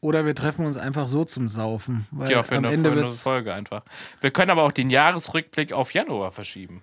[0.00, 2.06] Oder wir treffen uns einfach so zum Saufen.
[2.10, 3.82] Weil Ja, für am eine, Ende für eine Folge einfach.
[4.20, 6.82] Wir können aber auch den Jahresrückblick auf Januar verschieben.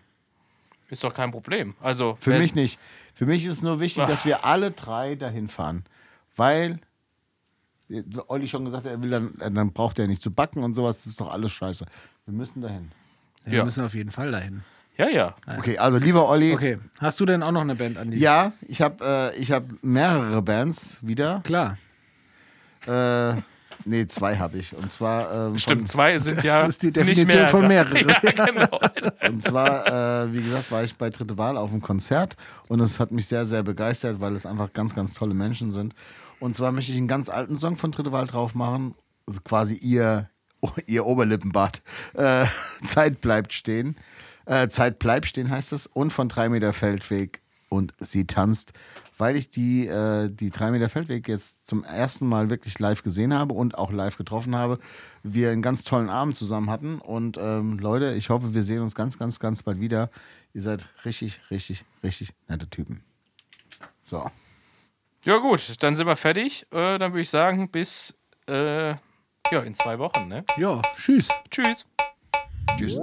[0.89, 1.76] Ist doch kein Problem.
[1.82, 2.80] Also, Für mich nicht.
[3.16, 4.10] Für mich ist es nur wichtig, Ach.
[4.10, 5.84] dass wir alle drei dahin fahren.
[6.36, 6.80] Weil,
[8.28, 10.98] Olli schon gesagt hat, er will dann, dann braucht er nicht zu backen und sowas,
[11.04, 11.86] das ist doch alles scheiße.
[12.26, 12.91] Wir müssen dahin.
[13.46, 13.66] wir Ja.
[13.66, 14.64] müssen auf jeden Fall dahin.
[14.98, 15.36] Ja, ja.
[15.58, 18.18] Okay, also lieber Olli, Okay, hast du denn auch noch eine Band an die?
[18.20, 21.41] ja, ich habe äh, ich hab mehrere Bands wieder.
[21.44, 21.78] Klar.
[22.88, 23.41] Äh,
[23.86, 24.75] nee, zwei habe ich.
[24.75, 26.61] Und zwar, ähm, Stimmt, zwei sind ja.
[26.65, 27.93] ist die Definition von mehrere.
[27.93, 28.21] mehrere.
[28.36, 28.67] Ja, genau.
[28.67, 32.36] Von, und zwar, äh, wie gesagt, war ich bei Dritte Wahl auf einem Konzert
[32.67, 35.93] und es hat mich sehr, sehr begeistert, weil es einfach ganz, ganz tolle Menschen sind.
[36.39, 38.95] Und zwar möchte ich einen ganz alten Song von Dritte Wahl drauf machen,
[39.27, 40.29] also quasi ihr,
[40.88, 41.81] ihr Oberlippenbart.
[42.13, 42.45] Äh,
[42.86, 43.95] Zeit bleibt stehen.
[44.45, 45.88] Äh, Zeit bleibt stehen heißt es.
[45.88, 48.73] Und von 3 Meter Feldweg und sie tanzt,
[49.24, 53.34] weil ich die, äh, die 3 Meter Feldweg jetzt zum ersten Mal wirklich live gesehen
[53.34, 54.80] habe und auch live getroffen habe.
[55.24, 56.99] Wir einen ganz tollen Abend zusammen hatten.
[56.99, 60.09] Und ähm, Leute, ich hoffe, wir sehen uns ganz, ganz, ganz bald wieder.
[60.53, 63.01] Ihr seid richtig, richtig, richtig nette Typen.
[64.01, 64.30] So.
[65.24, 66.67] Ja, gut, dann sind wir fertig.
[66.71, 68.13] Äh, dann würde ich sagen, bis
[68.49, 70.28] äh, ja, in zwei Wochen.
[70.28, 70.43] Ne?
[70.57, 71.30] Ja, tschüss.
[71.49, 71.86] Tschüss.
[72.78, 72.99] Tschüss.